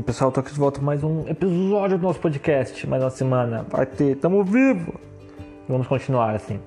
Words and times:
E 0.00 0.02
pessoal, 0.02 0.32
tô 0.32 0.40
aqui 0.40 0.50
de 0.50 0.58
volta 0.58 0.80
com 0.80 0.86
mais 0.86 1.04
um 1.04 1.28
episódio 1.28 1.98
do 1.98 2.02
nosso 2.04 2.18
podcast, 2.18 2.86
mais 2.86 3.02
uma 3.02 3.10
semana. 3.10 3.66
Vai 3.68 3.84
ter, 3.84 4.16
tamo 4.16 4.42
vivo! 4.42 4.98
Vamos 5.68 5.86
continuar 5.86 6.34
assim. 6.34 6.58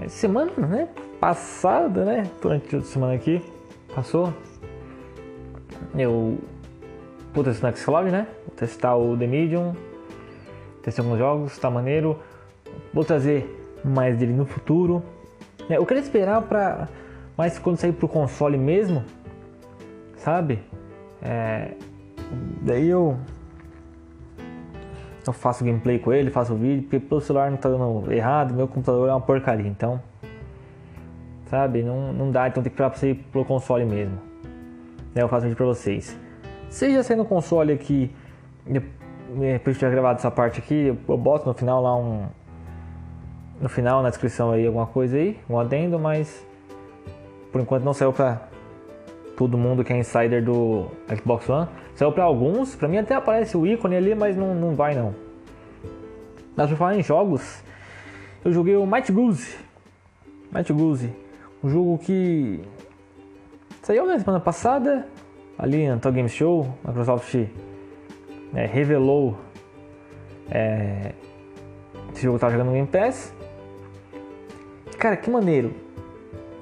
É, 0.00 0.08
semana, 0.08 0.50
né? 0.56 0.88
Passada, 1.20 2.02
né? 2.06 2.30
Durante 2.40 2.76
a 2.76 2.80
semana 2.80 3.12
aqui, 3.12 3.42
passou. 3.94 4.32
Eu 5.94 6.38
vou 7.34 7.44
testar 7.44 7.70
o 7.70 7.76
Xcloud, 7.76 8.10
né? 8.10 8.26
Vou 8.46 8.56
testar 8.56 8.96
o 8.96 9.14
The 9.14 9.26
Medium. 9.26 9.74
Testei 10.82 11.04
alguns 11.04 11.18
jogos, 11.18 11.58
tá 11.58 11.70
maneiro. 11.70 12.18
Vou 12.94 13.04
trazer 13.04 13.46
mais 13.84 14.16
dele 14.16 14.32
no 14.32 14.46
futuro. 14.46 15.02
É, 15.68 15.76
eu 15.76 15.84
quero 15.84 16.00
esperar 16.00 16.40
pra. 16.40 16.88
Mas 17.36 17.58
quando 17.58 17.76
sair 17.76 17.92
pro 17.92 18.08
console 18.08 18.56
mesmo, 18.56 19.04
sabe? 20.16 20.58
É, 21.22 21.72
daí 22.62 22.88
eu 22.88 23.16
eu 25.26 25.32
faço 25.32 25.64
gameplay 25.64 25.98
com 25.98 26.12
ele, 26.12 26.30
faço 26.30 26.54
vídeo, 26.54 26.82
porque 26.82 26.98
pelo 26.98 27.20
celular 27.20 27.50
não 27.50 27.56
tá 27.56 27.68
dando 27.68 28.10
errado, 28.12 28.54
meu 28.54 28.66
computador 28.66 29.08
é 29.08 29.12
uma 29.12 29.20
porcaria, 29.20 29.68
então 29.68 30.02
sabe, 31.46 31.82
não, 31.82 32.12
não 32.12 32.30
dá, 32.30 32.48
então 32.48 32.62
tem 32.62 32.70
que 32.70 32.76
pra 32.76 32.92
sair 32.94 33.14
pro 33.14 33.44
console 33.44 33.84
mesmo. 33.84 34.18
Daí 35.14 35.22
eu 35.22 35.28
faço 35.28 35.42
vídeo 35.42 35.56
pra 35.56 35.66
vocês. 35.66 36.18
Seja 36.70 37.02
sendo 37.02 37.24
console 37.24 37.72
aqui, 37.72 38.10
depois 38.66 39.76
de 39.76 39.80
ter 39.80 39.90
gravado 39.90 40.18
essa 40.18 40.30
parte 40.30 40.58
aqui, 40.58 40.98
eu 41.06 41.18
boto 41.18 41.46
no 41.46 41.54
final 41.54 41.82
lá 41.82 41.96
um. 41.96 42.26
No 43.60 43.68
final, 43.68 44.02
na 44.02 44.08
descrição 44.08 44.50
aí, 44.50 44.66
alguma 44.66 44.86
coisa 44.86 45.16
aí, 45.16 45.38
um 45.48 45.56
adendo, 45.56 45.98
mas 45.98 46.44
por 47.52 47.60
enquanto 47.60 47.84
não 47.84 47.92
saiu 47.92 48.12
pra 48.12 48.48
todo 49.36 49.56
mundo 49.58 49.84
que 49.84 49.92
é 49.92 49.98
insider 49.98 50.44
do 50.44 50.86
Xbox 51.16 51.48
One. 51.48 51.68
Saiu 51.94 52.12
para 52.12 52.24
alguns, 52.24 52.74
para 52.74 52.88
mim 52.88 52.98
até 52.98 53.14
aparece 53.14 53.56
o 53.56 53.66
ícone 53.66 53.96
ali, 53.96 54.14
mas 54.14 54.36
não, 54.36 54.54
não 54.54 54.74
vai 54.74 54.94
não. 54.94 55.14
Mas 56.56 56.68
pra 56.68 56.76
falar 56.76 56.96
em 56.96 57.02
jogos, 57.02 57.62
eu 58.44 58.52
joguei 58.52 58.76
o 58.76 58.86
Might 58.86 59.10
Goose. 59.10 59.56
Might 60.52 60.72
Goose, 60.72 61.12
um 61.62 61.68
jogo 61.68 61.98
que 61.98 62.60
saiu 63.82 64.06
na 64.06 64.18
semana 64.18 64.40
passada, 64.40 65.06
ali 65.58 65.88
no 65.88 66.12
Game 66.12 66.28
Show, 66.28 66.68
Microsoft 66.84 67.34
é, 68.54 68.66
revelou 68.66 69.38
é, 70.50 71.12
esse 72.12 72.22
jogo 72.22 72.36
que 72.36 72.40
tava 72.40 72.52
jogando 72.52 72.68
no 72.68 72.74
Game 72.74 72.88
Pass. 72.88 73.34
Cara, 74.98 75.16
que 75.16 75.30
maneiro. 75.30 75.72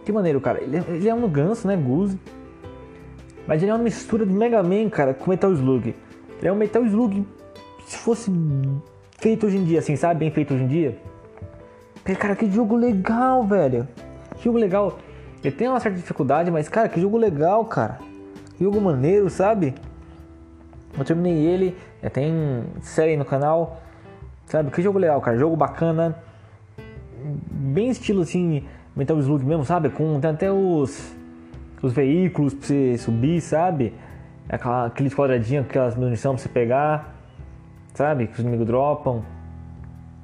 Que 0.04 0.12
maneiro, 0.12 0.40
cara. 0.40 0.62
Ele, 0.62 0.78
é, 0.78 0.84
ele 0.88 1.08
é 1.08 1.14
um 1.14 1.28
ganso, 1.28 1.66
né? 1.66 1.76
Goose. 1.76 2.18
Mas 3.50 3.60
ele 3.60 3.72
é 3.72 3.74
uma 3.74 3.82
mistura 3.82 4.24
do 4.24 4.32
Mega 4.32 4.62
Man, 4.62 4.88
cara, 4.88 5.12
com 5.12 5.28
Metal 5.28 5.52
Slug. 5.52 5.92
Ele 6.38 6.48
é 6.48 6.52
um 6.52 6.54
Metal 6.54 6.84
Slug 6.84 7.26
se 7.84 7.98
fosse 7.98 8.30
feito 9.18 9.44
hoje 9.44 9.56
em 9.56 9.64
dia, 9.64 9.80
assim, 9.80 9.96
sabe? 9.96 10.20
Bem 10.20 10.30
feito 10.30 10.54
hoje 10.54 10.62
em 10.62 10.68
dia. 10.68 10.96
Cara, 12.16 12.36
que 12.36 12.48
jogo 12.48 12.76
legal, 12.76 13.42
velho. 13.42 13.88
Que 14.36 14.44
jogo 14.44 14.56
legal. 14.56 15.00
Ele 15.42 15.52
tem 15.52 15.66
uma 15.66 15.80
certa 15.80 15.98
dificuldade, 15.98 16.48
mas, 16.48 16.68
cara, 16.68 16.88
que 16.88 17.00
jogo 17.00 17.16
legal, 17.16 17.64
cara. 17.64 17.98
Que 18.56 18.62
jogo 18.62 18.80
maneiro, 18.80 19.28
sabe? 19.28 19.74
Eu 20.96 21.04
terminei 21.04 21.44
ele, 21.44 21.76
tem 22.12 22.62
série 22.82 23.16
no 23.16 23.24
canal. 23.24 23.82
Sabe? 24.46 24.70
Que 24.70 24.80
jogo 24.80 24.96
legal, 24.96 25.20
cara. 25.20 25.36
Jogo 25.36 25.56
bacana. 25.56 26.16
Bem 27.50 27.90
estilo 27.90 28.22
assim, 28.22 28.62
Metal 28.94 29.18
Slug 29.18 29.44
mesmo, 29.44 29.64
sabe? 29.64 29.88
Com 29.88 30.20
tem 30.20 30.30
até 30.30 30.52
os 30.52 31.18
os 31.82 31.92
veículos 31.92 32.54
pra 32.54 32.66
você 32.66 32.98
subir, 32.98 33.40
sabe? 33.40 33.92
Aquela, 34.48 34.86
aqueles 34.86 35.14
quadradinhos, 35.14 35.66
aquelas 35.66 35.94
munição 35.94 36.34
pra 36.34 36.42
você 36.42 36.48
pegar, 36.48 37.14
sabe? 37.94 38.26
Que 38.26 38.34
os 38.34 38.38
inimigos 38.40 38.66
dropam. 38.66 39.22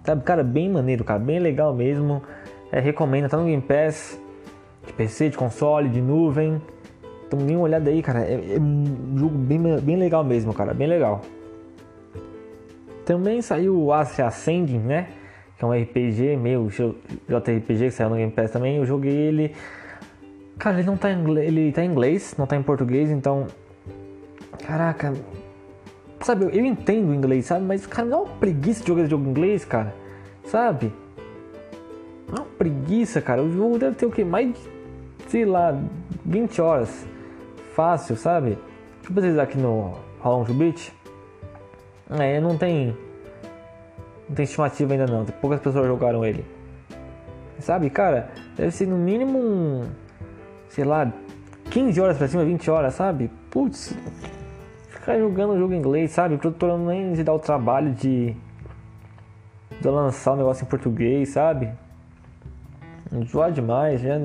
Sabe, 0.04 0.22
cara, 0.22 0.42
bem 0.42 0.70
maneiro, 0.70 1.04
cara, 1.04 1.18
bem 1.18 1.38
legal 1.38 1.74
mesmo. 1.74 2.22
É, 2.70 2.80
recomendo, 2.80 3.28
tá 3.28 3.36
no 3.36 3.44
Game 3.44 3.62
Pass, 3.62 4.20
de 4.86 4.92
PC, 4.92 5.30
de 5.30 5.36
console, 5.36 5.88
de 5.88 6.00
nuvem. 6.00 6.60
Então 7.26 7.38
dê 7.38 7.54
uma 7.54 7.62
olhada 7.62 7.90
aí, 7.90 8.02
cara. 8.02 8.20
É, 8.20 8.56
é 8.56 8.60
um 8.60 9.16
jogo 9.16 9.36
bem, 9.36 9.60
bem 9.80 9.96
legal 9.96 10.22
mesmo, 10.22 10.52
cara, 10.52 10.74
bem 10.74 10.86
legal. 10.86 11.22
Também 13.04 13.40
saiu 13.40 13.80
o 13.80 13.92
Astria 13.92 14.26
Ascending, 14.26 14.78
né? 14.78 15.08
Que 15.56 15.64
é 15.64 15.68
um 15.68 15.72
RPG, 15.72 16.36
meio 16.36 16.68
JRPG 16.68 17.86
que 17.86 17.90
saiu 17.92 18.10
no 18.10 18.16
Game 18.16 18.32
Pass 18.32 18.50
também. 18.50 18.76
Eu 18.76 18.84
joguei 18.84 19.12
ele 19.12 19.54
Cara, 20.58 20.78
ele 20.78 20.86
não 20.86 20.96
tá 20.96 21.10
em 21.10 21.20
inglês, 21.20 21.48
ele 21.48 21.72
tá 21.72 21.84
em 21.84 21.90
inglês, 21.90 22.34
não 22.38 22.46
tá 22.46 22.56
em 22.56 22.62
português, 22.62 23.10
então. 23.10 23.46
Caraca. 24.66 25.12
Sabe, 26.20 26.44
eu 26.44 26.64
entendo 26.64 27.10
o 27.10 27.14
inglês, 27.14 27.46
sabe? 27.46 27.64
Mas, 27.64 27.86
cara, 27.86 28.04
me 28.04 28.10
dá 28.10 28.18
uma 28.18 28.36
preguiça 28.36 28.80
de 28.80 28.88
jogar 28.88 29.02
esse 29.02 29.10
jogo 29.10 29.26
em 29.26 29.30
inglês, 29.30 29.64
cara. 29.64 29.94
Sabe? 30.44 30.92
Dá 32.32 32.40
uma 32.40 32.48
preguiça, 32.58 33.20
cara. 33.20 33.42
O 33.42 33.52
jogo 33.52 33.78
deve 33.78 33.96
ter 33.96 34.06
o 34.06 34.10
quê? 34.10 34.24
Mais 34.24 34.52
de, 34.52 34.60
sei 35.28 35.44
lá, 35.44 35.78
20 36.24 36.60
horas. 36.62 37.06
Fácil, 37.74 38.16
sabe? 38.16 38.58
Deixa 38.96 39.10
eu 39.10 39.14
pesquisar 39.14 39.42
aqui 39.42 39.58
no 39.58 39.92
How 40.24 40.38
Long 40.38 40.44
Beat. 40.44 40.90
É, 42.10 42.40
não 42.40 42.56
tem. 42.56 42.96
Não 44.26 44.34
tem 44.34 44.44
estimativa 44.44 44.94
ainda 44.94 45.06
não. 45.06 45.24
Poucas 45.26 45.60
pessoas 45.60 45.86
jogaram 45.86 46.24
ele. 46.24 46.44
Sabe, 47.60 47.90
cara? 47.90 48.30
Deve 48.56 48.70
ser 48.70 48.86
no 48.86 48.96
mínimo 48.96 49.38
um 49.38 49.84
sei 50.68 50.84
lá, 50.84 51.12
15 51.70 52.00
horas 52.00 52.18
pra 52.18 52.28
cima, 52.28 52.44
20 52.44 52.70
horas, 52.70 52.94
sabe? 52.94 53.30
Putz, 53.50 53.96
ficar 54.88 55.18
jogando 55.18 55.58
jogo 55.58 55.74
em 55.74 55.78
inglês, 55.78 56.10
sabe? 56.10 56.34
O 56.34 56.38
produtor 56.38 56.78
nem 56.78 57.14
se 57.14 57.22
dá 57.22 57.32
o 57.32 57.38
trabalho 57.38 57.92
de, 57.92 58.34
de 59.80 59.88
lançar 59.88 60.32
o 60.32 60.34
um 60.34 60.36
negócio 60.38 60.64
em 60.64 60.68
português, 60.68 61.30
sabe? 61.30 61.70
Enjoar 63.12 63.52
demais, 63.52 64.00
já, 64.00 64.18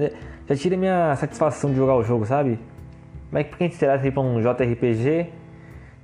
já 0.47 0.55
tira 0.55 0.75
minha 0.75 1.15
satisfação 1.15 1.69
de 1.69 1.77
jogar 1.77 1.95
o 1.95 2.03
jogo, 2.03 2.25
sabe? 2.25 2.59
Mas 3.31 3.47
por 3.47 3.57
que 3.57 3.63
a 3.63 3.67
gente 3.67 3.77
será 3.77 3.97
pra 3.97 4.21
um 4.21 4.41
JRPG? 4.41 5.29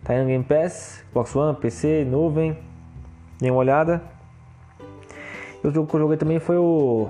Tá 0.03 0.13
aí 0.13 0.21
no 0.21 0.27
Game 0.27 0.43
Pass, 0.43 1.03
Xbox 1.09 1.35
One, 1.35 1.57
PC, 1.57 2.05
nuvem, 2.05 2.57
dê 3.39 3.49
uma 3.49 3.59
olhada. 3.59 4.01
E 5.61 5.67
o 5.67 5.71
jogo 5.71 5.89
que 5.89 5.95
eu 5.95 5.99
joguei 5.99 6.17
também 6.17 6.39
foi 6.39 6.55
o. 6.57 7.09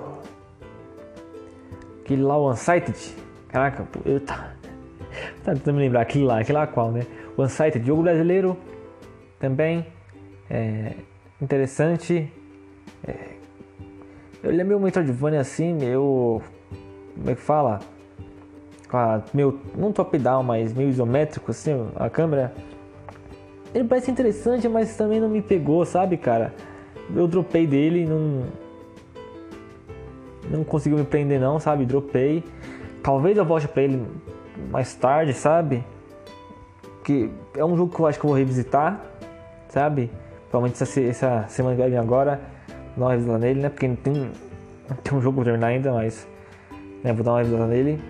Aquele 2.07 2.21
lá, 2.21 2.37
o 2.37 2.49
Unsighted 2.49 2.95
Caraca, 3.49 3.85
eu 4.05 4.21
tá. 4.21 4.53
Tá 5.43 5.53
tentando 5.53 5.75
me 5.75 5.81
lembrar 5.81 6.01
aquele 6.01 6.23
lá, 6.23 6.39
aquele 6.39 6.57
lá 6.57 6.65
qual, 6.65 6.89
né? 6.89 7.01
O 7.35 7.43
Unsighted, 7.43 7.85
jogo 7.85 8.03
brasileiro 8.03 8.55
também. 9.37 9.85
É, 10.49 10.93
interessante. 11.41 12.31
É, 13.05 13.15
ele 14.41 14.61
é 14.61 14.63
meio 14.63 14.79
Metroidvania 14.79 15.41
assim, 15.41 15.73
meio. 15.73 16.41
Como 17.13 17.29
é 17.29 17.35
que 17.35 17.41
fala? 17.41 17.79
A, 18.89 19.21
meio. 19.33 19.59
Não 19.75 19.91
top-down, 19.91 20.43
mas 20.43 20.73
meio 20.73 20.87
isométrico 20.87 21.51
assim, 21.51 21.89
a 21.97 22.09
câmera. 22.09 22.53
Ele 23.75 23.85
parece 23.85 24.09
interessante, 24.09 24.69
mas 24.69 24.95
também 24.95 25.19
não 25.19 25.27
me 25.27 25.41
pegou, 25.41 25.85
sabe, 25.85 26.15
cara? 26.15 26.53
Eu 27.13 27.27
dropei 27.27 27.67
dele, 27.67 28.05
não. 28.05 28.45
Não 30.49 30.63
conseguiu 30.63 30.97
me 30.97 31.05
prender, 31.05 31.39
não, 31.39 31.59
sabe? 31.59 31.85
Dropei. 31.85 32.43
Talvez 33.03 33.37
eu 33.37 33.45
volte 33.45 33.67
para 33.67 33.83
ele 33.83 34.05
mais 34.71 34.93
tarde, 34.95 35.33
sabe? 35.33 35.83
Que 37.03 37.29
é 37.55 37.63
um 37.63 37.75
jogo 37.75 37.93
que 37.93 38.01
eu 38.01 38.07
acho 38.07 38.19
que 38.19 38.25
eu 38.25 38.29
vou 38.29 38.37
revisitar, 38.37 39.01
sabe? 39.69 40.09
Provavelmente 40.49 40.81
essa, 40.81 41.01
essa 41.01 41.45
semana 41.47 41.75
que 41.75 41.89
vem 41.89 41.97
agora, 41.97 42.39
dar 42.95 43.05
uma 43.05 43.11
revisada 43.11 43.37
nele, 43.39 43.61
né? 43.61 43.69
Porque 43.69 43.87
tem, 43.87 44.31
tem 45.03 45.17
um 45.17 45.21
jogo 45.21 45.37
pra 45.37 45.45
terminar 45.45 45.67
ainda, 45.67 45.91
mas 45.91 46.27
né, 47.03 47.13
vou 47.13 47.23
dar 47.23 47.31
uma 47.31 47.37
revisada 47.39 47.67
nele. 47.67 48.01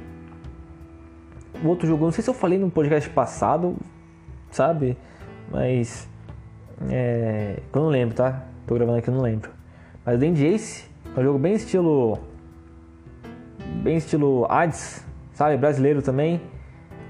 O 1.63 1.67
outro 1.67 1.87
jogo, 1.87 2.05
não 2.05 2.11
sei 2.11 2.23
se 2.23 2.29
eu 2.29 2.33
falei 2.33 2.59
no 2.59 2.69
podcast 2.69 3.09
passado, 3.09 3.75
sabe? 4.51 4.97
Mas 5.51 6.07
é, 6.89 7.59
eu 7.73 7.81
não 7.81 7.89
lembro, 7.89 8.15
tá? 8.15 8.43
Tô 8.65 8.75
gravando 8.75 8.99
aqui, 8.99 9.09
eu 9.09 9.13
não 9.13 9.21
lembro. 9.21 9.49
Mas 10.05 10.15
o 10.15 10.17
Dandy 10.19 10.45
Ace 10.45 10.86
é 11.17 11.19
um 11.19 11.23
jogo 11.23 11.39
bem 11.39 11.53
estilo 11.55 12.19
bem 13.81 13.97
estilo 13.97 14.45
Hades, 14.49 15.03
sabe? 15.33 15.57
Brasileiro 15.57 16.01
também. 16.01 16.39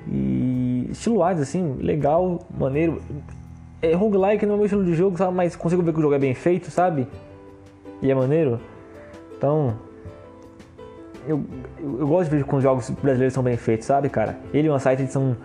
E 0.10 0.88
estilo 0.90 1.22
Hades, 1.22 1.42
assim, 1.42 1.76
legal, 1.82 2.40
maneiro. 2.58 3.02
É 3.82 3.94
roguelike 3.94 4.46
não 4.46 4.54
é 4.54 4.58
meu 4.58 4.66
estilo 4.66 4.86
de 4.86 4.94
jogo, 4.94 5.18
sabe? 5.18 5.36
Mas 5.36 5.56
consigo 5.58 5.84
ver 5.84 5.92
que 5.92 6.00
o 6.00 6.02
jogo 6.02 6.16
é 6.16 6.20
bem 6.20 6.34
feito, 6.34 6.72
sabe? 6.72 7.06
E 8.02 8.10
é 8.10 8.16
maneiro. 8.16 8.62
Então, 9.38 9.76
eu, 11.28 11.44
eu, 11.78 12.00
eu 12.00 12.08
gosto 12.08 12.30
de 12.30 12.38
ver 12.38 12.44
quando 12.46 12.60
os 12.60 12.64
jogos 12.64 12.90
brasileiros 12.90 13.34
são 13.34 13.44
bem 13.44 13.58
feitos, 13.58 13.88
sabe, 13.88 14.08
cara? 14.08 14.38
Ele 14.54 14.68
e 14.68 14.70
o 14.70 14.76
Unsighted 14.76 15.12
são 15.12 15.36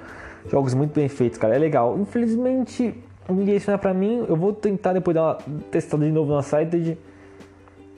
jogos 0.48 0.72
muito 0.72 0.94
bem 0.94 1.08
feitos, 1.08 1.36
cara. 1.36 1.56
É 1.56 1.58
legal. 1.58 1.98
Infelizmente, 1.98 2.94
ninguém 3.28 3.56
ensina 3.56 3.76
pra 3.76 3.92
mim. 3.92 4.24
Eu 4.28 4.36
vou 4.36 4.52
tentar 4.52 4.92
depois 4.92 5.16
dar 5.16 5.22
uma 5.22 5.62
testada 5.70 6.04
de 6.04 6.12
novo 6.12 6.30
no 6.30 6.38
Unsighted 6.38 6.96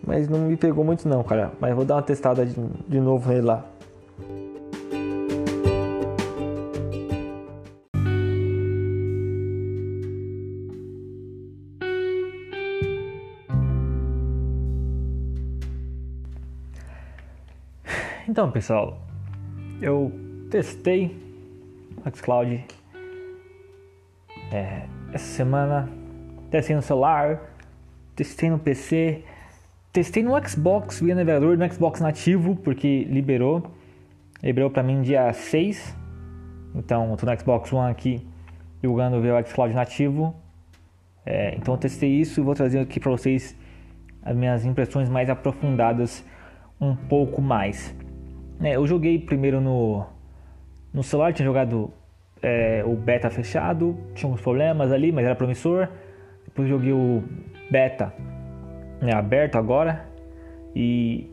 mas 0.07 0.29
não 0.29 0.39
me 0.41 0.57
pegou 0.57 0.85
muito 0.85 1.09
não, 1.09 1.23
cara. 1.23 1.53
Mas 1.61 1.75
vou 1.75 1.85
dar 1.85 1.97
uma 1.97 2.03
testada 2.03 2.45
de, 2.45 2.55
de 2.89 3.01
novo 3.01 3.29
nele 3.29 3.43
lá. 3.43 3.65
Então, 18.27 18.51
pessoal, 18.51 18.99
eu 19.81 20.11
testei 20.51 21.17
Xcloud 22.13 22.65
é, 24.53 24.87
essa 25.13 25.25
semana. 25.25 25.89
Testei 26.51 26.75
no 26.75 26.83
celular, 26.83 27.41
testei 28.15 28.51
no 28.51 28.59
PC, 28.59 29.25
testei 29.95 30.25
no 30.25 30.33
Xbox 30.47 31.01
via 31.01 31.15
navegador, 31.15 31.57
no 31.57 31.73
Xbox 31.73 32.01
nativo, 32.01 32.57
porque 32.57 33.05
liberou, 33.05 33.63
liberou 34.43 34.69
para 34.69 34.83
mim 34.83 35.01
dia 35.03 35.33
6, 35.33 35.97
então 36.75 37.13
eu 37.13 37.17
tô 37.17 37.25
no 37.25 37.39
Xbox 37.39 37.73
One 37.73 37.93
aqui 37.93 38.27
jogando 38.83 39.19
o 39.19 39.47
xCloud 39.47 39.73
nativo, 39.73 40.35
é, 41.25 41.55
então 41.55 41.75
eu 41.75 41.79
testei 41.79 42.11
isso 42.11 42.41
e 42.41 42.43
vou 42.43 42.55
trazer 42.55 42.81
aqui 42.81 42.99
para 42.99 43.13
vocês 43.13 43.57
as 44.21 44.37
minhas 44.37 44.65
impressões 44.65 45.09
mais 45.09 45.31
aprofundadas 45.31 46.25
um 46.81 46.97
pouco 46.97 47.41
mais. 47.41 47.95
É, 48.61 48.75
eu 48.75 48.85
joguei 48.89 49.17
primeiro 49.21 49.61
no, 49.61 50.05
no 50.93 51.05
celular, 51.05 51.33
tinha 51.33 51.47
jogado 51.47 51.93
é, 52.43 52.83
o 52.85 52.97
beta 52.97 53.31
fechado, 53.31 53.97
tinha 54.13 54.29
uns 54.29 54.41
problemas 54.41 54.91
ali, 54.91 55.13
mas 55.13 55.25
era 55.25 55.37
promissor. 55.37 55.89
Depois 56.45 56.69
joguei 56.69 56.93
o 56.93 57.23
beta 57.71 58.13
né, 59.05 59.13
aberto 59.13 59.57
agora 59.57 60.07
e 60.75 61.31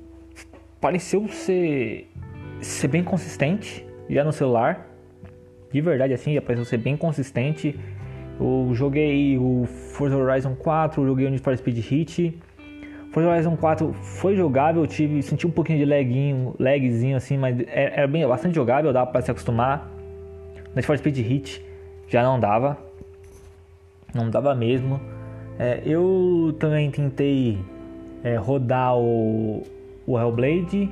pareceu 0.79 1.27
ser, 1.27 2.09
ser 2.59 2.88
bem 2.88 3.03
consistente 3.03 3.85
já 4.09 4.23
no 4.23 4.31
celular. 4.31 4.88
De 5.71 5.79
verdade 5.79 6.13
assim, 6.13 6.33
já 6.33 6.41
pareceu 6.41 6.65
ser 6.65 6.77
bem 6.77 6.97
consistente. 6.97 7.79
Eu 8.39 8.71
joguei 8.73 9.38
o 9.38 9.65
Forza 9.65 10.18
Horizon 10.18 10.56
4, 10.56 11.06
joguei 11.06 11.27
o 11.27 11.29
Need 11.29 11.44
for 11.44 11.56
Speed 11.56 11.91
Heat 11.91 12.39
Forza 13.12 13.29
Horizon 13.29 13.57
4 13.57 13.94
foi 13.94 14.38
jogável, 14.38 14.88
tive, 14.88 15.21
senti 15.21 15.45
um 15.45 15.51
pouquinho 15.51 15.79
de 15.79 15.85
laguinho, 15.85 16.56
lagzinho 16.57 17.18
assim, 17.18 17.38
mas 17.38 17.59
é, 17.59 18.00
era 18.00 18.07
bem, 18.07 18.25
bastante 18.25 18.56
jogável, 18.56 18.94
dava 18.94 19.12
para 19.12 19.21
se 19.21 19.29
acostumar. 19.29 19.91
Need 20.73 20.85
for 20.85 20.97
Speed 20.97 21.18
Hit 21.18 21.62
já 22.07 22.23
não 22.23 22.39
dava, 22.39 22.77
não 24.13 24.29
dava 24.29 24.56
mesmo. 24.56 25.01
É, 25.63 25.80
eu 25.86 26.56
também 26.60 26.90
tentei 26.90 27.63
é, 28.24 28.36
rodar 28.36 28.98
o, 28.98 29.62
o 30.08 30.19
Hellblade 30.19 30.90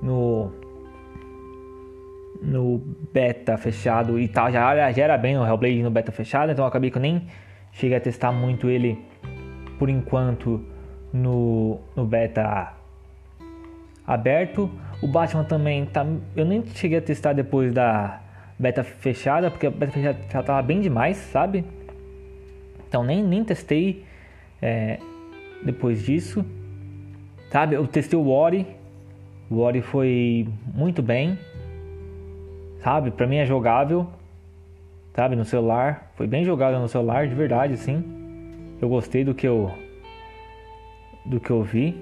no 0.00 0.52
no 2.40 2.80
beta 3.12 3.56
fechado 3.56 4.20
e 4.20 4.28
tal, 4.28 4.52
já, 4.52 4.92
já 4.92 5.02
era 5.02 5.18
bem 5.18 5.36
o 5.36 5.44
Hellblade 5.44 5.82
no 5.82 5.90
beta 5.90 6.12
fechado, 6.12 6.52
então 6.52 6.64
acabei 6.64 6.92
que 6.92 6.98
eu 6.98 7.02
nem 7.02 7.26
cheguei 7.72 7.96
a 7.96 8.00
testar 8.00 8.30
muito 8.30 8.68
ele 8.70 9.04
por 9.80 9.88
enquanto 9.88 10.64
no, 11.12 11.80
no 11.96 12.04
beta 12.06 12.72
aberto. 14.06 14.70
O 15.02 15.08
Batman 15.08 15.42
também 15.42 15.84
tá. 15.86 16.06
Eu 16.36 16.44
nem 16.44 16.64
cheguei 16.66 16.98
a 16.98 17.02
testar 17.02 17.32
depois 17.32 17.72
da 17.72 18.20
beta 18.56 18.84
fechada, 18.84 19.50
porque 19.50 19.66
a 19.66 19.72
beta 19.72 19.90
fechada 19.90 20.18
já 20.30 20.40
tava 20.40 20.62
bem 20.62 20.80
demais, 20.80 21.16
sabe? 21.16 21.64
Então 22.94 23.02
nem, 23.02 23.24
nem 23.24 23.42
testei 23.42 24.04
é, 24.62 25.00
depois 25.64 26.04
disso. 26.04 26.46
Sabe? 27.50 27.74
Eu 27.74 27.88
testei 27.88 28.16
o 28.16 28.28
Ori. 28.28 28.64
O 29.50 29.58
Ori 29.58 29.82
foi 29.82 30.46
muito 30.72 31.02
bem. 31.02 31.36
Sabe? 32.78 33.10
Pra 33.10 33.26
mim 33.26 33.38
é 33.38 33.44
jogável. 33.44 34.06
Sabe? 35.12 35.34
No 35.34 35.44
celular. 35.44 36.12
Foi 36.14 36.28
bem 36.28 36.44
jogável 36.44 36.78
no 36.78 36.86
celular, 36.86 37.26
de 37.26 37.34
verdade, 37.34 37.72
assim. 37.72 38.04
Eu 38.80 38.88
gostei 38.88 39.24
do 39.24 39.34
que 39.34 39.48
eu 39.48 39.72
do 41.26 41.40
que 41.40 41.50
eu 41.50 41.64
vi. 41.64 42.00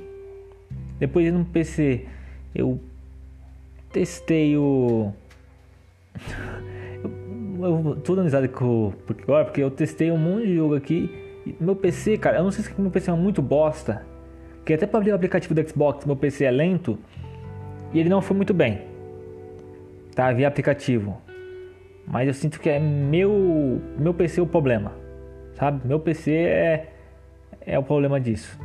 Depois 0.98 1.32
no 1.32 1.42
PC 1.42 2.06
eu 2.54 2.78
testei 3.90 4.58
o. 4.58 5.10
eu, 7.64 7.96
tô 7.96 8.14
dando 8.14 8.24
risada 8.24 8.48
com 8.48 8.92
agora, 9.22 9.44
porque 9.44 9.62
eu 9.62 9.70
testei 9.70 10.10
um 10.10 10.18
monte 10.18 10.46
de 10.46 10.56
jogo 10.56 10.74
aqui. 10.74 11.10
meu 11.60 11.76
PC, 11.76 12.18
cara, 12.18 12.38
eu 12.38 12.44
não 12.44 12.50
sei 12.50 12.64
se 12.64 12.80
meu 12.80 12.90
PC 12.90 13.10
é 13.10 13.14
muito 13.14 13.42
bosta. 13.42 14.04
Porque 14.56 14.74
até 14.74 14.86
para 14.86 14.98
abrir 14.98 15.12
o 15.12 15.14
aplicativo 15.14 15.54
do 15.54 15.68
Xbox, 15.68 16.06
meu 16.06 16.16
PC 16.16 16.44
é 16.44 16.50
lento. 16.50 16.98
E 17.92 17.98
ele 17.98 18.08
não 18.08 18.22
foi 18.22 18.36
muito 18.36 18.54
bem. 18.54 18.82
Tá, 20.14 20.32
via 20.32 20.48
aplicativo. 20.48 21.20
Mas 22.06 22.28
eu 22.28 22.34
sinto 22.34 22.60
que 22.60 22.68
é 22.68 22.78
meu 22.78 23.80
meu 23.98 24.14
PC 24.14 24.40
o 24.40 24.46
problema. 24.46 24.92
Sabe? 25.54 25.86
Meu 25.86 26.00
PC 26.00 26.32
é 26.32 26.88
é 27.64 27.78
o 27.78 27.82
problema 27.82 28.20
disso 28.20 28.58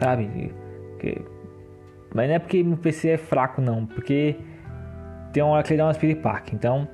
sabe? 0.00 0.52
Que... 0.98 1.22
Mas 2.12 2.28
não 2.28 2.34
é 2.34 2.38
porque 2.38 2.62
meu 2.62 2.76
PC 2.76 3.10
é 3.10 3.16
fraco, 3.16 3.60
não, 3.60 3.86
porque 3.86 4.36
tem 5.32 5.42
uma 5.42 5.52
hora 5.52 5.62
que 5.62 5.72
ele 5.72 5.78
dá 5.78 5.86
umas 5.86 5.96
piripaque. 5.96 6.56
Então, 6.56 6.88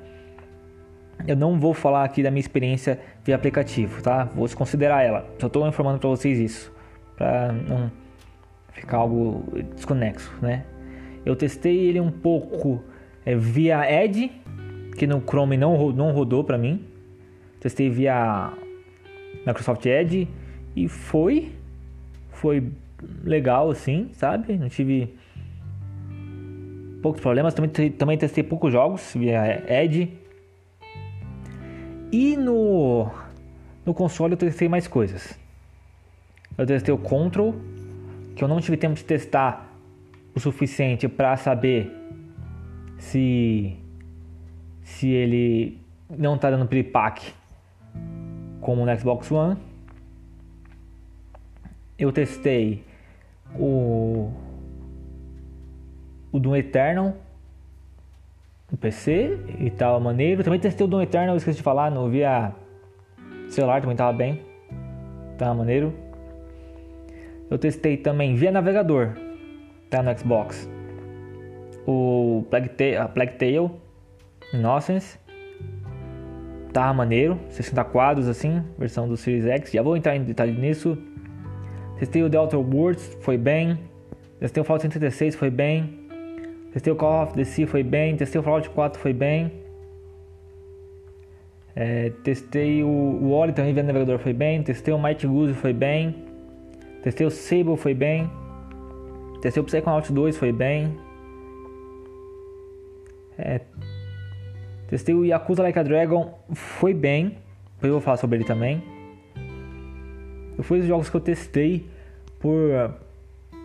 eu 1.27 1.37
não 1.37 1.59
vou 1.59 1.73
falar 1.73 2.05
aqui 2.05 2.23
da 2.23 2.31
minha 2.31 2.41
experiência 2.41 3.01
de 3.25 3.33
aplicativo, 3.33 4.03
tá? 4.03 4.25
Vou 4.25 4.47
desconsiderar 4.47 5.03
ela. 5.03 5.27
Só 5.39 5.47
estou 5.47 5.67
informando 5.67 5.99
para 5.99 6.09
vocês 6.09 6.39
isso, 6.39 6.73
para 7.17 7.53
não 7.53 7.91
ficar 8.73 8.99
algo 8.99 9.45
desconexo, 9.75 10.33
né? 10.43 10.65
Eu 11.25 11.35
testei 11.35 11.77
ele 11.89 12.01
um 12.01 12.11
pouco 12.11 12.83
é, 13.25 13.35
via 13.35 14.05
Edge, 14.05 14.31
que 14.97 15.07
no 15.07 15.21
Chrome 15.21 15.57
não, 15.57 15.91
não 15.93 16.13
rodou 16.13 16.45
para 16.45 16.57
mim. 16.57 16.85
Testei 17.61 17.91
via 17.91 18.53
Microsoft 19.47 19.85
Edge 19.87 20.29
e 20.75 20.89
foi 20.89 21.53
foi 22.31 22.71
legal 23.25 23.71
assim, 23.71 24.11
sabe? 24.13 24.57
Não 24.57 24.69
tive 24.69 25.15
poucos 27.03 27.21
problemas. 27.21 27.55
Também, 27.55 27.91
também 27.91 28.19
testei 28.19 28.45
poucos 28.45 28.73
jogos 28.73 29.15
via 29.15 29.65
Edge. 29.69 30.13
E 32.13 32.37
no, 32.37 33.11
no 33.85 33.93
console 33.93 34.35
eu 34.35 34.39
testei 34.39 34.69
mais 34.69 34.87
coisas. 34.87 35.39
Eu 36.57 36.67
testei 36.67 36.95
o 36.95 36.99
Control, 36.99 37.55
que 38.35 38.43
eu 38.43 38.49
não 38.49 38.61
tive 38.61 38.77
tempo 38.77 38.95
de 38.95 39.05
testar 39.05 39.71
o 40.35 40.41
suficiente 40.41 41.09
para 41.09 41.37
saber 41.37 41.93
se 42.99 43.77
se 44.83 45.09
ele 45.09 45.81
não 46.09 46.37
está 46.37 46.49
dando 46.51 46.67
pre-pack 46.69 47.35
como 48.61 48.87
no 48.87 48.99
Xbox 48.99 49.31
One. 49.31 49.57
Eu 51.99 52.13
testei 52.13 52.85
o 53.59 54.31
o 56.33 56.39
Doom 56.39 56.57
Eternal 56.57 57.17
no 58.71 58.77
PC 58.79 59.39
e 59.59 59.71
tal 59.71 60.01
maneiro. 60.01 60.43
Também 60.43 60.61
testei 60.61 60.85
o 60.85 60.89
Doom 60.89 61.03
Eternal, 61.03 61.37
esqueci 61.37 61.59
de 61.59 61.63
falar, 61.63 61.91
no 61.91 62.09
via 62.09 62.55
celular 63.49 63.81
também 63.81 63.97
tava 63.97 64.13
bem. 64.13 64.43
Tava 65.39 65.55
maneiro. 65.55 65.93
Eu 67.51 67.59
testei 67.59 67.97
também 67.97 68.35
via 68.35 68.51
navegador, 68.51 69.13
tá 69.89 70.03
no 70.03 70.19
Xbox. 70.19 70.69
O 71.87 72.45
Plague 72.51 72.71
Tale, 72.71 73.09
Plague 73.15 73.35
Tale 73.35 73.71
Innocence 74.53 75.19
tava 76.73 76.93
maneiro, 76.93 77.39
60 77.49 77.85
quadros 77.85 78.29
assim, 78.29 78.63
versão 78.79 79.09
do 79.09 79.17
Series 79.17 79.47
X. 79.47 79.73
Já 79.73 79.83
vou 79.83 79.97
entrar 79.97 80.15
em 80.15 80.25
detalhe 80.25 80.53
nisso. 80.53 80.99
Testei 81.99 82.23
o 82.23 82.29
Delta 82.29 82.59
Worlds, 82.59 83.17
foi 83.23 83.39
bem. 83.39 83.79
Testei 84.39 84.61
o 84.61 84.65
Fallout 84.65 84.83
136, 84.83 85.37
foi 85.37 85.49
bem. 85.49 86.06
Testei 86.77 86.93
o 86.93 86.97
Call 86.97 87.23
of 87.23 87.33
the 87.33 87.43
Sea, 87.43 87.67
foi 87.67 87.83
bem. 87.83 88.19
Testei 88.19 88.39
o 88.39 88.45
Fallout 88.45 88.69
4, 88.69 89.01
foi 89.01 89.15
bem. 89.15 89.51
É, 91.75 92.11
testei 92.23 92.85
o, 92.85 92.87
o 92.87 93.33
Ori 93.33 93.55
também 93.55 93.73
via 93.73 93.83
navegador, 93.83 94.19
foi 94.19 94.35
bem. 94.35 94.63
Testei 94.63 94.93
o 94.93 95.03
Mighty 95.03 95.27
Goose, 95.27 95.55
foi 95.55 95.73
bem. 95.73 96.27
Testei 97.03 97.27
o 97.27 97.31
Sable, 97.31 97.79
foi 97.79 97.95
bem. 97.95 98.31
Testei 99.41 99.63
o 99.63 99.65
Psychonaut 99.65 100.13
2, 100.13 100.37
foi 100.37 100.53
bem. 100.53 100.95
É, 103.39 103.63
testei 104.89 105.15
o 105.15 105.25
Yakuza 105.25 105.63
Like 105.63 105.79
a 105.79 105.83
Dragon, 105.83 106.39
foi 106.53 106.93
bem. 106.93 107.39
Depois 107.77 107.89
eu 107.89 107.93
vou 107.93 108.01
falar 108.03 108.19
sobre 108.19 108.37
ele 108.37 108.45
também. 108.45 108.83
Foi 110.61 110.81
os 110.81 110.87
jogos 110.87 111.09
que 111.09 111.17
eu 111.17 111.23
testei 111.23 111.89
por, 112.39 112.61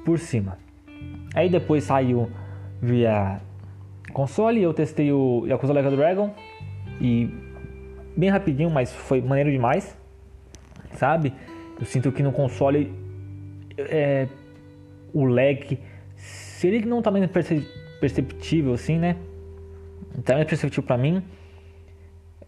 por 0.05 0.17
cima. 0.17 0.57
Aí 1.35 1.49
depois 1.49 1.83
saiu 1.83 2.29
via 2.81 3.39
console, 4.11 4.61
eu 4.61 4.73
testei 4.73 5.11
o 5.11 5.45
Yakuza 5.45 5.73
Like 5.73 5.87
a 5.87 5.91
Dragon 5.91 6.33
e 6.99 7.29
bem 8.17 8.29
rapidinho, 8.29 8.69
mas 8.69 8.91
foi 8.93 9.21
maneiro 9.21 9.51
demais, 9.51 9.95
sabe? 10.93 11.33
Eu 11.79 11.85
sinto 11.85 12.11
que 12.11 12.23
no 12.23 12.31
console 12.31 12.93
é, 13.77 14.27
o 15.13 15.25
lag, 15.25 15.79
se 16.15 16.67
ele 16.67 16.85
não 16.85 17.01
tá 17.01 17.11
mais 17.11 17.29
perceptível 17.99 18.73
assim, 18.73 18.97
né? 18.97 19.15
Tá 20.25 20.33
mais 20.33 20.47
perceptível 20.47 20.83
para 20.83 20.97
mim, 20.97 21.23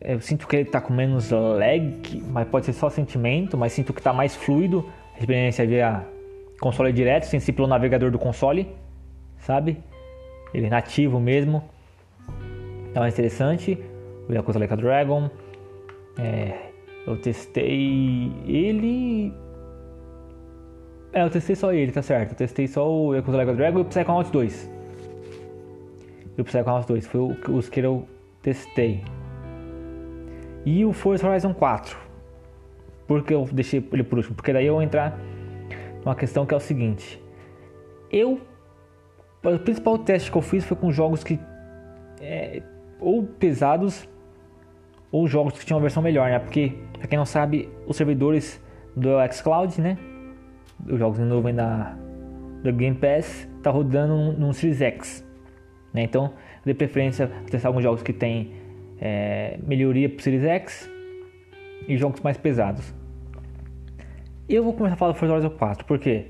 eu 0.01 0.19
sinto 0.19 0.47
que 0.47 0.57
ele 0.57 0.65
tá 0.65 0.81
com 0.81 0.93
menos 0.93 1.31
lag, 1.31 2.23
mas 2.27 2.47
pode 2.47 2.65
ser 2.65 2.73
só 2.73 2.89
sentimento, 2.89 3.57
mas 3.57 3.71
sinto 3.71 3.93
que 3.93 4.01
tá 4.01 4.11
mais 4.11 4.35
fluido 4.35 4.89
a 5.15 5.19
experiência 5.19 5.65
via 5.65 6.05
console 6.59 6.91
direto, 6.91 7.25
sem 7.25 7.39
ser 7.39 7.53
pelo 7.53 7.67
navegador 7.67 8.11
do 8.11 8.19
console, 8.19 8.67
sabe? 9.37 9.81
Ele 10.53 10.69
nativo 10.69 11.19
mesmo. 11.19 11.63
É 12.93 12.99
mais 12.99 13.13
interessante. 13.13 13.77
O 14.29 14.33
Yakuza 14.33 14.59
Like 14.59 14.73
a 14.73 14.75
Dragon. 14.77 15.29
É, 16.17 16.69
eu 17.07 17.17
testei 17.17 18.31
ele. 18.45 19.33
É, 21.11 21.23
eu 21.23 21.29
testei 21.29 21.55
só 21.55 21.73
ele, 21.73 21.91
tá 21.91 22.01
certo. 22.01 22.31
Eu 22.31 22.35
testei 22.37 22.67
só 22.67 22.89
o 22.89 23.15
Yakuza 23.15 23.37
Like 23.37 23.51
a 23.51 23.53
Dragon 23.53 23.79
e 23.79 23.81
o 23.81 23.85
Psychonauts 23.85 24.31
2. 24.31 24.71
E 26.37 26.41
o 26.41 26.43
Psychonauts 26.43 26.87
2 26.87 27.07
foi 27.07 27.37
os 27.49 27.69
que 27.69 27.79
eu 27.79 28.07
testei. 28.41 29.03
E 30.65 30.85
o 30.85 30.93
Forza 30.93 31.27
Horizon 31.27 31.53
4. 31.53 31.97
Porque 33.07 33.33
eu 33.33 33.47
deixei 33.51 33.85
ele 33.91 34.03
por 34.03 34.17
último? 34.17 34.35
Porque 34.35 34.53
daí 34.53 34.65
eu 34.65 34.73
vou 34.73 34.81
entrar 34.81 35.19
numa 36.03 36.15
questão 36.15 36.45
que 36.45 36.53
é 36.53 36.57
o 36.57 36.59
seguinte. 36.59 37.21
Eu. 38.11 38.39
O 39.43 39.59
principal 39.59 39.97
teste 39.97 40.31
que 40.31 40.37
eu 40.37 40.41
fiz 40.41 40.63
foi 40.63 40.77
com 40.77 40.91
jogos 40.91 41.23
que. 41.23 41.39
É, 42.21 42.61
ou 42.99 43.23
pesados 43.23 44.07
ou 45.11 45.27
jogos 45.27 45.59
que 45.59 45.65
tinham 45.65 45.77
uma 45.77 45.81
versão 45.81 46.01
melhor, 46.01 46.29
né? 46.29 46.39
Porque, 46.39 46.73
pra 46.97 47.07
quem 47.07 47.17
não 47.17 47.25
sabe, 47.25 47.69
os 47.85 47.95
servidores 47.95 48.59
do 48.95 49.09
xCloud, 49.31 49.79
né? 49.79 49.97
Os 50.87 50.97
jogos 50.97 51.19
em 51.19 51.23
nuvem 51.25 51.53
da, 51.53 51.95
do 52.63 52.73
Game 52.73 52.97
Pass, 52.97 53.47
tá 53.61 53.69
rodando 53.69 54.33
no 54.33 54.53
Series 54.53 54.81
X. 54.81 55.27
Né? 55.93 56.03
Então, 56.03 56.33
dei 56.65 56.73
preferência 56.73 57.27
testar 57.51 57.69
alguns 57.69 57.83
jogos 57.83 58.01
que 58.01 58.11
tem 58.11 58.53
é, 58.99 59.59
melhoria 59.67 60.09
pro 60.09 60.23
Series 60.23 60.43
X 60.43 60.89
e 61.87 61.97
jogos 61.97 62.19
mais 62.21 62.37
pesados. 62.37 62.93
Eu 64.49 64.63
vou 64.63 64.73
começar 64.73 64.95
a 64.95 64.97
falar 64.97 65.11
do 65.11 65.17
Forza 65.17 65.33
Horizon 65.35 65.51
4, 65.51 65.85
porque 65.85 66.27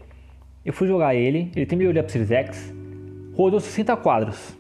eu 0.66 0.74
fui 0.74 0.88
jogar 0.88 1.16
ele, 1.16 1.52
ele 1.56 1.66
tem 1.66 1.78
melhoria 1.78 2.04
pro 2.04 2.12
Series 2.12 2.32
X, 2.32 2.76
rodou 3.36 3.60
60 3.60 3.98
quadros. 3.98 4.58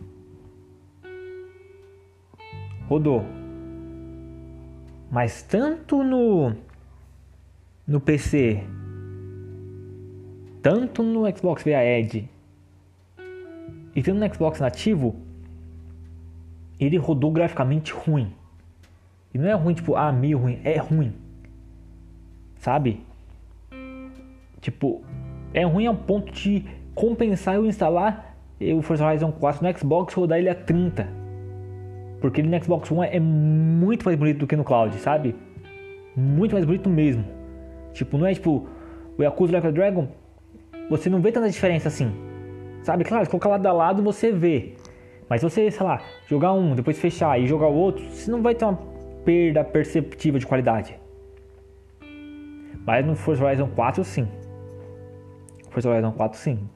Rodou. 2.87 3.23
Mas 5.11 5.43
tanto 5.43 6.03
no 6.03 6.53
no 7.85 7.99
PC, 7.99 8.63
tanto 10.61 11.03
no 11.03 11.23
Xbox 11.37 11.63
via 11.63 11.83
Edge 11.83 12.29
e 13.95 14.01
tanto 14.01 14.19
no 14.19 14.33
Xbox 14.33 14.59
nativo, 14.59 15.15
ele 16.79 16.97
rodou 16.97 17.31
graficamente 17.31 17.91
ruim. 17.91 18.33
E 19.33 19.37
não 19.37 19.47
é 19.47 19.53
ruim 19.53 19.73
tipo, 19.73 19.95
ah, 19.95 20.11
meio 20.11 20.37
ruim, 20.37 20.59
é 20.63 20.77
ruim. 20.77 21.13
Sabe? 22.57 23.01
Tipo, 24.61 25.03
é 25.53 25.63
ruim 25.65 25.85
ao 25.85 25.95
ponto 25.95 26.31
de 26.31 26.65
compensar 26.95 27.55
eu 27.55 27.65
instalar 27.65 28.32
o 28.73 28.81
Forza 28.81 29.05
Horizon 29.05 29.31
4 29.31 29.65
no 29.65 29.77
Xbox 29.77 30.13
rodar 30.13 30.39
ele 30.39 30.49
a 30.49 30.55
30 30.55 31.23
porque 32.23 32.39
ele 32.39 32.47
no 32.47 32.63
Xbox 32.63 32.89
One 32.89 33.05
é 33.11 33.19
muito 33.19 34.05
mais 34.05 34.17
bonito 34.17 34.37
do 34.37 34.47
que 34.47 34.55
no 34.55 34.63
Cloud, 34.63 34.95
sabe? 34.95 35.35
Muito 36.15 36.53
mais 36.53 36.63
bonito 36.63 36.89
mesmo. 36.89 37.25
Tipo, 37.91 38.17
não 38.17 38.25
é 38.25 38.33
tipo 38.33 38.65
o 39.17 39.21
Yakuza 39.21 39.51
Like 39.51 39.67
a 39.67 39.71
Dragon, 39.71 40.07
você 40.89 41.09
não 41.09 41.19
vê 41.19 41.33
tanta 41.33 41.49
diferença 41.49 41.89
assim. 41.89 42.09
Sabe? 42.81 43.03
Claro, 43.03 43.25
se 43.25 43.29
colocar 43.29 43.49
lado 43.49 43.65
a 43.65 43.73
lado 43.73 44.01
você 44.01 44.31
vê. 44.31 44.71
Mas 45.27 45.41
você, 45.41 45.69
sei 45.69 45.85
lá, 45.85 46.01
jogar 46.25 46.53
um, 46.53 46.73
depois 46.75 46.97
fechar 46.97 47.37
e 47.41 47.45
jogar 47.45 47.67
o 47.67 47.75
outro, 47.75 48.05
você 48.05 48.31
não 48.31 48.41
vai 48.41 48.55
ter 48.55 48.63
uma 48.63 48.79
perda 49.25 49.61
perceptível 49.65 50.39
de 50.39 50.47
qualidade. 50.47 50.97
Mas 52.87 53.05
no 53.05 53.17
Forza 53.17 53.43
Horizon 53.43 53.67
4 53.67 54.01
sim. 54.05 54.29
Forza 55.71 55.89
Horizon 55.89 56.13
4 56.13 56.39
sim. 56.39 56.69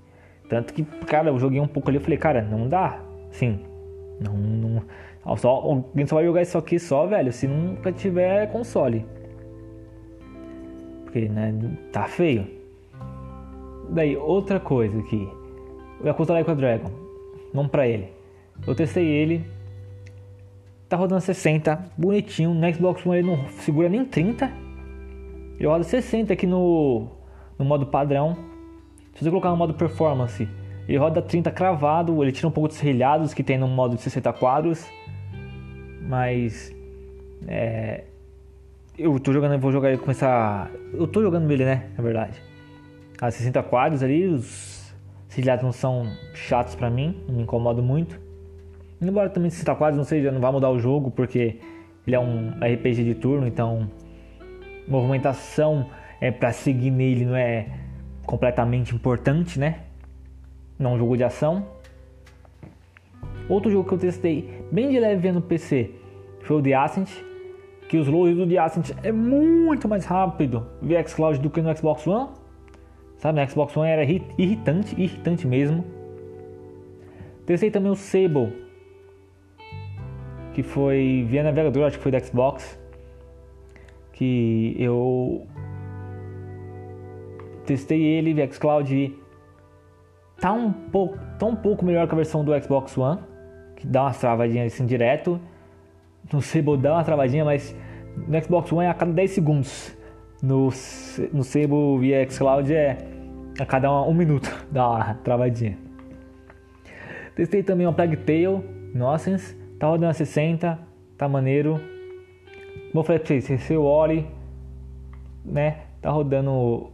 Tanto 0.50 0.74
que, 0.74 0.84
cara, 0.84 1.30
eu 1.30 1.40
joguei 1.40 1.60
um 1.60 1.68
pouco 1.68 1.90
ali 1.90 1.98
e 1.98 2.02
falei, 2.02 2.18
cara, 2.18 2.42
não 2.42 2.68
dá. 2.68 3.02
Sim. 3.32 3.60
Não, 4.20 4.34
não, 4.34 5.38
só, 5.38 5.50
alguém 5.50 6.06
só 6.06 6.16
vai 6.16 6.26
jogar 6.26 6.42
isso 6.42 6.58
aqui 6.58 6.80
só, 6.80 7.06
velho, 7.06 7.32
se 7.32 7.48
nunca 7.48 7.92
tiver 7.92 8.48
console. 8.52 9.06
Porque, 11.04 11.28
né, 11.28 11.54
tá 11.92 12.06
feio. 12.06 12.48
Daí, 13.90 14.16
outra 14.16 14.60
coisa 14.60 14.98
aqui. 15.00 15.28
O 16.02 16.08
Yakuza 16.08 16.34
Like 16.34 16.50
a 16.50 16.54
Dragon. 16.54 16.92
Vamos 17.54 17.72
pra 17.72 17.88
ele. 17.88 18.10
Eu 18.66 18.76
testei 18.76 19.06
ele. 19.06 19.46
Tá 20.90 20.96
rodando 20.96 21.22
60, 21.22 21.92
bonitinho. 21.98 22.54
No 22.54 22.74
Xbox 22.74 23.06
One 23.06 23.20
ele 23.20 23.28
não 23.28 23.48
segura 23.50 23.90
nem 23.90 24.06
30. 24.06 24.52
Ele 25.60 25.68
roda 25.68 25.84
60 25.84 26.34
aqui 26.34 26.46
no, 26.46 27.08
no 27.58 27.66
modo 27.66 27.86
padrão. 27.88 28.38
Se 29.18 29.24
você 29.24 29.32
colocar 29.32 29.50
no 29.50 29.58
modo 29.58 29.74
performance, 29.74 30.48
ele 30.88 30.98
roda 30.98 31.24
30 31.24 31.50
cravado. 31.50 32.24
Ele 32.24 32.32
tira 32.32 32.48
um 32.48 32.52
pouco 32.52 32.68
dos 32.68 32.78
serrilhados 32.78 33.34
que 33.34 33.44
tem 33.44 33.58
no 33.58 33.68
modo 33.68 33.96
de 33.96 34.02
60 34.02 34.32
quadros. 34.34 34.88
Mas. 36.04 36.72
É, 37.48 38.04
eu 38.96 39.20
tô 39.20 39.34
jogando, 39.34 39.60
vou 39.60 39.72
jogar 39.72 39.90
ele 39.90 39.98
começar. 39.98 40.70
Eu 40.94 41.08
tô 41.08 41.24
jogando 41.24 41.52
ele, 41.52 41.66
né? 41.66 41.90
Na 41.98 42.04
verdade. 42.04 42.40
A 43.20 43.32
60 43.32 43.64
quadros 43.64 44.04
ali, 44.04 44.28
os 44.28 44.94
ciliados 45.30 45.64
não 45.66 45.72
são 45.72 46.08
chatos 46.36 46.76
pra 46.76 46.88
mim, 46.88 47.24
não 47.28 47.38
me 47.38 47.42
incomodo 47.42 47.82
muito. 47.82 48.20
Embora 49.02 49.32
também 49.32 49.50
60 49.50 49.74
quadros 49.76 49.98
não 49.98 50.04
seja, 50.04 50.32
não 50.32 50.40
vai 50.40 50.52
mudar 50.52 50.70
o 50.70 50.78
jogo, 50.78 51.10
porque 51.10 51.60
ele 52.06 52.16
é 52.16 52.20
um 52.20 52.52
RPG 52.52 53.04
de 53.04 53.16
turno, 53.16 53.48
então 53.48 53.90
movimentação 54.88 55.90
é 56.22 56.32
para 56.32 56.52
seguir 56.52 56.92
nele 56.92 57.26
não 57.26 57.36
é 57.36 57.87
completamente 58.28 58.94
importante, 58.94 59.58
né? 59.58 59.80
Não 60.78 60.96
é 60.96 60.98
jogo 61.00 61.18
de 61.18 61.24
ação. 61.24 61.66
Outro 63.50 63.72
jogo 63.72 63.88
que 63.88 63.96
eu 63.96 63.98
testei 63.98 64.66
bem 64.70 64.90
de 64.90 65.00
leve 65.00 65.32
no 65.32 65.42
PC 65.42 65.92
foi 66.42 66.58
o 66.58 66.62
The 66.62 66.74
Ascent, 66.74 67.10
que 67.88 67.98
os 67.98 68.08
loads 68.08 68.38
do 68.38 68.46
The 68.46 68.58
Ascent 68.58 68.92
é 69.02 69.12
muito 69.12 69.88
mais 69.88 70.06
rápido 70.06 70.68
via 70.82 71.02
xCloud 71.08 71.40
do 71.40 71.50
que 71.50 71.62
no 71.62 71.76
Xbox 71.76 72.06
One. 72.06 72.30
Sabe, 73.18 73.42
no 73.42 73.50
Xbox 73.50 73.76
One 73.76 73.90
era 73.90 74.04
irritante, 74.04 74.94
irritante 75.02 75.48
mesmo. 75.48 75.84
Testei 77.46 77.72
também 77.72 77.90
o 77.90 77.96
Sable, 77.96 78.54
que 80.54 80.62
foi 80.62 81.26
via 81.30 81.44
navegador, 81.44 81.86
acho 81.86 81.98
que 81.98 82.04
foi 82.04 82.12
da 82.12 82.20
Xbox, 82.20 82.78
que 84.12 84.76
eu 84.78 85.48
testei 87.68 88.02
ele 88.02 88.36
xCloud 88.52 89.16
tá 90.40 90.52
um 90.52 90.72
pouco, 90.72 91.18
tá 91.38 91.46
um 91.46 91.56
pouco 91.56 91.86
melhor 91.86 92.08
que 92.08 92.14
a 92.14 92.16
versão 92.16 92.44
do 92.44 92.60
Xbox 92.62 92.98
One 92.98 93.20
que 93.78 93.86
dá 93.86 94.04
umas 94.04 94.18
travadinhas 94.18 94.74
assim 94.74 94.86
direto. 94.86 95.40
No 96.34 96.42
Sable 96.42 96.78
dá 96.78 96.94
uma 96.94 97.04
travadinha, 97.04 97.46
mas 97.46 97.76
no 98.28 98.44
Xbox 98.44 98.72
One 98.72 98.86
é 98.86 98.90
a 98.90 98.94
cada 98.94 99.14
10 99.14 99.32
segundos. 99.32 99.98
No, 100.42 100.70
no 101.32 101.44
Sable 101.44 102.00
via 102.00 102.30
xCloud 102.30 102.74
é 102.74 102.98
a 103.60 103.66
cada 103.66 103.92
um, 103.92 104.10
um 104.10 104.14
minuto 104.14 104.50
dá 104.72 104.90
uma 104.90 105.14
travadinha. 105.16 105.78
Testei 107.36 107.62
também 107.62 107.86
uma 107.86 107.94
Plague 107.94 108.18
Tale 108.18 108.64
Nonsense, 108.96 109.56
tá 109.80 109.88
rodando 109.88 110.10
a 110.10 110.14
60, 110.14 110.80
tá 111.18 111.30
maneiro. 111.30 111.80
Como 112.88 113.02
eu 113.02 113.04
falei 113.04 113.20
pra 113.20 113.28
vocês, 113.28 113.50
esse 113.50 113.78
Ori, 113.78 114.26
né, 115.46 115.82
tá 116.02 116.10
rodando 116.10 116.92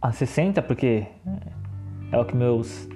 a 0.00 0.12
60 0.12 0.62
porque 0.62 1.06
é 2.12 2.18
o 2.18 2.24
que 2.24 2.36
meus 2.36 2.88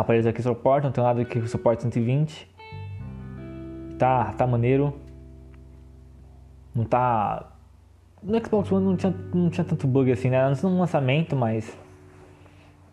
aparelhos 0.00 0.26
aqui 0.26 0.42
suportam, 0.42 0.90
tem 0.90 1.02
um 1.02 1.06
lado 1.06 1.24
que 1.24 1.46
suporta 1.46 1.82
120. 1.82 2.48
Tá, 3.98 4.32
tá 4.32 4.46
maneiro. 4.46 4.98
Não 6.74 6.84
tá. 6.84 7.52
No 8.22 8.38
Xbox 8.44 8.70
One 8.72 8.84
não 8.84 8.96
tinha, 8.96 9.14
não 9.34 9.50
tinha 9.50 9.64
tanto 9.64 9.86
bug 9.86 10.10
assim, 10.10 10.30
né? 10.30 10.42
Antes 10.42 10.62
no 10.62 10.78
lançamento, 10.78 11.36
mas. 11.36 11.76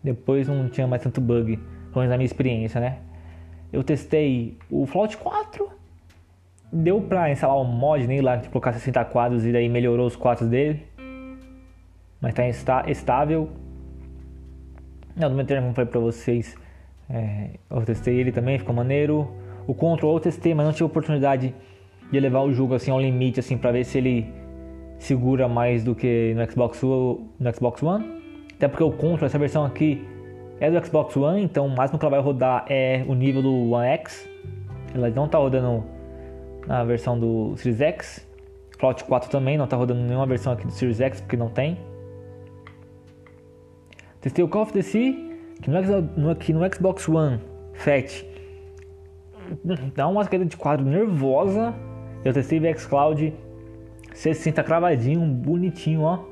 Depois 0.03 0.47
não 0.47 0.69
tinha 0.69 0.87
mais 0.87 1.01
tanto 1.01 1.21
bug. 1.21 1.57
Pelo 1.57 1.95
menos 1.95 2.09
na 2.09 2.17
minha 2.17 2.25
experiência, 2.25 2.79
né? 2.79 2.99
Eu 3.71 3.83
testei 3.83 4.57
o 4.69 4.85
Fallout 4.85 5.17
4. 5.17 5.69
Deu 6.71 7.01
pra 7.01 7.31
instalar 7.31 7.57
um 7.57 7.63
mod 7.63 8.05
nele 8.05 8.21
lá, 8.21 8.35
de 8.35 8.49
colocar 8.49 8.73
60 8.73 9.03
quadros 9.05 9.45
e 9.45 9.51
daí 9.51 9.67
melhorou 9.67 10.05
os 10.05 10.15
quadros 10.15 10.47
dele. 10.47 10.85
Mas 12.21 12.33
tá 12.33 12.83
estável. 12.89 13.49
Não, 15.15 15.29
do 15.29 15.35
meu 15.35 15.45
termo, 15.45 15.63
como 15.63 15.75
falei 15.75 15.89
pra 15.89 15.99
vocês, 15.99 16.55
é, 17.09 17.51
eu 17.69 17.81
testei 17.83 18.17
ele 18.17 18.31
também, 18.31 18.57
ficou 18.59 18.73
maneiro. 18.73 19.29
O 19.67 19.73
Control 19.73 20.15
eu 20.15 20.19
testei, 20.19 20.53
mas 20.53 20.65
não 20.65 20.73
tive 20.73 20.85
oportunidade 20.85 21.53
de 22.11 22.19
levar 22.19 22.41
o 22.41 22.53
jogo 22.53 22.73
assim 22.73 22.91
ao 22.91 22.99
limite 22.99 23.39
assim 23.39 23.57
para 23.57 23.71
ver 23.71 23.83
se 23.83 23.97
ele 23.97 24.33
segura 24.97 25.47
mais 25.47 25.83
do 25.83 25.95
que 25.95 26.33
no 26.35 26.51
Xbox 26.51 26.81
no 26.81 27.55
Xbox 27.55 27.83
One. 27.83 28.05
Até 28.55 28.67
porque 28.67 28.83
o 28.83 28.91
Control, 28.91 29.25
essa 29.25 29.39
versão 29.39 29.63
aqui 29.63 30.05
é 30.59 30.69
do 30.69 30.85
Xbox 30.85 31.15
One, 31.15 31.41
então 31.41 31.65
o 31.65 31.69
máximo 31.69 31.97
que 31.97 32.05
ela 32.05 32.15
vai 32.15 32.21
rodar 32.21 32.65
é 32.67 33.03
o 33.07 33.13
nível 33.13 33.41
do 33.41 33.71
One 33.71 33.87
X. 33.87 34.29
Ela 34.93 35.09
não 35.09 35.25
está 35.25 35.37
rodando 35.37 35.83
na 36.67 36.83
versão 36.83 37.17
do 37.17 37.55
Series 37.55 37.79
X. 37.79 38.27
Fallout 38.77 39.03
4 39.03 39.29
também 39.29 39.57
não 39.57 39.65
está 39.65 39.77
rodando 39.77 40.01
nenhuma 40.01 40.25
versão 40.25 40.53
aqui 40.53 40.65
do 40.65 40.71
Series 40.71 40.99
X 40.99 41.21
porque 41.21 41.37
não 41.37 41.49
tem. 41.49 41.77
Testei 44.21 44.43
o 44.43 44.47
Call 44.47 44.63
of 44.63 44.73
Duty 44.73 45.29
que 45.61 45.69
no, 45.69 46.35
que 46.35 46.53
no 46.53 46.73
Xbox 46.73 47.07
One 47.07 47.39
FAT. 47.73 48.25
Dá 49.95 50.07
uma 50.07 50.25
queda 50.25 50.45
de 50.45 50.55
quadro 50.55 50.85
nervosa. 50.85 51.73
Eu 52.23 52.33
testei 52.33 52.59
o 52.59 52.79
xCloud 52.79 53.33
60 54.13 54.63
cravadinho, 54.63 55.25
bonitinho, 55.25 56.01
ó. 56.01 56.25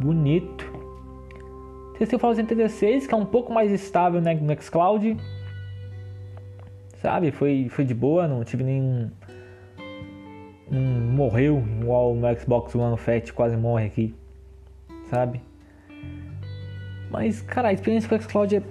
Bonito. 0.00 0.72
Testei 1.98 2.16
o 2.16 2.18
Fallout 2.18 2.36
76, 2.36 3.06
que 3.06 3.14
é 3.14 3.16
um 3.16 3.26
pouco 3.26 3.52
mais 3.52 3.70
estável 3.70 4.20
né, 4.20 4.34
no 4.34 4.62
xCloud. 4.62 5.16
Sabe, 6.96 7.30
foi, 7.30 7.68
foi 7.68 7.84
de 7.84 7.94
boa, 7.94 8.26
não 8.26 8.42
tive 8.42 8.64
nenhum. 8.64 9.10
Um, 10.70 11.14
morreu, 11.14 11.62
igual 11.80 12.14
no 12.14 12.40
Xbox 12.40 12.74
One 12.74 12.96
Fat 12.96 13.30
quase 13.32 13.56
morre 13.56 13.86
aqui. 13.86 14.14
Sabe? 15.10 15.42
Mas, 17.12 17.42
cara, 17.42 17.68
a 17.68 17.72
experiência 17.74 18.08
com 18.08 18.16
o 18.16 18.20
xCloud 18.20 18.56
é, 18.56 18.62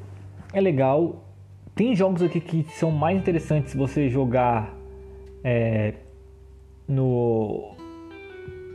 é 0.52 0.60
legal. 0.60 1.24
Tem 1.76 1.96
jogos 1.96 2.24
aqui 2.24 2.42
que 2.42 2.64
são 2.72 2.90
mais 2.90 3.16
interessantes 3.16 3.76
você 3.76 4.10
jogar 4.10 4.74
é, 5.44 5.94
no, 6.88 7.76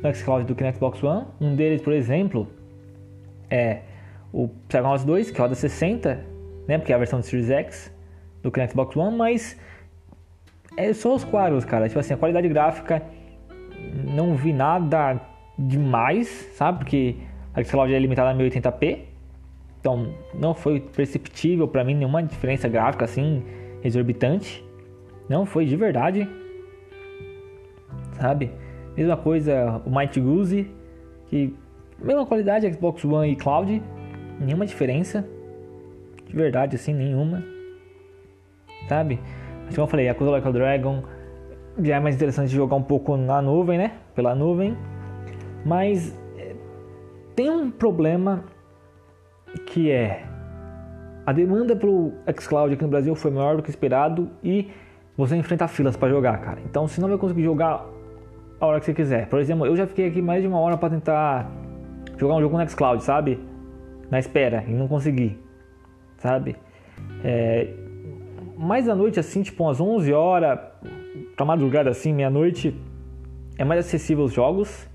no 0.01 0.15
xCloud 0.15 0.47
do 0.47 0.55
que 0.55 0.63
no 0.63 0.73
Xbox 0.73 1.03
One. 1.03 1.27
Um 1.41 1.57
deles, 1.57 1.83
por 1.83 1.93
exemplo, 1.93 2.47
é 3.51 3.81
o 4.33 4.49
Psychonauts 4.69 5.05
2, 5.05 5.33
que 5.33 5.41
roda 5.41 5.57
60, 5.57 6.25
né? 6.69 6.79
Porque 6.79 6.93
é 6.93 6.95
a 6.95 6.99
versão 6.99 7.19
do 7.19 7.27
Series 7.27 7.51
X 7.51 7.93
do 8.45 8.53
que 8.53 8.63
no 8.63 8.71
Xbox 8.71 8.97
One, 8.97 9.17
mas 9.17 9.59
é 10.77 10.93
só 10.93 11.13
os 11.13 11.25
quadros, 11.25 11.65
cara. 11.65 11.89
Tipo 11.89 11.99
assim, 11.99 12.15
a 12.15 12.17
qualidade 12.17 12.49
gráfica 12.49 13.03
não 14.15 14.37
vi 14.37 14.53
nada 14.53 15.21
demais, 15.59 16.29
sabe? 16.55 16.79
Porque 16.79 17.17
a 17.53 17.65
xCloud 17.65 17.93
é 17.93 17.99
limitada 17.99 18.31
a 18.31 18.35
1080p. 18.35 19.16
Então 19.87 20.13
não 20.35 20.53
foi 20.53 20.81
perceptível 20.81 21.69
para 21.69 21.85
mim 21.85 21.95
nenhuma 21.95 22.21
diferença 22.21 22.69
gráfica 22.69 23.05
assim 23.05 23.45
exorbitante. 23.85 24.67
Não 25.29 25.47
foi 25.47 25.65
de 25.65 25.77
verdade. 25.77 26.29
Sabe? 28.15 28.51
Mesma 28.97 29.17
coisa 29.17 29.81
o 29.87 29.97
Might 29.97 30.19
Goose, 30.21 30.69
que 31.29 31.55
mesma 32.03 32.27
qualidade 32.27 32.69
Xbox 32.73 33.05
One 33.05 33.31
e 33.31 33.37
Cloud, 33.37 33.81
nenhuma 34.41 34.67
diferença. 34.67 35.25
De 36.27 36.35
verdade 36.35 36.75
assim, 36.75 36.93
nenhuma. 36.93 37.45
Sabe? 38.89 39.21
Mas 39.67 39.77
como 39.77 39.87
eu 39.87 39.91
falei, 39.91 40.09
a 40.09 40.17
coisa 40.17 40.33
Like 40.33 40.49
a 40.49 40.51
Dragon 40.51 41.05
já 41.81 41.95
é 41.95 42.01
mais 42.01 42.17
interessante 42.17 42.51
jogar 42.51 42.75
um 42.75 42.83
pouco 42.83 43.17
na 43.17 43.41
nuvem, 43.41 43.79
né? 43.79 43.93
Pela 44.17 44.35
nuvem. 44.35 44.77
Mas 45.65 46.13
é, 46.37 46.57
tem 47.37 47.49
um 47.49 47.71
problema 47.71 48.56
que 49.59 49.91
é 49.91 50.25
a 51.27 51.33
demanda 51.33 51.75
pelo 51.75 52.13
xCloud 52.39 52.75
aqui 52.75 52.85
no 52.85 52.89
Brasil 52.89 53.15
foi 53.15 53.31
maior 53.31 53.57
do 53.57 53.63
que 53.63 53.71
esperado 53.71 54.31
e 54.45 54.71
você 55.17 55.35
enfrenta 55.35 55.67
filas 55.67 55.97
para 55.97 56.09
jogar, 56.09 56.39
cara. 56.39 56.61
Então 56.65 56.87
você 56.87 57.01
não 57.01 57.09
vai 57.09 57.19
conseguir 57.19 57.43
jogar 57.43 57.85
a 58.61 58.67
hora 58.67 58.79
que 58.79 58.87
você 58.87 58.95
quiser. 58.95 59.29
Por 59.29 59.41
exemplo, 59.41 59.67
eu 59.67 59.75
já 59.75 59.87
fiquei 59.87 60.07
aqui 60.07 60.23
mais 60.23 60.43
de 60.43 60.49
uma 60.49 60.61
hora 60.61 60.77
para 60.77 60.91
tentar 60.91 61.51
jogar 62.17 62.35
um 62.37 62.41
jogo 62.41 62.57
no 62.57 62.69
xCloud, 62.69 63.03
sabe? 63.03 63.41
Na 64.11 64.19
espera 64.19 64.65
e 64.69 64.73
não 64.73 64.87
consegui, 64.87 65.39
sabe? 66.19 66.57
É, 67.25 67.69
mais 68.57 68.89
à 68.89 68.95
noite, 68.95 69.19
assim, 69.19 69.43
tipo 69.43 69.65
umas 69.65 69.81
11 69.81 70.13
horas, 70.13 70.59
pra 71.35 71.45
madrugada, 71.45 71.91
assim, 71.91 72.13
meia-noite, 72.13 72.75
é 73.59 73.65
mais 73.65 73.81
acessível 73.81 74.25
os 74.25 74.33
jogos. 74.33 74.89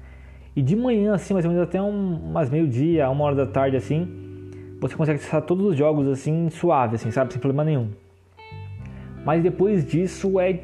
E 0.55 0.61
de 0.61 0.75
manhã, 0.75 1.13
assim, 1.13 1.33
mais 1.33 1.45
ou 1.45 1.51
menos 1.51 1.67
até 1.67 1.81
um, 1.81 2.15
umas 2.15 2.49
meio-dia, 2.49 3.09
uma 3.09 3.23
hora 3.25 3.35
da 3.35 3.45
tarde, 3.45 3.77
assim, 3.77 4.20
você 4.81 4.95
consegue 4.95 5.19
acessar 5.19 5.43
todos 5.43 5.63
os 5.63 5.77
jogos, 5.77 6.07
assim, 6.07 6.49
suave, 6.49 6.95
assim, 6.95 7.11
sabe? 7.11 7.31
Sem 7.31 7.39
problema 7.39 7.63
nenhum. 7.63 7.91
Mas 9.23 9.43
depois 9.43 9.85
disso 9.85 10.39
é 10.39 10.59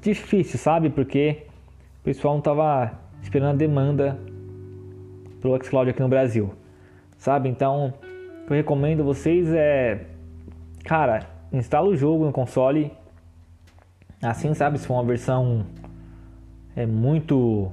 difícil, 0.00 0.56
sabe? 0.56 0.88
Porque 0.88 1.42
o 2.00 2.04
pessoal 2.04 2.34
não 2.34 2.40
tava 2.40 2.92
esperando 3.20 3.54
a 3.54 3.56
demanda 3.56 4.18
pro 5.40 5.58
xCloud 5.62 5.90
aqui 5.90 6.00
no 6.00 6.08
Brasil, 6.08 6.54
sabe? 7.18 7.48
Então, 7.48 7.92
o 8.44 8.46
que 8.46 8.52
eu 8.52 8.56
recomendo 8.56 9.02
vocês 9.02 9.52
é, 9.52 10.06
cara, 10.84 11.28
instala 11.52 11.88
o 11.88 11.96
jogo 11.96 12.24
no 12.24 12.32
console. 12.32 12.92
Assim, 14.22 14.54
sabe, 14.54 14.78
se 14.78 14.86
for 14.86 14.94
uma 14.94 15.04
versão 15.04 15.66
é 16.76 16.86
muito 16.86 17.72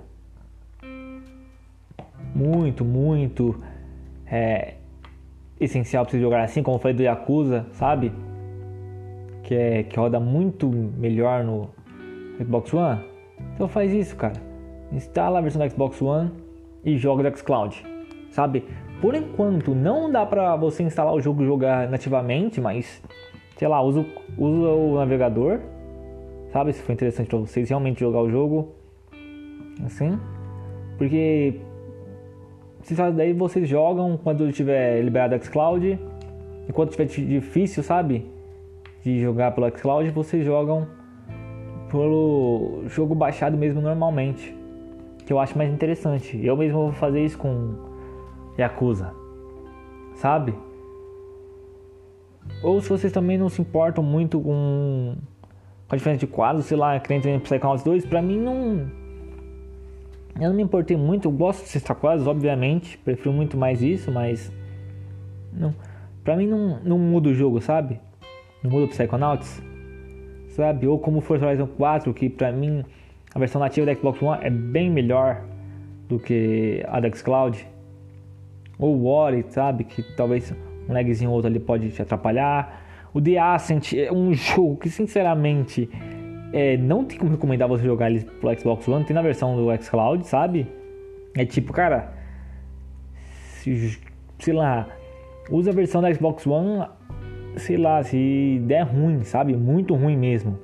muito, 2.34 2.84
muito 2.84 3.56
é, 4.26 4.74
essencial 5.60 6.04
para 6.04 6.12
você 6.12 6.20
jogar 6.20 6.44
assim, 6.44 6.64
como 6.64 6.78
eu 6.78 6.82
falei 6.82 6.96
do 6.96 7.04
Yakuza, 7.04 7.66
sabe? 7.72 8.12
Que, 9.44 9.56
é, 9.56 9.84
que 9.84 10.00
roda 10.00 10.20
muito 10.20 10.70
melhor 10.70 11.44
no 11.44 11.70
Xbox 12.38 12.74
One. 12.74 13.02
Então 13.54 13.68
faz 13.68 13.92
isso, 13.92 14.16
cara. 14.16 14.42
Instala 14.92 15.40
a 15.40 15.42
versão 15.42 15.66
do 15.66 15.70
Xbox 15.70 16.02
One 16.02 16.32
e 16.84 16.98
joga 16.98 17.30
do 17.30 17.38
xCloud, 17.38 17.84
sabe? 18.30 18.66
Por 19.02 19.16
enquanto 19.16 19.76
não 19.76 20.12
dá 20.12 20.26
pra 20.26 20.56
você 20.56 20.84
instalar 20.84 21.14
o 21.14 21.22
jogo 21.22 21.44
e 21.44 21.46
jogar 21.46 21.90
nativamente, 21.90 22.62
mas 22.62 23.02
sei 23.58 23.68
lá, 23.68 23.82
usa, 23.82 24.06
usa 24.38 24.68
o 24.70 24.96
navegador, 24.96 25.60
sabe? 26.52 26.74
Se 26.74 26.82
for 26.82 26.94
interessante 26.94 27.28
para 27.28 27.40
vocês 27.40 27.70
realmente 27.70 28.00
jogar 28.00 28.22
o 28.22 28.30
jogo, 28.30 28.74
assim, 29.86 30.20
porque 30.98 31.60
se 32.84 32.94
daí 32.94 33.34
vocês 33.34 33.68
jogam 33.68 34.20
quando 34.22 34.52
tiver 34.52 35.02
liberado 35.02 35.36
o 35.36 35.44
xCloud, 35.44 35.98
enquanto 36.68 36.92
tiver 36.92 37.06
difícil, 37.06 37.82
sabe? 37.82 38.30
De 39.02 39.22
jogar 39.22 39.52
pelo 39.52 39.70
xCloud, 39.70 40.10
vocês 40.12 40.46
jogam 40.46 40.88
pelo 41.90 42.84
jogo 42.88 43.16
baixado 43.16 43.58
mesmo 43.58 43.82
normalmente, 43.82 44.56
que 45.26 45.32
eu 45.32 45.40
acho 45.40 45.58
mais 45.58 45.72
interessante. 45.72 46.40
Eu 46.44 46.58
mesmo 46.58 46.80
vou 46.80 46.92
fazer 46.92 47.24
isso 47.24 47.38
com 47.38 47.74
Yakuza, 48.60 49.14
sabe? 50.16 50.54
Ou 52.62 52.82
se 52.82 52.90
vocês 52.90 53.14
também 53.14 53.38
não 53.38 53.48
se 53.48 53.62
importam 53.62 54.04
muito 54.04 54.42
com, 54.42 55.16
com 55.88 55.96
a 55.96 55.96
diferença 55.96 56.20
de 56.20 56.28
quadros, 56.28 56.66
sei 56.66 56.78
lá, 56.78 57.00
que 57.00 57.10
nem 57.10 57.40
Psychonauts 57.40 57.84
2, 57.84 58.06
pra 58.06 58.22
mim 58.22 58.40
não. 58.40 59.03
Eu 60.40 60.50
não 60.50 60.56
me 60.56 60.64
importei 60.64 60.98
muito, 60.98 61.28
eu 61.28 61.32
gosto 61.32 61.64
de 61.64 61.70
cestar 61.70 61.96
quadros, 61.96 62.28
obviamente, 62.28 62.98
prefiro 62.98 63.32
muito 63.32 63.56
mais 63.56 63.82
isso, 63.82 64.12
mas. 64.12 64.52
Não, 65.52 65.74
pra 66.24 66.36
mim 66.36 66.48
não, 66.48 66.80
não 66.84 66.98
muda 66.98 67.30
o 67.30 67.34
jogo, 67.34 67.62
sabe? 67.62 68.00
Não 68.64 68.72
muda 68.72 68.86
o 68.86 68.90
Psychonauts, 68.90 69.62
sabe? 70.50 70.88
Ou 70.88 70.98
como 70.98 71.22
Forza 71.22 71.46
Horizon 71.46 71.68
4, 71.68 72.14
que 72.14 72.30
pra 72.30 72.52
mim 72.52 72.84
a 73.34 73.40
versão 73.40 73.60
nativa 73.60 73.86
da 73.86 73.96
Xbox 73.96 74.22
One 74.22 74.44
é 74.44 74.50
bem 74.50 74.90
melhor 74.90 75.44
do 76.08 76.20
que 76.20 76.84
a 76.88 77.00
da 77.00 77.12
Xcloud. 77.12 77.68
Ou 78.80 78.96
o 78.96 79.06
Ori, 79.06 79.46
sabe? 79.50 79.84
Que 79.84 80.02
talvez 80.16 80.54
um 80.90 80.94
lagzinho 80.94 81.30
ou 81.30 81.36
outro 81.36 81.50
ali 81.50 81.60
pode 81.60 81.90
te 81.92 82.02
atrapalhar. 82.02 82.82
O 83.14 83.22
The 83.22 83.38
Ascent 83.38 83.94
é 83.94 84.12
um 84.12 84.34
jogo 84.36 84.78
que, 84.78 84.90
sinceramente, 84.90 85.90
é, 86.54 86.78
não 86.78 87.04
tem 87.04 87.18
como 87.18 87.32
recomendar 87.32 87.68
você 87.68 87.84
jogar 87.84 88.12
ele 88.12 88.24
pro 88.40 88.58
Xbox 88.58 88.88
One. 88.88 89.04
Tem 89.04 89.14
na 89.14 89.22
versão 89.22 89.56
do 89.56 89.84
xCloud, 89.84 90.26
sabe? 90.28 90.68
É 91.36 91.46
tipo, 91.46 91.74
cara, 91.74 92.14
se, 93.16 94.00
sei 94.40 94.54
lá, 94.54 94.88
usa 95.50 95.72
a 95.72 95.74
versão 95.74 96.02
da 96.02 96.14
Xbox 96.14 96.46
One, 96.46 96.88
sei 97.58 97.78
lá, 97.78 98.04
se 98.04 98.62
der 98.66 98.84
ruim, 98.84 99.24
sabe? 99.24 99.56
Muito 99.56 99.96
ruim 99.96 100.16
mesmo. 100.16 100.60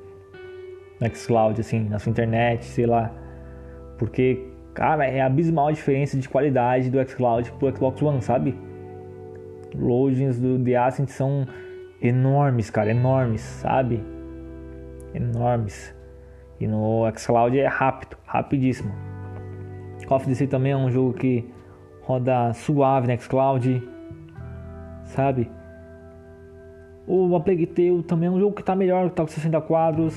No 1.01 1.09
xCloud, 1.15 1.59
assim, 1.59 1.89
na 1.89 1.97
sua 1.97 2.11
internet, 2.11 2.65
sei 2.65 2.85
lá. 2.85 3.11
Porque, 3.97 4.47
cara, 4.73 5.05
é 5.05 5.21
abismal 5.21 5.69
a 5.69 5.71
diferença 5.71 6.17
de 6.17 6.29
qualidade 6.29 6.89
do 6.89 7.03
xCloud 7.05 7.51
pro 7.53 7.75
Xbox 7.75 8.01
One, 8.01 8.21
sabe? 8.21 8.55
loadings 9.75 10.39
do 10.39 10.57
The 10.59 10.75
Ascent 10.75 11.09
são 11.09 11.45
enormes, 12.01 12.69
cara, 12.69 12.91
enormes, 12.91 13.41
sabe? 13.41 14.01
Enormes. 15.13 15.95
E 16.59 16.67
no 16.67 17.09
xCloud 17.15 17.57
é 17.57 17.67
rápido, 17.67 18.17
rapidíssimo. 18.25 18.91
Call 20.07 20.17
of 20.17 20.27
Duty 20.27 20.47
também 20.47 20.71
é 20.71 20.77
um 20.77 20.89
jogo 20.89 21.13
que 21.13 21.47
roda 22.01 22.51
suave 22.53 23.07
no 23.07 23.21
xCloud, 23.21 23.87
sabe? 25.03 25.49
O 27.05 27.35
A 27.35 27.39
Plague 27.39 27.67
Tale 27.67 28.03
também 28.03 28.27
é 28.27 28.31
um 28.31 28.39
jogo 28.39 28.55
que 28.55 28.63
tá 28.63 28.75
melhor, 28.75 29.09
tá 29.11 29.23
com 29.23 29.29
60 29.29 29.61
quadros, 29.61 30.15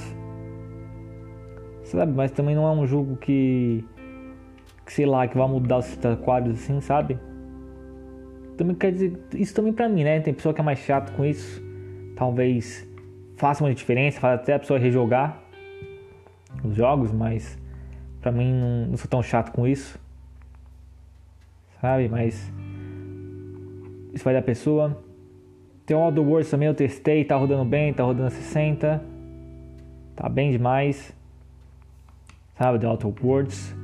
sabe? 1.85 2.13
Mas 2.13 2.31
também 2.31 2.55
não 2.55 2.67
é 2.67 2.71
um 2.71 2.87
jogo 2.87 3.17
que, 3.17 3.85
que 4.87 4.93
sei 4.93 5.05
lá, 5.05 5.29
que 5.29 5.37
vai 5.37 5.47
mudar 5.47 5.79
os 5.79 5.85
60 5.85 6.17
quadros 6.23 6.55
assim, 6.55 6.81
sabe? 6.81 7.19
também 8.57 8.77
quer 8.77 8.93
dizer 8.93 9.19
isso 9.35 9.55
também 9.55 9.73
para 9.73 9.89
mim, 9.89 10.05
né? 10.05 10.21
Tem 10.21 10.33
pessoa 10.33 10.55
que 10.55 10.61
é 10.61 10.65
mais 10.65 10.79
chato 10.79 11.13
com 11.17 11.25
isso, 11.25 11.63
talvez 12.17 12.89
faça 13.43 13.65
uma 13.65 13.75
diferença, 13.75 14.21
faz 14.21 14.41
até 14.41 14.55
a 14.55 14.59
pessoa 14.61 14.79
rejogar 14.79 15.37
os 16.63 16.77
jogos, 16.77 17.11
mas 17.11 17.59
para 18.21 18.31
mim 18.31 18.53
não, 18.53 18.87
não, 18.87 18.97
sou 18.97 19.11
tão 19.11 19.21
chato 19.21 19.51
com 19.51 19.67
isso, 19.67 19.99
sabe? 21.81 22.09
Mas 22.09 22.53
isso 24.15 24.23
vai 24.23 24.33
da 24.33 24.41
pessoa. 24.41 24.97
Tem 25.85 25.97
o 25.97 25.99
Worlds 25.99 26.53
também, 26.53 26.69
eu 26.69 26.75
testei, 26.75 27.25
tá 27.25 27.35
rodando 27.35 27.65
bem, 27.65 27.93
tá 27.93 28.05
rodando 28.05 28.31
60. 28.31 29.03
Tá 30.15 30.29
bem 30.29 30.53
demais. 30.53 31.13
Sabe, 32.57 32.79
The 32.79 32.87
Outer 32.87 33.13
Worlds. 33.25 33.75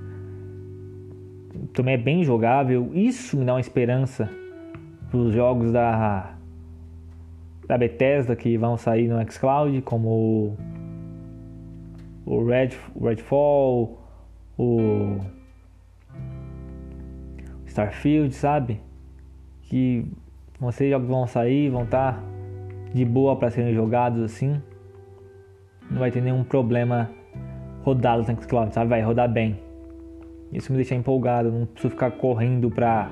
Também 1.72 1.94
é 1.94 1.98
bem 1.98 2.22
jogável. 2.22 2.92
Isso 2.94 3.36
me 3.36 3.44
dá 3.44 3.54
uma 3.54 3.60
esperança 3.60 4.30
pros 5.10 5.34
jogos 5.34 5.72
da 5.72 6.37
da 7.68 7.76
Bethesda 7.76 8.34
que 8.34 8.56
vão 8.56 8.78
sair 8.78 9.08
no 9.08 9.20
xCloud, 9.30 9.82
como 9.82 10.56
o 12.24 12.44
Red, 12.44 12.70
Redfall, 12.98 13.98
o 14.58 15.18
Starfield, 17.66 18.34
sabe? 18.34 18.80
Que 19.62 20.10
vocês 20.58 20.90
jogos 20.90 21.08
vão 21.08 21.26
sair, 21.26 21.68
vão 21.68 21.84
estar 21.84 22.14
tá 22.14 22.22
de 22.94 23.04
boa 23.04 23.36
para 23.36 23.50
serem 23.50 23.74
jogados 23.74 24.22
assim. 24.22 24.62
Não 25.90 25.98
vai 25.98 26.10
ter 26.10 26.22
nenhum 26.22 26.42
problema 26.42 27.10
rodá-los 27.82 28.28
no 28.28 28.42
xCloud, 28.42 28.72
sabe? 28.74 28.88
Vai 28.88 29.02
rodar 29.02 29.30
bem. 29.30 29.60
Isso 30.50 30.72
me 30.72 30.76
deixa 30.76 30.94
empolgado, 30.94 31.52
não 31.52 31.66
preciso 31.66 31.90
ficar 31.90 32.12
correndo 32.12 32.70
pra 32.70 33.10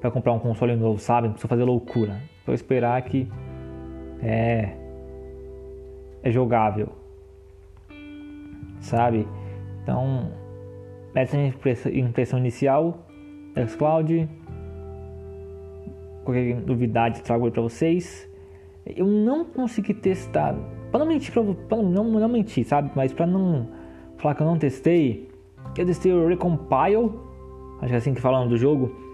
para 0.00 0.10
comprar 0.10 0.32
um 0.32 0.38
console 0.38 0.74
novo, 0.74 0.98
sabe? 0.98 1.28
Não 1.28 1.34
preciso 1.34 1.48
fazer 1.48 1.62
loucura. 1.62 2.29
Só 2.44 2.52
esperar 2.52 3.00
que 3.02 3.28
é 4.22 4.76
é 6.22 6.30
jogável, 6.30 6.88
sabe? 8.80 9.26
Então 9.82 10.30
essa 11.14 11.36
é 11.36 11.46
a 11.46 11.98
impressão 11.98 12.38
inicial 12.38 13.06
xCloud. 13.66 14.28
Qualquer 16.24 16.56
novidade 16.66 17.22
trago 17.22 17.50
para 17.50 17.62
vocês. 17.62 18.28
Eu 18.86 19.06
não 19.06 19.44
consegui 19.44 19.94
testar, 19.94 20.54
para 20.90 21.00
não 21.00 21.06
mentir, 21.06 21.32
para 21.32 21.82
não, 21.82 22.04
não 22.04 22.28
mentir, 22.28 22.64
sabe? 22.64 22.90
Mas 22.94 23.12
para 23.12 23.26
não 23.26 23.68
falar 24.16 24.34
que 24.34 24.42
eu 24.42 24.46
não 24.46 24.58
testei, 24.58 25.28
eu 25.76 25.86
testei 25.86 26.12
o 26.12 26.26
Recompile, 26.26 27.12
acho 27.80 27.88
que 27.88 27.94
é 27.94 27.96
assim 27.96 28.14
que 28.14 28.20
falam 28.20 28.48
do 28.48 28.56
jogo 28.56 29.09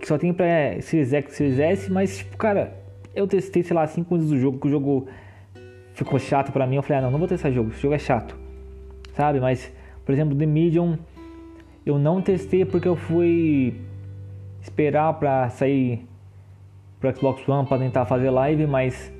que 0.00 0.06
só 0.06 0.16
tem 0.16 0.32
pra 0.32 0.80
Series 0.80 1.12
X, 1.12 1.34
Series 1.34 1.58
S, 1.58 1.90
mas 1.90 2.18
tipo, 2.18 2.36
cara, 2.36 2.76
eu 3.14 3.26
testei, 3.26 3.62
sei 3.62 3.74
lá, 3.74 3.86
5 3.86 4.14
anos 4.14 4.28
do 4.28 4.38
jogo, 4.38 4.58
que 4.58 4.66
o 4.68 4.70
jogo 4.70 5.08
ficou 5.94 6.18
chato 6.18 6.52
pra 6.52 6.66
mim, 6.66 6.76
eu 6.76 6.82
falei, 6.82 6.98
ah 6.98 7.02
não, 7.02 7.10
não 7.10 7.18
vou 7.18 7.26
testar 7.26 7.50
jogo, 7.50 7.70
esse 7.70 7.80
jogo 7.80 7.94
é 7.94 7.98
chato, 7.98 8.36
sabe? 9.14 9.40
Mas, 9.40 9.72
por 10.04 10.12
exemplo, 10.12 10.36
The 10.36 10.46
Medium, 10.46 10.96
eu 11.84 11.98
não 11.98 12.22
testei 12.22 12.64
porque 12.64 12.86
eu 12.86 12.94
fui 12.94 13.74
esperar 14.60 15.14
pra 15.14 15.48
sair 15.48 16.06
pro 17.00 17.14
Xbox 17.16 17.48
One 17.48 17.66
pra 17.66 17.78
tentar 17.78 18.06
fazer 18.06 18.30
live, 18.30 18.66
mas 18.66 19.12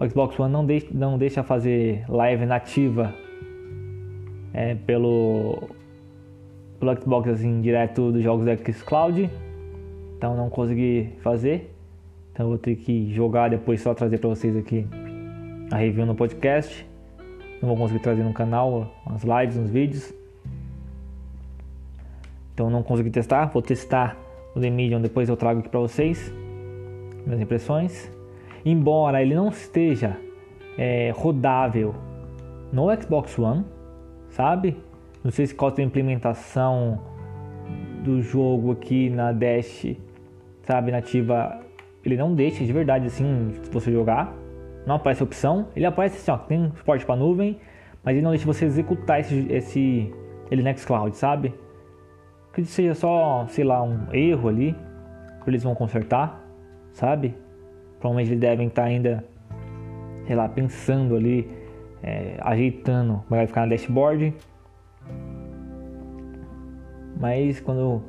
o 0.00 0.08
Xbox 0.08 0.38
One 0.38 0.52
não 0.52 0.64
deixa, 0.66 0.88
não 0.90 1.18
deixa 1.18 1.42
fazer 1.42 2.04
live 2.08 2.46
nativa 2.46 3.14
é, 4.52 4.74
pelo, 4.74 5.68
pelo 6.78 7.00
Xbox 7.00 7.28
assim, 7.28 7.60
direto 7.60 8.10
dos 8.12 8.22
jogos 8.22 8.46
da 8.46 8.56
Xcloud. 8.56 9.30
Então 10.16 10.36
não 10.36 10.48
consegui 10.50 11.10
fazer. 11.20 11.74
Então 12.32 12.48
vou 12.48 12.58
ter 12.58 12.76
que 12.76 13.12
jogar 13.14 13.50
depois 13.50 13.80
só 13.80 13.94
trazer 13.94 14.18
para 14.18 14.28
vocês 14.28 14.56
aqui 14.56 14.86
a 15.70 15.76
review 15.76 16.06
no 16.06 16.14
podcast. 16.14 16.86
Não 17.60 17.68
vou 17.68 17.76
conseguir 17.76 18.00
trazer 18.00 18.22
no 18.22 18.32
canal 18.32 18.92
as 19.06 19.22
lives, 19.22 19.56
uns 19.56 19.70
vídeos. 19.70 20.12
Então 22.52 22.70
não 22.70 22.82
consegui 22.82 23.10
testar. 23.10 23.46
Vou 23.46 23.62
testar 23.62 24.16
o 24.54 24.60
The 24.60 24.70
Medium, 24.70 25.00
depois 25.00 25.28
eu 25.28 25.36
trago 25.36 25.60
aqui 25.60 25.68
para 25.68 25.80
vocês 25.80 26.32
minhas 27.26 27.40
impressões. 27.40 28.10
Embora 28.64 29.22
ele 29.22 29.34
não 29.34 29.48
esteja 29.48 30.16
é, 30.78 31.12
rodável 31.14 31.94
no 32.72 32.86
Xbox 33.00 33.38
One, 33.38 33.64
sabe? 34.30 34.76
Não 35.22 35.30
sei 35.30 35.46
se 35.46 35.54
qual 35.54 35.72
a 35.76 35.82
implementação 35.82 37.00
do 38.04 38.22
jogo 38.22 38.72
aqui 38.72 39.10
na 39.10 39.32
Dash 39.32 39.96
sabe, 40.64 40.90
nativa, 40.90 41.60
ele 42.04 42.16
não 42.16 42.34
deixa 42.34 42.64
de 42.64 42.72
verdade 42.72 43.06
assim 43.06 43.52
você 43.70 43.92
jogar. 43.92 44.34
Não 44.86 44.96
aparece 44.96 45.22
a 45.22 45.24
opção. 45.24 45.68
Ele 45.74 45.86
aparece 45.86 46.16
assim, 46.16 46.30
ó, 46.30 46.36
tem 46.36 46.72
suporte 46.76 47.06
para 47.06 47.16
nuvem, 47.16 47.58
mas 48.02 48.14
ele 48.14 48.22
não 48.22 48.30
deixa 48.30 48.46
você 48.46 48.64
executar 48.64 49.20
esse, 49.20 49.46
esse 49.50 50.12
ele 50.50 50.62
Nextcloud, 50.62 51.16
sabe? 51.16 51.54
Que 52.52 52.64
seja 52.64 52.94
só, 52.94 53.46
sei 53.48 53.64
lá, 53.64 53.82
um 53.82 54.12
erro 54.12 54.48
ali, 54.48 54.76
que 55.42 55.50
eles 55.50 55.62
vão 55.62 55.74
consertar, 55.74 56.42
sabe? 56.92 57.34
Provavelmente 57.98 58.30
eles 58.30 58.40
devem 58.40 58.68
estar 58.68 58.84
ainda, 58.84 59.24
sei 60.26 60.36
lá, 60.36 60.48
pensando 60.48 61.16
ali, 61.16 61.48
é, 62.02 62.36
ajeitando, 62.40 63.22
vai 63.28 63.46
ficar 63.46 63.62
na 63.62 63.68
dashboard. 63.68 64.34
Mas 67.18 67.60
quando 67.60 68.02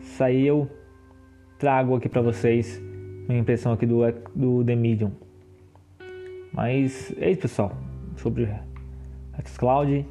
sair 0.00 0.46
eu 0.46 0.68
trago 1.58 1.94
aqui 1.94 2.08
para 2.08 2.22
vocês 2.22 2.80
minha 3.28 3.40
impressão 3.40 3.72
aqui 3.72 3.86
do, 3.86 4.00
do 4.34 4.64
The 4.64 4.74
Medium. 4.74 5.12
Mas 6.52 7.14
é 7.18 7.30
isso, 7.30 7.42
pessoal, 7.42 7.72
sobre 8.16 8.48
xCloud. 9.44 10.04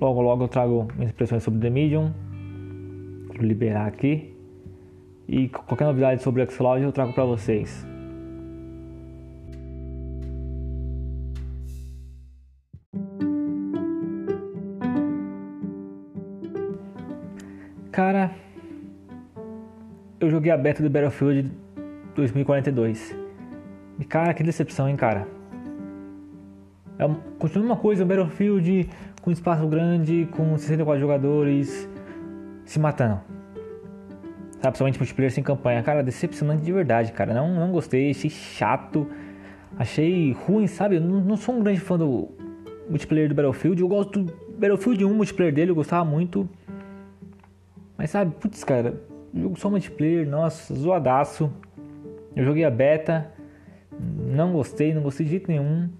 Logo, 0.00 0.20
logo 0.20 0.44
eu 0.44 0.48
trago 0.48 0.88
minhas 0.96 1.10
impressões 1.10 1.42
sobre 1.42 1.60
The 1.60 1.70
Medium. 1.70 2.12
Vou 3.28 3.46
liberar 3.46 3.86
aqui. 3.86 4.34
E 5.28 5.48
qualquer 5.48 5.84
novidade 5.84 6.22
sobre 6.22 6.42
o 6.42 6.50
xCloud 6.50 6.82
eu 6.82 6.92
trago 6.92 7.12
para 7.12 7.24
vocês. 7.24 7.86
Cara, 17.96 18.30
eu 20.20 20.28
joguei 20.28 20.52
a 20.52 20.56
beta 20.58 20.82
do 20.82 20.90
Battlefield 20.90 21.50
2042. 22.14 23.16
E 23.98 24.04
cara, 24.04 24.34
que 24.34 24.42
decepção, 24.42 24.86
hein, 24.86 24.96
cara. 24.96 25.26
É, 26.98 27.08
continua 27.38 27.64
uma 27.64 27.76
coisa, 27.78 28.04
o 28.04 28.06
Battlefield 28.06 28.90
com 29.22 29.30
espaço 29.30 29.66
grande, 29.66 30.28
com 30.30 30.58
64 30.58 31.00
jogadores 31.00 31.88
se 32.66 32.78
matando. 32.78 33.18
Sabe, 34.56 34.60
principalmente 34.60 34.98
multiplayer 34.98 35.32
sem 35.32 35.42
campanha. 35.42 35.82
Cara, 35.82 36.02
decepcionante 36.02 36.60
de 36.60 36.72
verdade, 36.74 37.12
cara. 37.12 37.32
Não, 37.32 37.54
não 37.54 37.72
gostei, 37.72 38.10
achei 38.10 38.28
chato. 38.28 39.08
Achei 39.78 40.32
ruim, 40.32 40.66
sabe? 40.66 40.96
Eu 40.96 41.00
não, 41.00 41.18
não 41.22 41.36
sou 41.38 41.54
um 41.54 41.62
grande 41.62 41.80
fã 41.80 41.96
do 41.96 42.28
multiplayer 42.90 43.30
do 43.30 43.34
Battlefield. 43.34 43.80
Eu 43.80 43.88
gosto 43.88 44.22
do 44.22 44.32
Battlefield 44.58 45.02
1, 45.02 45.14
multiplayer 45.14 45.54
dele, 45.54 45.70
eu 45.70 45.74
gostava 45.74 46.04
muito. 46.04 46.46
Mas 47.96 48.10
sabe, 48.10 48.34
putz, 48.38 48.62
cara, 48.62 49.00
Jogo 49.36 49.58
só 49.58 49.68
multiplayer, 49.68 50.26
nossa, 50.26 50.74
zoadaço. 50.74 51.52
Eu 52.34 52.42
joguei 52.44 52.64
a 52.64 52.70
beta, 52.70 53.30
não 54.00 54.52
gostei, 54.52 54.94
não 54.94 55.02
gostei 55.02 55.26
de 55.26 55.32
jeito 55.32 55.50
nenhum. 55.50 55.90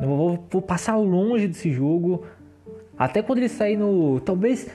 Eu 0.00 0.08
vou, 0.08 0.46
vou 0.50 0.62
passar 0.62 0.96
longe 0.96 1.46
desse 1.46 1.70
jogo. 1.70 2.24
Até 2.98 3.22
quando 3.22 3.38
ele 3.38 3.48
sair 3.50 3.76
no. 3.76 4.18
Talvez 4.20 4.70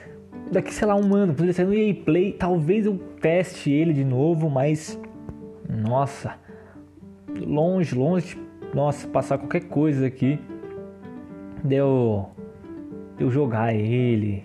daqui, 0.52 0.72
sei 0.72 0.88
lá, 0.88 0.96
um 0.96 1.16
ano, 1.16 1.34
quando 1.34 1.46
ele 1.46 1.54
sair 1.54 1.66
no 1.66 1.74
EA 1.74 1.96
Play, 1.96 2.34
talvez 2.34 2.86
eu 2.86 2.98
teste 3.20 3.72
ele 3.72 3.92
de 3.92 4.04
novo, 4.04 4.50
mas. 4.50 5.00
Nossa. 5.68 6.36
Longe, 7.36 7.96
longe. 7.96 8.38
Nossa, 8.74 9.08
passar 9.08 9.40
qualquer 9.40 9.62
coisa 9.62 10.06
aqui. 10.06 10.40
Deu. 11.64 12.30
Deu 13.18 13.32
jogar 13.32 13.74
ele 13.74 14.44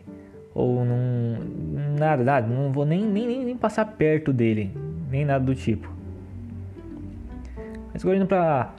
ou 0.54 0.84
não. 0.84 1.38
Nada, 1.98 2.22
nada, 2.22 2.46
não 2.46 2.72
vou 2.72 2.84
nem, 2.84 3.04
nem, 3.04 3.44
nem 3.44 3.56
passar 3.56 3.84
perto 3.84 4.32
dele, 4.32 4.72
nem 5.10 5.24
nada 5.24 5.44
do 5.44 5.54
tipo. 5.54 5.92
Mas 7.92 8.02
agora 8.02 8.16
indo 8.16 8.26
pra, 8.26 8.72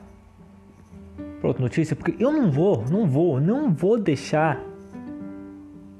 pra 1.39 1.47
outra 1.47 1.61
notícia, 1.61 1.95
porque 1.95 2.15
eu 2.23 2.31
não 2.31 2.49
vou, 2.49 2.85
não 2.89 3.05
vou, 3.05 3.41
não 3.41 3.73
vou 3.73 3.99
deixar 3.99 4.63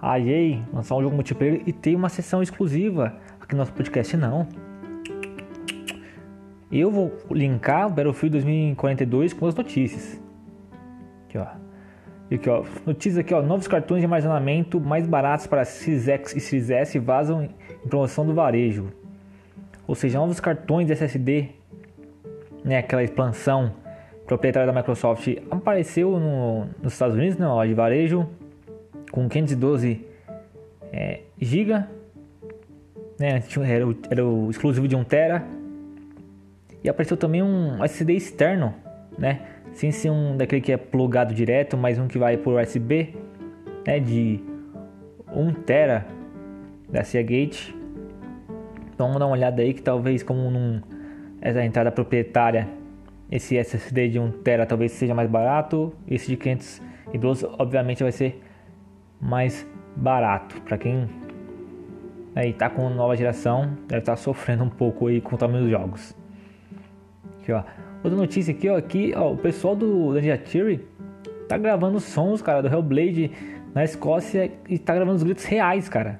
a 0.02 0.18
EA 0.18 0.62
lançar 0.74 0.96
um 0.96 1.02
jogo 1.02 1.16
multiplayer 1.16 1.62
e 1.66 1.74
ter 1.74 1.96
uma 1.96 2.08
sessão 2.08 2.42
exclusiva 2.42 3.18
aqui 3.42 3.54
no 3.54 3.60
nosso 3.60 3.74
podcast, 3.74 4.16
não. 4.16 4.48
Eu 6.72 6.92
vou 6.92 7.12
linkar 7.32 7.88
o 7.88 7.90
Battlefield 7.90 8.38
2042 8.38 9.34
com 9.34 9.48
as 9.48 9.56
notícias. 9.56 10.22
Aqui, 11.28 11.38
ó. 11.38 11.48
E 12.30 12.36
aqui, 12.36 12.50
ó, 12.50 12.64
notícia 12.86 13.22
aqui, 13.22 13.34
ó, 13.34 13.42
novos 13.42 13.68
cartões 13.68 14.02
de 14.02 14.06
armazenamento 14.06 14.80
mais 14.80 15.08
baratos 15.08 15.48
para 15.48 15.66
X 15.66 16.08
e 16.36 16.40
Series 16.40 16.70
S 16.70 17.00
vazam 17.00 17.44
em 17.44 17.88
promoção 17.88 18.26
do 18.26 18.34
varejo. 18.34 18.92
Ou 19.88 19.96
seja, 19.96 20.20
novos 20.20 20.40
cartões 20.40 20.90
SSD, 20.92 21.50
né, 22.64 22.78
aquela 22.78 23.04
expansão 23.04 23.74
proprietária 24.28 24.72
da 24.72 24.74
Microsoft 24.74 25.28
apareceu 25.50 26.20
no, 26.20 26.68
nos 26.84 26.94
Estados 26.94 27.16
Unidos, 27.16 27.38
né, 27.40 27.48
loja 27.48 27.70
de 27.70 27.74
varejo, 27.74 28.30
com 29.12 29.28
512 29.28 30.06
é, 30.94 31.22
GB, 31.42 31.84
né, 33.20 33.44
era 33.66 33.88
o, 33.88 33.98
era 34.12 34.24
o 34.24 34.52
exclusivo 34.52 34.88
de 34.88 34.96
1 34.96 35.04
TB, 35.04 35.42
E 36.84 36.90
apareceu 36.90 37.18
também 37.18 37.42
um 37.42 37.84
SSD 37.84 38.14
externo, 38.14 38.76
né? 39.18 39.42
Sem 39.74 39.92
ser 39.92 40.10
um 40.10 40.36
daquele 40.36 40.62
que 40.62 40.72
é 40.72 40.78
plugado 40.78 41.34
direto, 41.34 41.78
mas 41.78 41.98
um 42.00 42.08
que 42.08 42.18
vai 42.18 42.38
por 42.38 42.60
USB, 42.60 43.16
né? 43.86 44.00
De 44.00 44.40
1 45.34 45.54
tera 45.64 46.06
da 46.90 47.04
Seagate. 47.04 47.76
Então 48.94 49.08
vamos 49.08 49.20
dar 49.20 49.28
uma 49.28 49.36
olhada 49.36 49.62
aí 49.62 49.74
que 49.74 49.82
talvez 49.82 50.24
como 50.24 50.50
num, 50.50 50.82
essa 51.42 51.64
entrada 51.64 51.92
proprietária, 51.92 52.68
esse 53.32 53.56
SSD 53.56 54.10
de 54.10 54.20
1 54.20 54.32
tera 54.44 54.66
talvez 54.66 54.92
seja 54.92 55.14
mais 55.14 55.30
barato, 55.30 55.94
esse 56.08 56.28
de 56.28 56.38
512 56.38 57.46
obviamente 57.58 58.04
vai 58.04 58.12
ser 58.12 58.42
mais 59.22 59.66
barato 59.96 60.62
para 60.62 60.78
quem 60.78 61.08
aí 62.36 62.54
tá 62.54 62.70
com 62.70 62.90
nova 62.90 63.16
geração, 63.16 63.78
deve 63.88 64.02
estar 64.02 64.14
tá 64.14 64.16
sofrendo 64.16 64.64
um 64.64 64.70
pouco 64.70 65.08
aí 65.08 65.22
com 65.22 65.36
o 65.36 65.38
tamanho 65.38 65.64
dos 65.64 65.72
jogos. 65.72 66.16
Aqui, 67.42 67.52
ó. 67.52 67.64
Outra 68.04 68.18
notícia 68.18 68.54
aqui, 68.54 68.70
ó, 68.70 68.78
aqui, 68.78 69.14
ó, 69.16 69.34
o 69.34 69.38
pessoal 69.38 69.76
do 69.76 70.14
Ninja 70.14 70.38
Theory 70.38 70.88
tá 71.48 71.58
gravando 71.58 72.00
sons, 72.00 72.42
cara, 72.42 72.62
do 72.62 72.68
Hellblade 72.68 73.32
na 73.74 73.84
Escócia 73.84 74.52
e 74.68 74.78
tá 74.78 74.96
gravando 74.96 75.18
os 75.18 75.24
gritos 75.24 75.44
reais, 75.44 75.90
cara. 75.90 76.20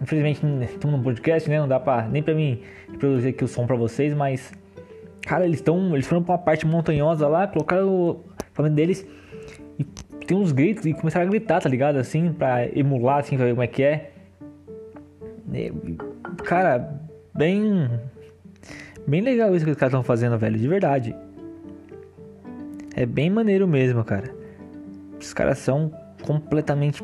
Infelizmente 0.00 0.40
estamos 0.72 0.98
no 0.98 1.02
podcast, 1.02 1.50
né? 1.50 1.58
Não 1.58 1.66
dá 1.66 1.80
pra, 1.80 2.06
nem 2.06 2.22
pra 2.22 2.34
mim 2.34 2.62
reproduzir 2.90 3.30
aqui 3.30 3.42
o 3.44 3.48
som 3.48 3.66
pra 3.66 3.74
vocês, 3.74 4.14
mas. 4.14 4.52
Cara, 5.22 5.44
eles 5.44 5.58
estão. 5.58 5.92
Eles 5.94 6.06
foram 6.06 6.22
pra 6.22 6.34
uma 6.34 6.38
parte 6.38 6.66
montanhosa 6.66 7.26
lá, 7.26 7.48
colocaram 7.48 7.88
o 7.88 8.24
equipamento 8.40 8.76
deles 8.76 9.06
e 9.78 9.84
tem 10.24 10.36
uns 10.36 10.52
gritos 10.52 10.86
e 10.86 10.92
começaram 10.92 11.26
a 11.26 11.28
gritar, 11.30 11.60
tá 11.60 11.68
ligado? 11.68 11.96
Assim, 11.96 12.32
pra 12.32 12.66
emular, 12.78 13.18
assim, 13.18 13.36
pra 13.36 13.46
ver 13.46 13.52
como 13.52 13.62
é 13.62 13.66
que 13.66 13.82
é. 13.82 14.12
Cara, 16.44 17.02
bem. 17.34 17.88
Bem 19.08 19.22
legal 19.22 19.56
isso 19.56 19.64
que 19.64 19.70
os 19.70 19.76
caras 19.78 19.90
estão 19.90 20.02
fazendo, 20.02 20.36
velho, 20.36 20.58
de 20.58 20.68
verdade. 20.68 21.16
É 22.94 23.06
bem 23.06 23.30
maneiro 23.30 23.66
mesmo, 23.66 24.04
cara. 24.04 24.30
Os 25.18 25.32
caras 25.32 25.56
são 25.56 25.90
completamente 26.22 27.02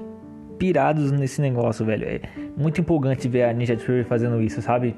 pirados 0.59 1.11
nesse 1.11 1.41
negócio, 1.41 1.83
velho. 1.87 2.05
É 2.07 2.21
muito 2.59 2.79
empolgante 2.79 3.27
ver 3.27 3.45
a 3.45 3.55
Ninja 3.55 3.75
Theory 3.75 4.05
fazendo 4.05 4.43
isso, 4.43 4.61
sabe? 4.61 4.95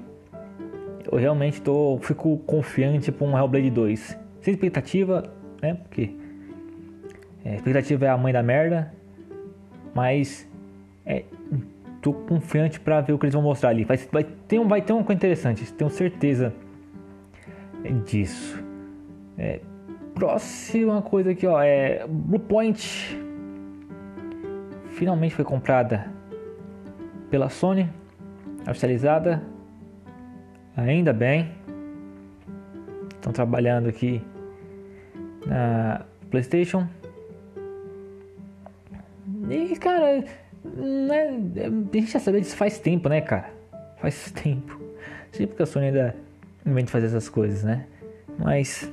Eu 1.08 1.16
realmente 1.16 1.62
tô, 1.62 1.96
fico 2.02 2.38
confiante 2.38 3.12
pra 3.12 3.24
um 3.24 3.38
Hellblade 3.38 3.70
2. 3.70 4.18
Sem 4.40 4.54
expectativa, 4.54 5.22
né? 5.62 5.74
Porque 5.74 6.10
é, 7.44 7.54
expectativa 7.54 8.06
é 8.06 8.08
a 8.08 8.18
mãe 8.18 8.32
da 8.32 8.42
merda. 8.42 8.92
Mas 9.94 10.48
é, 11.06 11.22
tô 12.02 12.12
confiante 12.12 12.80
para 12.80 13.00
ver 13.00 13.12
o 13.12 13.18
que 13.18 13.26
eles 13.26 13.34
vão 13.34 13.44
mostrar 13.44 13.68
ali. 13.68 13.84
Vai, 13.84 13.96
vai, 14.10 14.24
ter, 14.24 14.58
um, 14.58 14.66
vai 14.66 14.82
ter 14.82 14.92
uma 14.92 15.04
coisa 15.04 15.16
interessante, 15.16 15.72
tenho 15.72 15.88
certeza 15.88 16.52
disso. 17.92 18.62
É, 19.38 19.60
próxima 20.14 21.02
coisa 21.02 21.32
aqui, 21.32 21.46
ó, 21.46 21.60
é 21.62 22.06
Bluepoint 22.06 23.24
finalmente 24.96 25.34
foi 25.34 25.44
comprada 25.44 26.10
pela 27.30 27.48
Sony, 27.50 27.88
oficializada. 28.68 29.42
Ainda 30.76 31.12
bem. 31.12 31.52
Estão 33.14 33.32
trabalhando 33.32 33.88
aqui 33.88 34.22
na 35.46 36.04
PlayStation. 36.30 36.88
E 39.50 39.76
cara, 39.76 40.24
né, 40.64 41.28
a 41.56 41.96
gente 41.96 42.12
já 42.12 42.18
sabe 42.18 42.40
disso 42.40 42.56
faz 42.56 42.78
tempo, 42.78 43.08
né, 43.08 43.20
cara? 43.20 43.50
Faz 43.98 44.30
tempo. 44.32 44.80
Sempre 45.30 45.56
que 45.56 45.62
a 45.62 45.66
Sony 45.66 45.86
ainda 45.86 46.16
inventa 46.66 46.90
fazer 46.90 47.06
essas 47.06 47.28
coisas, 47.28 47.62
né? 47.62 47.86
Mas. 48.38 48.90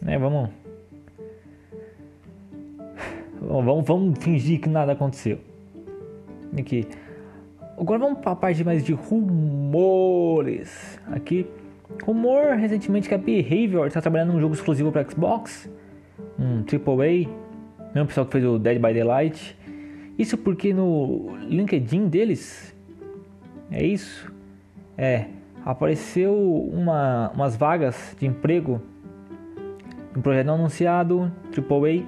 Né, 0.00 0.18
vamos 0.18 0.50
Vamos, 3.40 3.86
vamos 3.86 4.18
fingir 4.18 4.60
que 4.60 4.68
nada 4.68 4.92
aconteceu. 4.92 5.38
Aqui. 6.58 6.86
Agora 7.78 7.98
vamos 7.98 8.18
para 8.18 8.32
a 8.32 8.36
parte 8.36 8.64
mais 8.64 8.84
de 8.84 8.92
rumores. 8.92 11.00
Aqui. 11.10 11.46
Rumor 12.04 12.56
recentemente 12.56 13.08
que 13.08 13.14
a 13.14 13.18
Behavior 13.18 13.86
está 13.86 14.02
trabalhando 14.02 14.34
num 14.34 14.40
jogo 14.40 14.54
exclusivo 14.54 14.92
para 14.92 15.08
Xbox. 15.08 15.70
Um 16.38 16.62
AAA. 16.62 17.28
Mesmo 17.94 18.08
pessoal 18.08 18.26
que 18.26 18.32
fez 18.32 18.44
o 18.44 18.58
Dead 18.58 18.78
by 18.78 18.92
Daylight. 18.92 19.56
Isso 20.18 20.36
porque 20.36 20.74
no 20.74 21.36
LinkedIn 21.48 22.08
deles. 22.08 22.74
É 23.70 23.84
isso. 23.84 24.32
É. 24.96 25.26
Apareceu 25.68 26.34
uma, 26.72 27.30
umas 27.34 27.54
vagas 27.54 28.16
de 28.18 28.24
emprego. 28.26 28.80
Um 30.16 30.22
projeto 30.22 30.46
não 30.46 30.54
anunciado. 30.54 31.30
AAA 31.54 32.06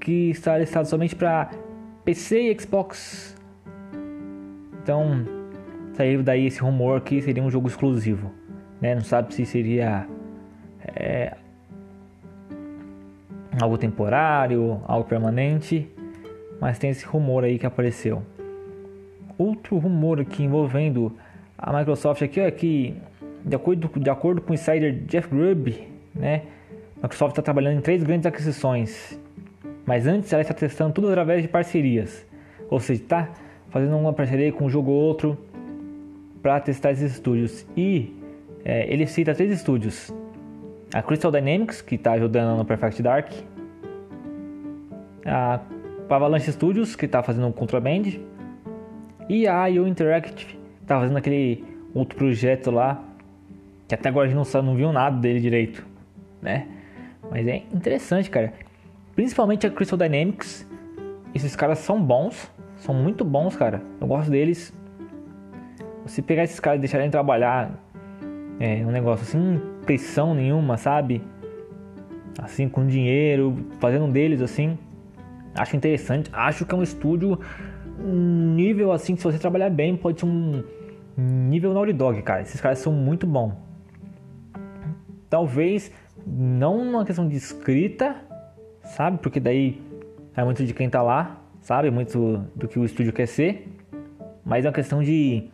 que 0.00 0.30
está 0.30 0.56
listado 0.56 0.88
somente 0.88 1.14
para 1.14 1.50
PC 2.06 2.40
e 2.40 2.58
Xbox. 2.58 3.36
Então, 4.82 5.26
saiu 5.92 6.22
daí 6.22 6.46
esse 6.46 6.62
rumor 6.62 7.02
que 7.02 7.20
seria 7.20 7.42
um 7.42 7.50
jogo 7.50 7.68
exclusivo. 7.68 8.30
Né? 8.80 8.94
Não 8.94 9.02
sabe 9.02 9.34
se 9.34 9.44
seria 9.44 10.08
é, 10.86 11.36
algo 13.60 13.76
temporário, 13.76 14.80
algo 14.86 15.06
permanente, 15.06 15.86
mas 16.58 16.78
tem 16.78 16.88
esse 16.88 17.04
rumor 17.04 17.44
aí 17.44 17.58
que 17.58 17.66
apareceu. 17.66 18.22
Outro 19.36 19.76
rumor 19.76 20.18
aqui 20.18 20.44
envolvendo 20.44 21.14
a 21.60 21.78
Microsoft 21.78 22.22
aqui 22.22 22.40
é 22.40 22.50
que, 22.50 22.94
de 23.44 23.54
acordo, 23.54 23.90
de 24.00 24.10
acordo 24.10 24.40
com 24.40 24.52
o 24.52 24.54
insider 24.54 25.04
Jeff 25.06 25.28
Grubb, 25.28 25.86
né, 26.14 26.42
a 26.98 27.02
Microsoft 27.02 27.32
está 27.32 27.42
trabalhando 27.42 27.78
em 27.78 27.80
três 27.80 28.02
grandes 28.02 28.26
aquisições 28.26 29.18
mas 29.90 30.06
antes 30.06 30.32
ela 30.32 30.40
está 30.40 30.54
testando 30.54 30.92
tudo 30.92 31.08
através 31.08 31.42
de 31.42 31.48
parcerias. 31.48 32.24
Ou 32.68 32.78
seja, 32.78 33.02
está 33.02 33.28
fazendo 33.70 33.96
uma 33.96 34.12
parceria 34.12 34.52
com 34.52 34.66
um 34.66 34.70
jogo 34.70 34.92
ou 34.92 35.02
outro 35.02 35.36
para 36.40 36.60
testar 36.60 36.92
esses 36.92 37.14
estúdios. 37.14 37.66
E 37.76 38.14
é, 38.64 38.86
ele 38.88 39.04
cita 39.04 39.34
três 39.34 39.50
estúdios: 39.50 40.14
a 40.94 41.02
Crystal 41.02 41.32
Dynamics, 41.32 41.82
que 41.82 41.96
está 41.96 42.12
ajudando 42.12 42.56
no 42.56 42.64
Perfect 42.64 43.02
Dark, 43.02 43.32
a 45.26 45.58
Avalanche 46.08 46.52
Studios, 46.52 46.94
que 46.94 47.06
está 47.06 47.20
fazendo 47.20 47.48
o 47.48 47.52
Contraband, 47.52 48.20
e 49.28 49.48
a 49.48 49.66
IO 49.66 49.88
Interactive, 49.88 50.56
está 50.90 50.98
fazendo 50.98 51.16
aquele 51.16 51.64
outro 51.94 52.18
projeto 52.18 52.70
lá, 52.70 53.02
que 53.86 53.94
até 53.94 54.08
agora 54.08 54.26
a 54.26 54.30
gente 54.30 54.54
não, 54.54 54.62
não 54.62 54.74
viu 54.74 54.92
nada 54.92 55.16
dele 55.16 55.38
direito, 55.38 55.86
né? 56.42 56.66
Mas 57.30 57.46
é 57.46 57.62
interessante, 57.72 58.28
cara. 58.28 58.52
Principalmente 59.14 59.66
a 59.66 59.70
Crystal 59.70 59.96
Dynamics. 59.96 60.68
Esses 61.32 61.54
caras 61.54 61.78
são 61.78 62.02
bons. 62.02 62.50
São 62.78 62.92
muito 62.92 63.24
bons, 63.24 63.54
cara. 63.54 63.80
Eu 64.00 64.06
gosto 64.08 64.30
deles. 64.30 64.72
Se 66.06 66.22
pegar 66.22 66.42
esses 66.42 66.58
caras 66.58 66.78
e 66.78 66.80
deixarem 66.80 67.08
trabalhar 67.08 67.70
é, 68.58 68.84
um 68.84 68.90
negócio 68.90 69.24
sem 69.24 69.62
pressão 69.86 70.34
nenhuma, 70.34 70.76
sabe? 70.76 71.22
Assim, 72.42 72.68
com 72.68 72.84
dinheiro, 72.84 73.56
fazendo 73.78 74.08
deles 74.08 74.42
assim. 74.42 74.76
Acho 75.54 75.76
interessante. 75.76 76.30
Acho 76.32 76.64
que 76.64 76.74
é 76.74 76.78
um 76.78 76.82
estúdio 76.82 77.38
nível 78.02 78.92
assim, 78.92 79.14
se 79.14 79.22
você 79.22 79.38
trabalhar 79.38 79.70
bem, 79.70 79.96
pode 79.96 80.20
ser 80.20 80.26
um 80.26 80.64
nível 81.16 81.72
Naughty 81.72 81.92
Dog, 81.92 82.22
cara. 82.22 82.42
Esses 82.42 82.60
caras 82.60 82.78
são 82.78 82.92
muito 82.92 83.26
bons. 83.26 83.54
Talvez 85.28 85.92
não 86.26 86.76
uma 86.78 87.04
questão 87.04 87.28
de 87.28 87.36
escrita, 87.36 88.16
sabe? 88.82 89.18
Porque 89.18 89.40
daí 89.40 89.80
é 90.36 90.44
muito 90.44 90.64
de 90.64 90.74
quem 90.74 90.88
tá 90.88 91.02
lá, 91.02 91.40
sabe? 91.60 91.90
Muito 91.90 92.38
do 92.54 92.68
que 92.68 92.78
o 92.78 92.84
estúdio 92.84 93.12
quer 93.12 93.26
ser. 93.26 93.68
Mas 94.44 94.64
é 94.64 94.68
uma 94.68 94.74
questão 94.74 95.02
de 95.02 95.48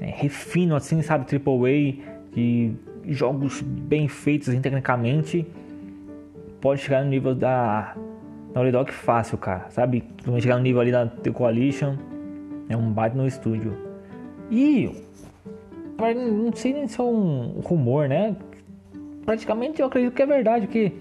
é, 0.00 0.06
refino, 0.06 0.76
assim, 0.76 1.02
sabe? 1.02 1.26
Triple 1.26 1.54
A, 1.54 2.34
de 2.34 2.72
jogos 3.08 3.60
bem 3.60 4.08
feitos 4.08 4.48
assim, 4.48 4.60
tecnicamente. 4.60 5.46
Pode 6.60 6.80
chegar 6.80 7.02
no 7.04 7.10
nível 7.10 7.34
da 7.34 7.94
Naughty 8.54 8.72
Dog 8.72 8.92
fácil, 8.92 9.38
cara, 9.38 9.66
sabe? 9.70 10.04
Vai 10.24 10.40
chegar 10.40 10.56
no 10.56 10.62
nível 10.62 10.80
ali 10.80 10.90
da 10.90 11.06
The 11.06 11.30
Coalition. 11.30 11.96
É 12.68 12.76
um 12.76 12.90
bate 12.92 13.16
no 13.16 13.26
estúdio. 13.26 13.87
E 14.50 14.90
não 15.98 16.52
sei 16.54 16.72
nem 16.72 16.86
se 16.86 17.00
é 17.00 17.04
um 17.04 17.60
rumor, 17.64 18.08
né? 18.08 18.36
Praticamente 19.24 19.80
eu 19.80 19.86
acredito 19.86 20.14
que 20.14 20.22
é 20.22 20.26
verdade, 20.26 20.66
que 20.66 20.92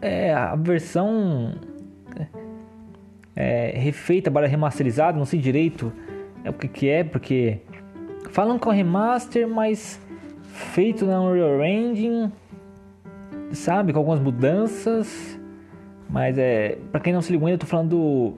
é, 0.00 0.34
a 0.34 0.54
versão 0.56 1.54
é, 3.34 3.72
refeita, 3.76 4.30
barra 4.30 4.46
remasterizada, 4.46 5.16
não 5.16 5.24
sei 5.24 5.40
direito 5.40 5.92
é 6.44 6.50
o 6.50 6.52
que, 6.52 6.68
que 6.68 6.88
é, 6.88 7.04
porque 7.04 7.60
falam 8.30 8.58
com 8.58 8.70
remaster, 8.70 9.48
mas 9.48 10.00
feito 10.42 11.06
na 11.06 11.20
Unreal 11.20 11.64
Engine, 11.64 12.32
sabe, 13.52 13.92
com 13.92 14.00
algumas 14.00 14.20
mudanças, 14.20 15.38
mas 16.10 16.36
é, 16.36 16.78
para 16.90 17.00
quem 17.00 17.12
não 17.12 17.22
se 17.22 17.32
ligou 17.32 17.46
ainda, 17.46 17.54
eu 17.54 17.60
tô 17.60 17.66
falando 17.66 17.90
do, 17.90 18.34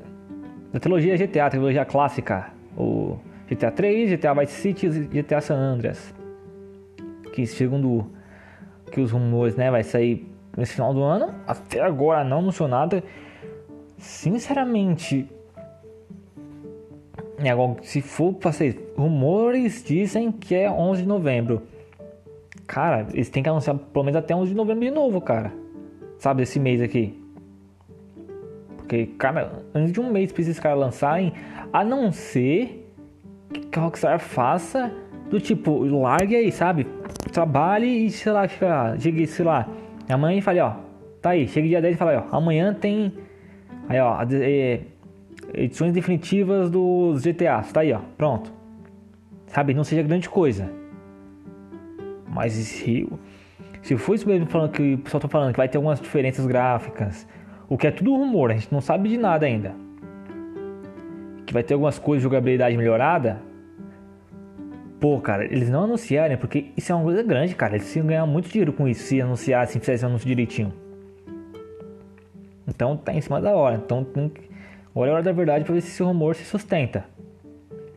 da 0.73 0.79
trilogia 0.79 1.17
GTA, 1.17 1.51
trilogia 1.51 1.85
clássica, 1.85 2.53
o 2.77 3.19
GTA 3.49 3.71
3, 3.71 4.11
GTA 4.11 4.35
Vice 4.35 4.53
City 4.53 4.87
e 4.87 5.23
GTA 5.23 5.41
San 5.41 5.57
Andreas. 5.57 6.15
que 7.33 7.47
segundo 7.47 8.07
que 8.91 9.01
os 9.01 9.11
rumores, 9.11 9.57
né, 9.57 9.71
vai 9.71 9.83
sair 9.83 10.25
nesse 10.57 10.75
final 10.75 10.95
do 10.95 11.03
ano. 11.03 11.35
Até 11.47 11.81
agora 11.81 12.23
não 12.23 12.39
anunciou 12.39 12.69
nada. 12.69 13.03
Sinceramente, 13.99 15.29
se 17.83 18.01
for 18.01 18.35
para 18.35 18.53
ser 18.53 18.93
rumores 18.97 19.83
dizem 19.85 20.31
que 20.31 20.55
é 20.55 20.71
11 20.71 21.03
de 21.03 21.09
novembro. 21.09 21.63
Cara, 22.67 23.07
eles 23.13 23.29
têm 23.29 23.43
que 23.43 23.49
anunciar 23.49 23.77
pelo 23.77 24.05
menos 24.05 24.19
até 24.19 24.35
11 24.35 24.51
de 24.51 24.57
novembro 24.57 24.85
de 24.85 24.91
novo, 24.91 25.21
cara. 25.21 25.53
Sabe, 26.19 26.45
esse 26.45 26.59
mês 26.59 26.81
aqui. 26.81 27.24
Porque, 28.95 29.07
cara, 29.19 29.65
antes 29.75 29.93
de 29.93 30.01
um 30.01 30.09
mês 30.09 30.31
pra 30.31 30.41
esses 30.41 30.61
caras 30.61 30.79
lançarem, 30.79 31.33
a 31.73 31.83
não 31.83 32.13
ser 32.13 32.89
que 33.69 33.77
a 33.77 33.83
Rockstar 33.83 34.21
faça 34.21 34.93
do 35.29 35.41
tipo, 35.41 35.83
largue 35.83 36.37
aí, 36.37 36.53
sabe? 36.53 36.87
Trabalhe 37.33 38.07
e 38.07 38.11
sei 38.11 38.31
lá, 38.31 38.47
chegue, 38.47 39.27
sei 39.27 39.45
lá, 39.45 39.69
amanhã 40.09 40.39
e 40.39 40.41
fale, 40.41 40.61
ó, 40.61 40.75
tá 41.21 41.31
aí, 41.31 41.49
chega 41.49 41.67
dia 41.67 41.83
10 41.83 41.97
e 41.97 41.99
fala, 41.99 42.29
ó, 42.31 42.37
amanhã 42.37 42.73
tem, 42.73 43.13
aí 43.89 43.99
ó, 43.99 44.17
é, 44.33 44.83
edições 45.53 45.93
definitivas 45.93 46.71
dos 46.71 47.25
GTA, 47.25 47.63
tá 47.73 47.81
aí 47.81 47.93
ó, 47.93 48.01
pronto. 48.17 48.53
Sabe, 49.49 49.75
não 49.75 49.83
seja 49.83 50.03
grande 50.03 50.29
coisa. 50.29 50.71
Mas 52.29 52.53
se, 52.53 53.09
se 53.83 53.97
for 53.97 54.15
isso 54.15 54.29
mesmo 54.29 54.47
falando 54.47 54.71
que 54.71 54.95
o 54.95 54.99
pessoal 54.99 55.21
tá 55.21 55.29
falando 55.29 55.51
que 55.51 55.59
vai 55.59 55.69
ter 55.69 55.79
algumas 55.79 56.01
diferenças 56.01 56.47
gráficas, 56.47 57.27
o 57.75 57.77
que 57.77 57.89
é 57.89 57.91
tudo 57.91 58.15
rumor, 58.15 58.53
a 58.53 58.55
gente 58.55 58.73
não 58.73 58.81
sabe 58.81 59.09
de 59.09 59.19
nada 59.19 59.47
ainda. 59.47 59.75
Que 61.45 61.53
vai 61.53 61.65
ter 61.65 61.75
algumas 61.75 61.99
coisas 61.99 62.21
de 62.21 62.23
jogabilidade 62.23 62.77
melhorada, 62.77 63.41
Pô, 65.01 65.21
cara, 65.21 65.45
eles 65.45 65.69
não 65.69 65.85
anunciarem, 65.85 66.37
porque 66.37 66.73
isso 66.77 66.91
é 66.91 66.95
uma 66.95 67.05
coisa 67.05 67.23
grande, 67.23 67.55
cara. 67.55 67.75
Eles 67.75 67.95
iam 67.95 68.07
ganhar 68.07 68.25
muito 68.25 68.49
dinheiro 68.49 68.73
com 68.73 68.89
isso 68.89 69.03
se 69.03 69.21
anunciassem, 69.21 69.79
fizessem 69.79 70.09
anúncio 70.09 70.27
direitinho. 70.27 70.73
Então 72.67 72.97
tá 72.97 73.13
em 73.13 73.21
cima 73.21 73.39
da 73.39 73.55
hora. 73.55 73.75
Então 73.75 74.03
tem 74.03 74.31
que... 74.31 74.49
olha 74.95 75.11
a 75.11 75.15
hora 75.17 75.23
da 75.23 75.33
verdade 75.33 75.65
pra 75.65 75.75
ver 75.75 75.81
se 75.81 75.89
esse 75.89 76.03
rumor 76.03 76.35
se 76.37 76.45
sustenta. 76.45 77.05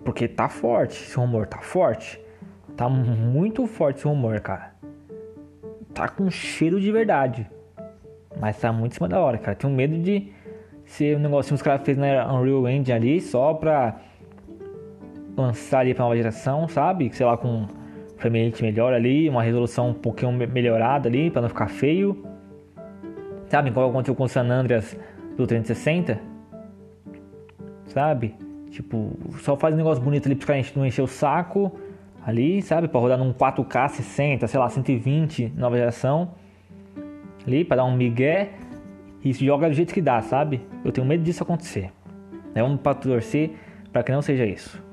Porque 0.04 0.28
tá 0.28 0.50
forte, 0.50 1.02
esse 1.02 1.16
rumor 1.16 1.46
tá 1.46 1.60
forte. 1.60 2.20
Tá 2.76 2.90
muito 2.90 3.66
forte 3.68 4.00
esse 4.00 4.08
rumor, 4.08 4.42
cara. 4.42 4.74
Tá 5.94 6.10
com 6.10 6.30
cheiro 6.30 6.82
de 6.82 6.92
verdade. 6.92 7.50
Mas 8.40 8.60
tá 8.60 8.72
muito 8.72 8.94
em 8.94 8.96
cima 8.96 9.08
da 9.08 9.20
hora, 9.20 9.38
cara. 9.38 9.56
Tenho 9.56 9.74
medo 9.74 9.98
de 9.98 10.32
ser 10.86 11.18
um 11.18 11.20
negocinho 11.20 11.50
que 11.50 11.56
os 11.56 11.62
caras 11.62 11.82
fez 11.84 11.98
na 11.98 12.34
Unreal 12.34 12.68
Engine 12.68 12.94
ali 12.94 13.22
só 13.22 13.54
pra 13.54 14.00
lançar 15.36 15.80
ali 15.80 15.94
para 15.94 16.04
nova 16.04 16.16
geração, 16.16 16.68
sabe? 16.68 17.10
Sei 17.14 17.26
lá, 17.26 17.38
com 17.38 17.68
frame 18.18 18.46
rate 18.46 18.64
melhor 18.64 18.94
ali, 18.94 19.30
uma 19.30 19.44
resolução 19.44 19.90
um 19.90 19.94
pouquinho 19.94 20.32
melhorada 20.32 21.08
ali, 21.08 21.30
para 21.30 21.42
não 21.42 21.50
ficar 21.50 21.68
feio. 21.68 22.26
Sabe 23.48 23.72
qual 23.72 23.90
aconteceu 23.90 24.16
com 24.16 24.24
o 24.24 24.28
San 24.28 24.50
Andreas 24.50 24.98
do 25.38 25.46
360? 25.46 26.20
Sabe? 27.86 28.36
Tipo, 28.70 29.12
só 29.40 29.56
faz 29.56 29.74
um 29.74 29.78
negócio 29.78 30.04
bonito 30.04 30.28
ali 30.28 30.36
para 30.36 30.48
caras 30.48 30.74
não 30.76 30.86
encher 30.86 31.02
o 31.02 31.08
saco 31.08 31.72
ali, 32.26 32.62
sabe? 32.62 32.88
Para 32.88 33.00
rodar 33.00 33.18
num 33.18 33.32
4K 33.32 33.90
60, 33.90 34.48
sei 34.48 34.60
lá, 34.60 34.68
120, 34.68 35.54
nova 35.56 35.78
geração. 35.78 36.32
Ali, 37.48 37.64
para 37.64 37.78
dar 37.78 37.86
um 37.86 37.96
migué 37.96 38.50
e 39.24 39.32
joga 39.32 39.70
do 39.70 39.74
jeito 39.74 39.94
que 39.94 40.02
dá, 40.02 40.22
sabe? 40.22 40.62
Eu 40.84 40.92
tenho 40.92 41.08
medo 41.08 41.24
disso 41.24 41.44
acontecer. 41.44 41.94
É 42.54 42.62
um 42.62 42.76
para 42.76 42.94
torcer 42.94 43.52
para 43.94 44.04
que 44.04 44.12
não 44.12 44.22
seja 44.22 44.46
isso. 44.46 44.84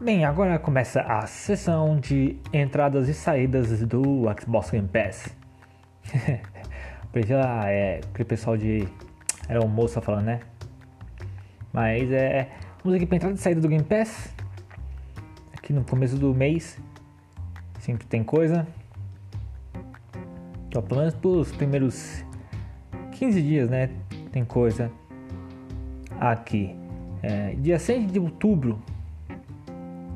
Bem, 0.00 0.24
agora 0.24 0.58
começa 0.58 1.02
a 1.02 1.26
sessão 1.26 2.00
de 2.00 2.38
entradas 2.50 3.10
e 3.10 3.14
saídas 3.14 3.84
do 3.84 4.22
Xbox 4.40 4.70
Game 4.70 4.88
Pass. 4.88 5.36
Porque 7.12 7.34
lá 7.34 7.68
é 7.68 8.00
aquele 8.10 8.24
pessoal 8.24 8.56
de. 8.56 8.88
Era 9.46 9.60
o 9.62 9.68
moço 9.68 10.00
falando, 10.00 10.24
né? 10.24 10.40
Mas 11.72 12.10
é. 12.10 12.48
Vamos 12.82 12.96
aqui 12.96 13.06
para 13.06 13.16
entrada 13.16 13.34
e 13.34 13.38
saída 13.38 13.60
do 13.60 13.68
Game 13.68 13.84
Pass. 13.84 14.34
Aqui 15.52 15.72
no 15.72 15.84
começo 15.84 16.16
do 16.16 16.34
mês. 16.34 16.78
Sempre 17.78 18.06
tem 18.06 18.22
coisa. 18.22 18.66
Então, 20.68 20.82
pelo 20.82 21.00
menos 21.00 21.14
pelos 21.14 21.52
primeiros 21.52 22.24
15 23.12 23.42
dias, 23.42 23.70
né? 23.70 23.90
Tem 24.32 24.44
coisa 24.44 24.90
aqui. 26.18 26.74
É, 27.22 27.54
dia 27.56 27.78
6 27.78 28.12
de 28.12 28.18
outubro 28.18 28.80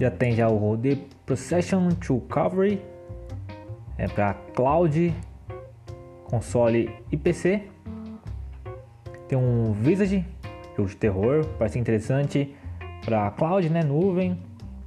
já 0.00 0.10
tem 0.10 0.32
já 0.32 0.48
o 0.48 0.76
The 0.76 0.98
Procession 1.26 1.90
to 1.90 2.20
Calvary 2.28 2.80
é 3.96 4.08
para 4.08 4.34
cloud, 4.54 5.14
console 6.24 6.90
e 7.10 7.16
PC. 7.16 7.62
Tem 9.28 9.38
um 9.38 9.72
Visage, 9.72 10.24
jogo 10.76 10.88
de 10.88 10.96
terror, 10.96 11.46
parece 11.58 11.78
interessante 11.78 12.54
para 13.04 13.30
cloud, 13.32 13.68
né, 13.70 13.82
nuvem, 13.82 14.38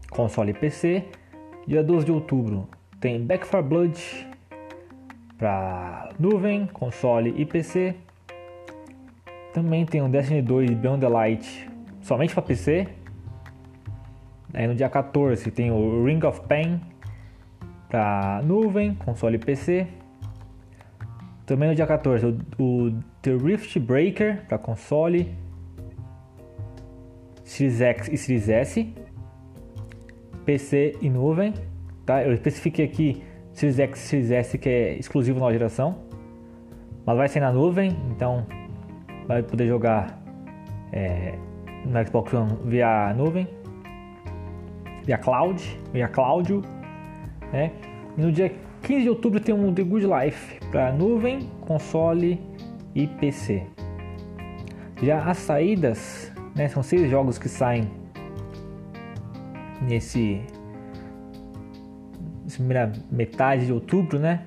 console 0.09 0.51
e 0.51 0.53
PC. 0.53 1.05
Dia 1.67 1.83
12 1.83 2.05
de 2.05 2.11
outubro 2.11 2.67
tem 2.99 3.23
Back 3.23 3.47
4 3.47 3.67
Blood 3.67 4.27
para 5.37 6.09
nuvem, 6.19 6.65
console 6.67 7.33
e 7.37 7.45
PC. 7.45 7.95
Também 9.53 9.85
tem 9.85 10.01
o 10.01 10.09
Destiny 10.09 10.41
2 10.41 10.71
Beyond 10.71 11.01
the 11.01 11.07
Light 11.07 11.69
somente 12.01 12.33
para 12.33 12.43
PC. 12.43 12.87
Aí 14.53 14.67
no 14.67 14.73
dia 14.73 14.89
14 14.89 15.51
tem 15.51 15.71
o 15.71 16.03
Ring 16.03 16.23
of 16.25 16.41
Pain 16.47 16.81
para 17.87 18.41
nuvem, 18.43 18.95
console 18.95 19.35
e 19.35 19.39
PC. 19.39 19.87
Também 21.45 21.69
no 21.69 21.75
dia 21.75 21.85
14 21.85 22.25
o, 22.25 22.63
o 22.63 22.99
The 23.21 23.35
Rift 23.35 23.79
Breaker 23.79 24.45
para 24.47 24.57
console, 24.57 25.35
Series 27.47 27.81
X 27.81 28.09
e 28.09 28.17
Series 28.17 28.49
S, 28.49 28.93
PC 30.45 30.97
e 31.01 31.09
nuvem. 31.09 31.53
Tá? 32.05 32.23
Eu 32.23 32.33
especifiquei 32.33 32.85
aqui 32.85 33.23
Series 33.53 33.79
X 33.79 34.03
e 34.03 34.07
Series 34.07 34.31
S 34.31 34.57
que 34.57 34.69
é 34.69 34.97
exclusivo 34.97 35.39
nova 35.39 35.51
geração, 35.51 35.97
mas 37.05 37.17
vai 37.17 37.27
ser 37.27 37.39
na 37.39 37.51
nuvem, 37.51 37.97
então 38.11 38.45
vai 39.27 39.41
poder 39.41 39.67
jogar 39.67 40.21
é, 40.91 41.33
no 41.85 42.05
Xbox 42.05 42.33
One 42.33 42.57
via 42.65 43.13
nuvem 43.13 43.47
via 45.07 45.17
Cloud, 45.17 45.79
via 45.93 46.07
Cláudio, 46.09 46.61
né? 47.53 47.71
E 48.17 48.21
no 48.21 48.29
dia 48.29 48.53
15 48.83 49.03
de 49.03 49.09
outubro 49.09 49.39
tem 49.39 49.55
um 49.55 49.73
The 49.73 49.83
Good 49.83 50.05
Life 50.05 50.59
para 50.69 50.91
nuvem, 50.91 51.49
console 51.61 52.39
e 52.93 53.07
PC. 53.07 53.63
Já 55.01 55.23
as 55.23 55.37
saídas, 55.37 56.31
né, 56.57 56.67
são 56.67 56.81
seis 56.81 57.09
jogos 57.09 57.37
que 57.37 57.47
saem 57.47 57.89
nesse 59.81 60.41
primeira 62.55 62.91
metade 63.11 63.67
de 63.67 63.71
outubro, 63.71 64.17
né? 64.17 64.41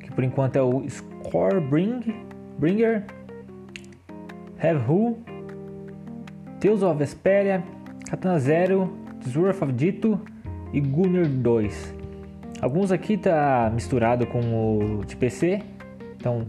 Que 0.00 0.10
por 0.10 0.24
enquanto 0.24 0.56
é 0.56 0.62
o 0.62 0.84
Score 0.88 1.60
Bring, 1.60 2.00
Bringer, 2.58 3.04
Have 4.60 4.80
Who, 4.90 5.18
Tales 6.60 6.82
of 6.82 6.98
Vesperia, 6.98 7.62
Katana 8.10 8.40
Zero, 8.40 8.92
Sword 9.20 9.62
of 9.62 9.72
Dito 9.72 10.20
e 10.72 10.80
Gunner 10.80 11.28
2. 11.28 11.94
Alguns 12.60 12.90
aqui 12.90 13.16
tá 13.16 13.70
misturado 13.72 14.26
com 14.26 14.40
o 14.40 15.04
de 15.04 15.14
PC, 15.14 15.62
então 16.16 16.44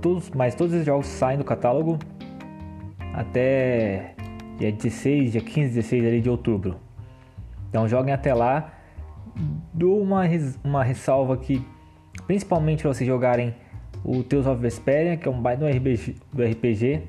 todos, 0.00 0.30
mas 0.30 0.54
todos 0.54 0.72
os 0.72 0.86
jogos 0.86 1.06
saem 1.06 1.36
do 1.36 1.44
catálogo 1.44 1.98
até 3.20 4.14
dia 4.58 4.72
16, 4.72 5.32
dia 5.32 5.40
15, 5.40 5.74
16 5.74 6.04
ali 6.06 6.20
de 6.20 6.30
outubro. 6.30 6.76
Então 7.68 7.86
joguem 7.86 8.12
até 8.12 8.34
lá. 8.34 8.72
Dou 9.72 10.00
uma, 10.00 10.22
uma 10.64 10.82
ressalva 10.82 11.34
aqui, 11.34 11.64
principalmente 12.26 12.82
para 12.82 12.92
vocês 12.92 13.06
jogarem 13.06 13.54
o 14.04 14.22
Tales 14.22 14.46
of 14.46 14.60
Vesperia, 14.60 15.16
que 15.16 15.28
é 15.28 15.30
um 15.30 15.40
baita 15.40 15.64
do 15.64 16.42
RPG. 16.42 17.02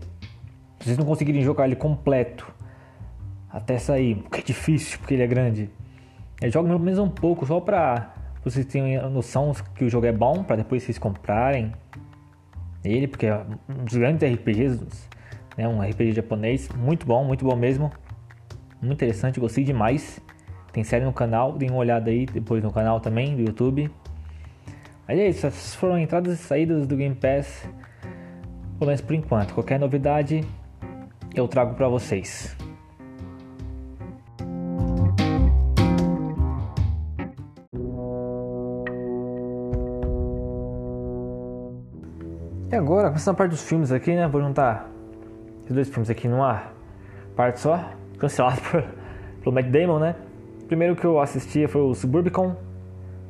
Se 0.80 0.86
vocês 0.86 0.98
não 0.98 1.06
conseguirem 1.06 1.42
jogar 1.42 1.66
ele 1.66 1.76
completo 1.76 2.52
até 3.50 3.78
sair, 3.78 4.16
porque 4.16 4.42
é 4.42 4.44
difícil, 4.44 5.00
porque 5.00 5.14
ele 5.14 5.24
é 5.24 5.28
grande. 5.28 5.70
Eu 6.42 6.52
jogo 6.52 6.68
pelo 6.68 6.80
menos 6.80 7.00
um 7.00 7.10
pouco, 7.10 7.46
só 7.46 7.60
pra 7.60 8.14
vocês 8.44 8.66
terem 8.66 8.98
a 8.98 9.10
noção 9.10 9.54
que 9.76 9.84
o 9.84 9.90
jogo 9.90 10.06
é 10.06 10.12
bom, 10.12 10.44
para 10.44 10.58
depois 10.58 10.84
vocês 10.84 10.98
comprarem 10.98 11.72
ele, 12.84 13.08
porque 13.08 13.28
é 13.28 13.36
um 13.70 13.86
grandes 13.86 14.34
RPGs, 14.34 14.80
né, 15.62 15.68
um 15.68 15.80
RPG 15.80 16.14
japonês, 16.14 16.68
muito 16.70 17.06
bom, 17.06 17.24
muito 17.24 17.46
bom 17.46 17.56
mesmo. 17.56 17.92
Muito 18.82 18.94
interessante, 18.94 19.40
gostei 19.40 19.64
demais. 19.64 20.20
Tem 20.74 20.84
série 20.84 21.06
no 21.06 21.14
canal, 21.14 21.54
dê 21.54 21.68
uma 21.68 21.78
olhada 21.78 22.10
aí 22.10 22.26
depois 22.26 22.64
no 22.64 22.72
canal 22.72 23.00
também, 23.00 23.36
do 23.36 23.42
YouTube. 23.44 23.92
Mas 25.08 25.20
é 25.20 25.28
isso, 25.28 25.46
essas 25.46 25.76
foram 25.76 26.00
entradas 26.00 26.34
e 26.34 26.38
saídas 26.38 26.88
do 26.88 26.96
Game 26.96 27.16
Pass 27.16 27.68
pelo 28.80 28.88
menos 28.88 29.02
por 29.02 29.14
enquanto. 29.14 29.54
Qualquer 29.54 29.80
novidade 29.80 30.44
eu 31.36 31.48
trago 31.48 31.76
para 31.76 31.88
vocês. 31.88 32.58
E 42.72 42.76
agora, 42.76 43.10
começando 43.10 43.36
a 43.36 43.38
parte 43.38 43.52
dos 43.52 43.62
filmes 43.62 43.92
aqui, 43.92 44.16
né? 44.16 44.28
Vou 44.28 44.42
juntar 44.42 44.90
esses 45.72 45.74
dois 45.74 45.90
filmes 45.90 46.10
aqui 46.10 46.28
numa 46.28 46.64
parte 47.36 47.60
só, 47.60 47.92
cancelado 48.20 48.60
por, 48.70 48.84
pelo 49.42 49.56
Matt 49.56 49.68
Damon, 49.68 50.00
né? 50.00 50.16
Primeiro 50.68 50.96
que 50.96 51.06
eu 51.06 51.20
assisti 51.20 51.68
foi 51.68 51.82
o 51.82 51.94
Suburbicon, 51.94 52.56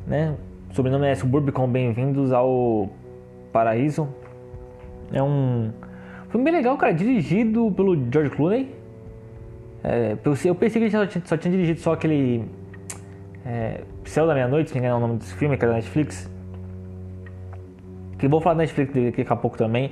né? 0.07 0.35
O 0.69 0.73
sobrenome 0.73 1.07
é 1.07 1.15
Suburbicon, 1.15 1.67
bem-vindos 1.67 2.31
ao 2.31 2.89
Paraíso. 3.51 4.07
É 5.11 5.21
um 5.21 5.71
filme 6.29 6.45
bem 6.45 6.53
legal, 6.53 6.77
cara, 6.77 6.93
dirigido 6.93 7.71
pelo 7.71 7.95
George 8.11 8.31
Clooney. 8.31 8.73
É, 9.83 10.17
eu 10.45 10.55
pensei 10.55 10.81
que 10.81 10.85
ele 10.85 10.91
só 10.91 11.05
tinha, 11.05 11.23
só 11.25 11.37
tinha 11.37 11.51
dirigido 11.51 11.79
só 11.79 11.93
aquele 11.93 12.45
é, 13.45 13.81
Céu 14.05 14.25
da 14.25 14.33
Meia-Noite, 14.33 14.69
se 14.69 14.75
não 14.75 14.81
me 14.81 14.87
engano 14.87 15.01
é 15.01 15.05
o 15.05 15.07
nome 15.07 15.19
desse 15.19 15.33
filme, 15.35 15.57
que 15.57 15.65
é 15.65 15.67
da 15.67 15.75
Netflix. 15.75 16.29
Que 18.17 18.27
vou 18.27 18.39
falar 18.39 18.55
da 18.55 18.59
Netflix 18.59 18.93
daqui 18.93 19.25
a 19.27 19.35
pouco 19.35 19.57
também. 19.57 19.91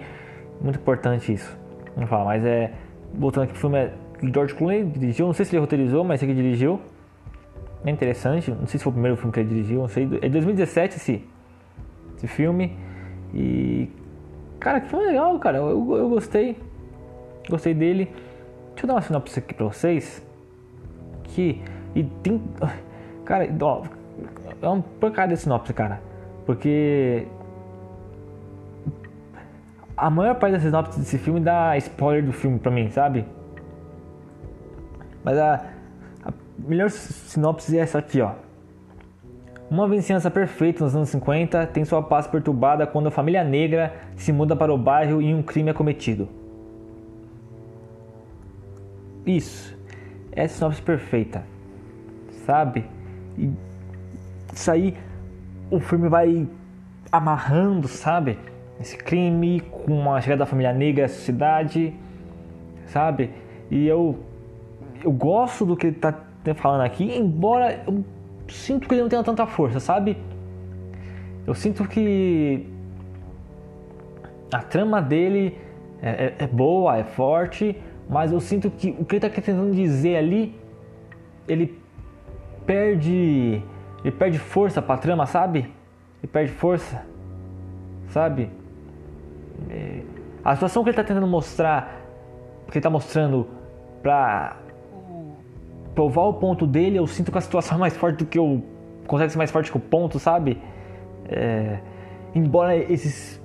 Muito 0.61 0.77
importante 0.77 1.33
isso. 1.33 1.58
Vamos 1.99 2.09
falar, 2.09 2.23
mas 2.23 2.45
é. 2.45 2.71
Voltando 3.13 3.43
aqui, 3.43 3.53
o 3.53 3.57
filme 3.57 3.77
é. 3.77 3.93
George 4.33 4.53
Clooney 4.55 4.85
dirigiu, 4.85 5.25
não 5.25 5.33
sei 5.33 5.45
se 5.45 5.53
ele 5.55 5.59
roteirizou, 5.59 6.03
mas 6.03 6.23
ele 6.23 6.33
dirigiu. 6.33 6.79
É 7.83 7.89
interessante, 7.89 8.51
não 8.51 8.67
sei 8.67 8.77
se 8.77 8.83
foi 8.83 8.91
o 8.91 8.93
primeiro 8.93 9.17
filme 9.17 9.31
que 9.33 9.39
ele 9.39 9.49
dirigiu, 9.49 9.81
não 9.81 9.87
sei. 9.87 10.05
É 10.21 10.27
de 10.27 10.29
2017 10.29 10.95
esse, 10.95 11.25
esse 12.15 12.27
filme. 12.27 12.77
E. 13.33 13.89
Cara, 14.61 14.79
que 14.79 14.87
filme 14.87 15.05
legal, 15.05 15.37
cara. 15.39 15.57
Eu, 15.57 15.95
eu 15.97 16.09
gostei. 16.09 16.57
Gostei 17.49 17.73
dele. 17.73 18.05
Deixa 18.69 18.85
eu 18.85 18.87
dar 18.87 18.93
uma 18.93 19.01
sinopse 19.01 19.39
aqui 19.39 19.53
pra 19.53 19.65
vocês. 19.65 20.25
Que. 21.23 21.61
E 21.95 22.03
tem. 22.03 22.41
Cara, 23.25 23.47
ó. 23.61 23.83
É 24.61 24.67
uma 24.67 24.81
porcaria 24.99 25.35
de 25.35 25.41
sinopse, 25.41 25.73
cara. 25.73 26.01
Porque 26.45 27.27
a 29.99 30.09
maior 30.09 30.35
parte 30.35 30.53
das 30.53 30.61
sinopses 30.61 30.97
desse 30.97 31.17
filme 31.17 31.39
dá 31.41 31.75
spoiler 31.77 32.25
do 32.25 32.31
filme 32.31 32.57
pra 32.57 32.71
mim, 32.71 32.89
sabe? 32.89 33.25
Mas 35.23 35.37
a, 35.37 35.65
a 36.23 36.31
melhor 36.57 36.89
sinopse 36.89 37.77
é 37.77 37.81
essa 37.81 37.99
aqui, 37.99 38.21
ó. 38.21 38.31
Uma 39.69 39.87
vizinhança 39.87 40.31
perfeita 40.31 40.83
nos 40.83 40.95
anos 40.95 41.09
50 41.09 41.67
tem 41.67 41.85
sua 41.85 42.01
paz 42.01 42.25
perturbada 42.25 42.87
quando 42.87 43.07
a 43.07 43.11
família 43.11 43.43
negra 43.43 43.93
se 44.15 44.31
muda 44.31 44.55
para 44.55 44.73
o 44.73 44.77
bairro 44.77 45.21
e 45.21 45.33
um 45.33 45.43
crime 45.43 45.69
é 45.69 45.73
cometido. 45.73 46.27
Isso. 49.25 49.77
É 50.31 50.45
a 50.45 50.47
sinopse 50.47 50.81
perfeita. 50.81 51.43
Sabe? 52.45 52.85
E 53.37 53.51
isso 54.53 54.71
aí 54.71 54.97
o 55.69 55.79
filme 55.79 56.07
vai 56.07 56.47
amarrando, 57.11 57.87
sabe? 57.87 58.39
Esse 58.79 58.97
crime, 58.97 59.59
com 59.59 60.13
a 60.13 60.21
chegada 60.21 60.39
da 60.39 60.45
família 60.45 60.73
negra 60.73 61.03
nessa 61.03 61.19
cidade, 61.21 61.93
sabe? 62.85 63.31
E 63.69 63.87
eu, 63.87 64.19
eu 65.03 65.11
gosto 65.11 65.65
do 65.65 65.75
que 65.75 65.87
ele 65.87 65.95
tá 65.95 66.15
falando 66.55 66.81
aqui, 66.81 67.15
embora 67.15 67.83
eu 67.85 68.03
sinto 68.47 68.87
que 68.87 68.95
ele 68.95 69.01
não 69.01 69.09
tenha 69.09 69.23
tanta 69.23 69.45
força, 69.45 69.79
sabe? 69.79 70.17
Eu 71.45 71.53
sinto 71.53 71.87
que 71.87 72.65
a 74.51 74.61
trama 74.61 75.01
dele 75.01 75.57
é, 76.01 76.09
é, 76.09 76.35
é 76.39 76.47
boa, 76.47 76.97
é 76.97 77.03
forte, 77.03 77.75
mas 78.09 78.31
eu 78.31 78.39
sinto 78.39 78.71
que 78.71 78.95
o 78.99 79.05
que 79.05 79.15
ele 79.15 79.25
está 79.25 79.41
tentando 79.41 79.73
dizer 79.73 80.15
ali, 80.15 80.55
ele 81.47 81.77
perde, 82.65 83.61
ele 84.03 84.11
perde 84.17 84.39
força 84.39 84.81
para 84.81 84.95
a 84.95 84.97
trama, 84.97 85.25
sabe? 85.25 85.71
Ele 86.21 86.31
perde 86.31 86.51
força, 86.51 87.05
sabe? 88.07 88.49
É, 89.69 90.01
a 90.43 90.53
situação 90.55 90.83
que 90.83 90.89
ele 90.89 90.93
está 90.93 91.03
tentando 91.03 91.27
mostrar, 91.27 92.01
que 92.67 92.71
ele 92.71 92.79
está 92.79 92.89
mostrando 92.89 93.47
para 94.01 94.57
provar 95.93 96.23
o 96.23 96.33
ponto 96.33 96.65
dele, 96.65 96.97
eu 96.97 97.07
sinto 97.07 97.31
que 97.31 97.37
a 97.37 97.41
situação 97.41 97.77
é 97.77 97.79
mais 97.79 97.97
forte 97.97 98.17
do 98.17 98.25
que 98.25 98.39
o. 98.39 98.61
consegue 99.07 99.31
ser 99.31 99.37
mais 99.37 99.51
forte 99.51 99.71
que 99.71 99.77
o 99.77 99.81
ponto, 99.81 100.19
sabe? 100.19 100.61
É, 101.27 101.79
embora 102.33 102.75
esses. 102.75 103.41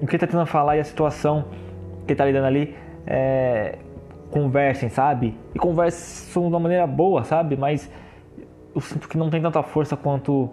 o 0.00 0.06
que 0.06 0.14
ele 0.14 0.16
está 0.16 0.26
tentando 0.26 0.46
falar 0.46 0.76
e 0.76 0.80
a 0.80 0.84
situação 0.84 1.46
que 2.06 2.12
ele 2.12 2.12
está 2.12 2.24
lidando 2.24 2.46
ali 2.46 2.76
é, 3.06 3.78
conversem, 4.30 4.88
sabe? 4.88 5.36
E 5.54 5.58
conversam 5.58 6.42
de 6.44 6.48
uma 6.48 6.60
maneira 6.60 6.86
boa, 6.86 7.24
sabe? 7.24 7.56
Mas 7.56 7.90
eu 8.74 8.80
sinto 8.80 9.08
que 9.08 9.16
não 9.16 9.30
tem 9.30 9.40
tanta 9.40 9.62
força 9.62 9.96
quanto 9.96 10.50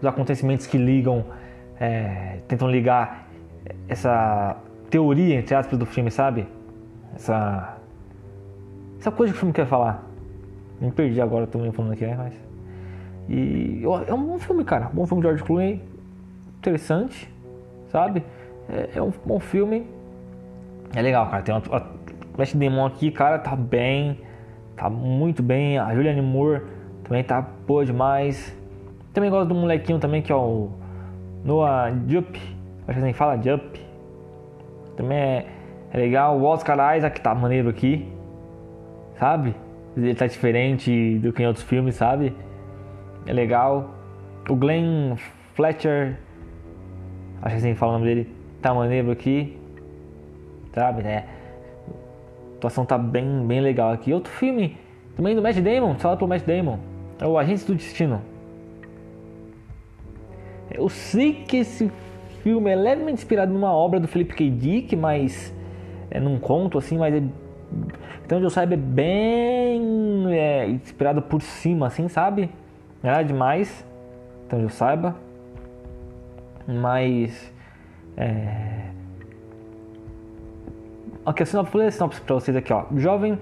os 0.00 0.06
acontecimentos 0.06 0.66
que 0.66 0.78
ligam, 0.78 1.24
é, 1.80 2.38
tentam 2.46 2.70
ligar 2.70 3.27
essa 3.88 4.56
teoria, 4.90 5.36
entre 5.36 5.54
aspas, 5.54 5.78
do 5.78 5.86
filme, 5.86 6.10
sabe? 6.10 6.46
Essa. 7.14 7.76
Essa 8.98 9.10
coisa 9.10 9.32
que 9.32 9.36
o 9.36 9.40
filme 9.40 9.52
quer 9.52 9.66
falar. 9.66 10.04
Me 10.80 10.90
perdi 10.90 11.20
agora, 11.20 11.48
me 11.54 11.72
falando 11.72 11.92
aqui, 11.92 12.06
né? 12.06 12.14
Mas. 12.16 12.34
E 13.28 13.82
é 14.06 14.14
um 14.14 14.24
bom 14.24 14.38
filme, 14.38 14.64
cara. 14.64 14.90
Bom 14.92 15.06
filme 15.06 15.22
de 15.22 15.28
George 15.28 15.44
Clooney. 15.44 15.82
Interessante, 16.58 17.32
sabe? 17.88 18.24
É, 18.68 18.90
é 18.96 19.02
um 19.02 19.12
bom 19.24 19.38
filme. 19.38 19.86
É 20.94 21.02
legal, 21.02 21.28
cara. 21.28 21.42
Tem 21.42 21.54
uma. 21.54 21.62
A 21.76 21.82
Flash 22.34 22.54
Demon 22.54 22.86
aqui, 22.86 23.10
cara, 23.10 23.38
tá 23.38 23.54
bem. 23.54 24.20
Tá 24.76 24.88
muito 24.88 25.42
bem. 25.42 25.78
A 25.78 25.94
Julianne 25.94 26.22
Moore 26.22 26.62
também 27.04 27.24
tá 27.24 27.42
boa 27.66 27.84
demais. 27.84 28.56
Também 29.12 29.30
gosto 29.30 29.48
do 29.48 29.54
molequinho 29.54 29.98
também, 29.98 30.22
que 30.22 30.30
é 30.30 30.36
o 30.36 30.70
Noah 31.44 31.92
Jupp 32.06 32.57
Acho 32.88 32.98
que 32.98 33.04
nem 33.04 33.12
fala 33.12 33.36
Jump. 33.36 33.78
Também 34.96 35.18
é, 35.18 35.46
é 35.92 35.98
legal. 35.98 36.38
O 36.38 36.44
Oscar 36.44 36.96
Isaac 36.96 37.20
tá 37.20 37.34
maneiro 37.34 37.68
aqui. 37.68 38.10
Sabe? 39.18 39.54
Ele 39.94 40.14
tá 40.14 40.26
diferente 40.26 41.18
do 41.18 41.32
que 41.32 41.42
em 41.42 41.46
outros 41.46 41.64
filmes, 41.64 41.96
sabe? 41.96 42.34
É 43.26 43.32
legal. 43.32 43.94
O 44.48 44.56
Glenn 44.56 45.16
Fletcher. 45.54 46.18
Acho 47.42 47.56
que 47.56 47.58
assim 47.58 47.74
fala 47.74 47.92
o 47.92 47.98
nome 47.98 48.06
dele. 48.06 48.34
Tá 48.62 48.72
maneiro 48.72 49.10
aqui. 49.10 49.58
Sabe, 50.72 51.02
né? 51.02 51.26
A 52.54 52.56
atuação 52.56 52.86
tá 52.86 52.96
bem, 52.96 53.46
bem 53.46 53.60
legal 53.60 53.92
aqui. 53.92 54.14
Outro 54.14 54.32
filme 54.32 54.78
também 55.14 55.34
do 55.34 55.42
Matt 55.42 55.58
Damon, 55.58 55.94
falado 55.96 56.18
pelo 56.18 56.28
Matt 56.28 56.44
Damon. 56.44 56.78
É 57.20 57.26
o 57.26 57.36
Agente 57.36 57.66
do 57.66 57.74
Destino. 57.74 58.22
Eu 60.70 60.88
sei 60.88 61.32
que 61.32 61.58
esse 61.58 61.90
filme 62.48 62.70
é 62.70 62.74
levemente 62.74 63.20
inspirado 63.20 63.52
numa 63.52 63.70
obra 63.70 64.00
do 64.00 64.08
Philip 64.08 64.34
K. 64.34 64.50
Dick, 64.50 64.96
mas 64.96 65.54
é 66.10 66.18
num 66.18 66.38
conto 66.38 66.78
assim, 66.78 66.96
mas 66.96 67.14
é, 67.14 67.22
então 68.24 68.40
eu 68.40 68.48
saiba 68.48 68.72
é 68.72 68.76
bem 68.78 70.32
é, 70.32 70.66
inspirado 70.66 71.20
por 71.20 71.42
cima, 71.42 71.88
assim, 71.88 72.08
sabe? 72.08 72.48
Não 73.02 73.10
era 73.10 73.22
demais, 73.22 73.86
então 74.46 74.58
eu 74.62 74.70
saiba, 74.70 75.14
mas 76.66 77.52
é... 78.16 78.88
Aqui, 81.26 81.42
a 81.42 81.46
sinopse, 81.46 81.70
vou 81.70 81.82
ler 81.82 81.88
a 81.88 81.90
sinopse 81.90 82.22
pra 82.22 82.34
vocês 82.34 82.56
aqui, 82.56 82.72
ó. 82.72 82.86
Jovem, 82.96 83.38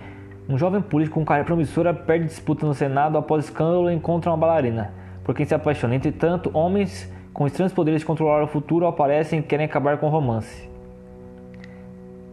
um 0.48 0.58
jovem 0.58 0.82
político 0.82 1.20
com 1.20 1.24
carreira 1.24 1.46
promissora 1.46 1.94
perde 1.94 2.24
disputa 2.24 2.66
no 2.66 2.74
Senado 2.74 3.16
após 3.16 3.44
escândalo 3.44 3.88
e 3.88 3.94
encontra 3.94 4.32
uma 4.32 4.36
bailarina, 4.36 4.92
por 5.22 5.32
quem 5.32 5.46
se 5.46 5.54
apaixona. 5.54 5.94
Entretanto, 5.94 6.50
homens 6.52 7.08
com 7.36 7.46
estranhos 7.46 7.74
poderes 7.74 8.00
de 8.00 8.06
controlar 8.06 8.42
o 8.42 8.46
futuro, 8.46 8.86
aparecem 8.86 9.40
e 9.40 9.42
querem 9.42 9.66
acabar 9.66 9.98
com 9.98 10.06
o 10.06 10.08
romance. 10.08 10.66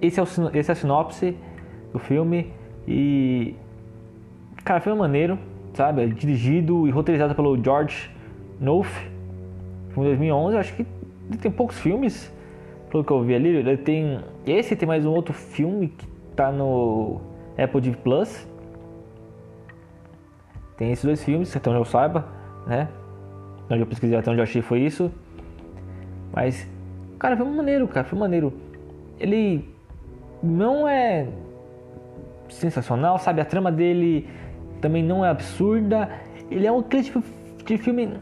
Esse 0.01 0.17
é, 0.17 0.23
o, 0.23 0.25
esse 0.53 0.71
é 0.71 0.71
a 0.71 0.75
sinopse 0.75 1.37
do 1.91 1.99
filme 1.99 2.53
e. 2.87 3.53
Cara, 4.63 4.79
filme 4.79 4.97
é 4.97 5.01
maneiro, 5.01 5.37
sabe? 5.73 6.03
É 6.03 6.07
dirigido 6.07 6.87
e 6.87 6.89
roteirizado 6.89 7.35
pelo 7.35 7.61
George 7.61 8.09
Knopf, 8.61 9.05
em 9.97 10.03
2011. 10.03 10.55
Acho 10.55 10.73
que 10.73 10.87
ele 11.27 11.37
tem 11.37 11.51
poucos 11.51 11.77
filmes, 11.81 12.33
pelo 12.89 13.03
que 13.03 13.11
eu 13.11 13.21
vi 13.23 13.35
ali. 13.35 13.49
Ele 13.49 13.75
tem. 13.75 14.21
Esse 14.45 14.73
tem 14.73 14.87
mais 14.87 15.05
um 15.05 15.11
outro 15.11 15.33
filme 15.33 15.89
que 15.89 16.07
tá 16.33 16.49
no 16.49 17.19
Apple 17.61 17.81
TV 17.81 17.97
Plus. 17.97 18.47
Tem 20.77 20.93
esses 20.93 21.03
dois 21.03 21.21
filmes, 21.21 21.53
onde 21.53 21.77
eu 21.77 21.83
saiba, 21.83 22.25
né? 22.65 22.87
Onde 23.69 23.81
eu 23.81 23.87
pesquisei 23.87 24.17
até 24.17 24.29
onde 24.29 24.39
eu 24.39 24.43
achei 24.43 24.61
foi 24.61 24.79
isso. 24.81 25.11
Mas, 26.33 26.67
cara, 27.19 27.37
foi 27.37 27.45
maneiro, 27.45 27.87
cara, 27.87 28.05
foi 28.05 28.17
maneiro. 28.17 28.53
Ele 29.19 29.69
não 30.41 30.87
é 30.87 31.27
sensacional, 32.49 33.17
sabe? 33.17 33.41
A 33.41 33.45
trama 33.45 33.71
dele 33.71 34.27
também 34.81 35.03
não 35.03 35.23
é 35.23 35.29
absurda. 35.29 36.09
Ele 36.49 36.67
é 36.67 36.71
um 36.71 36.79
aquele 36.79 37.03
tipo 37.03 37.23
de 37.65 37.77
filme 37.77 38.13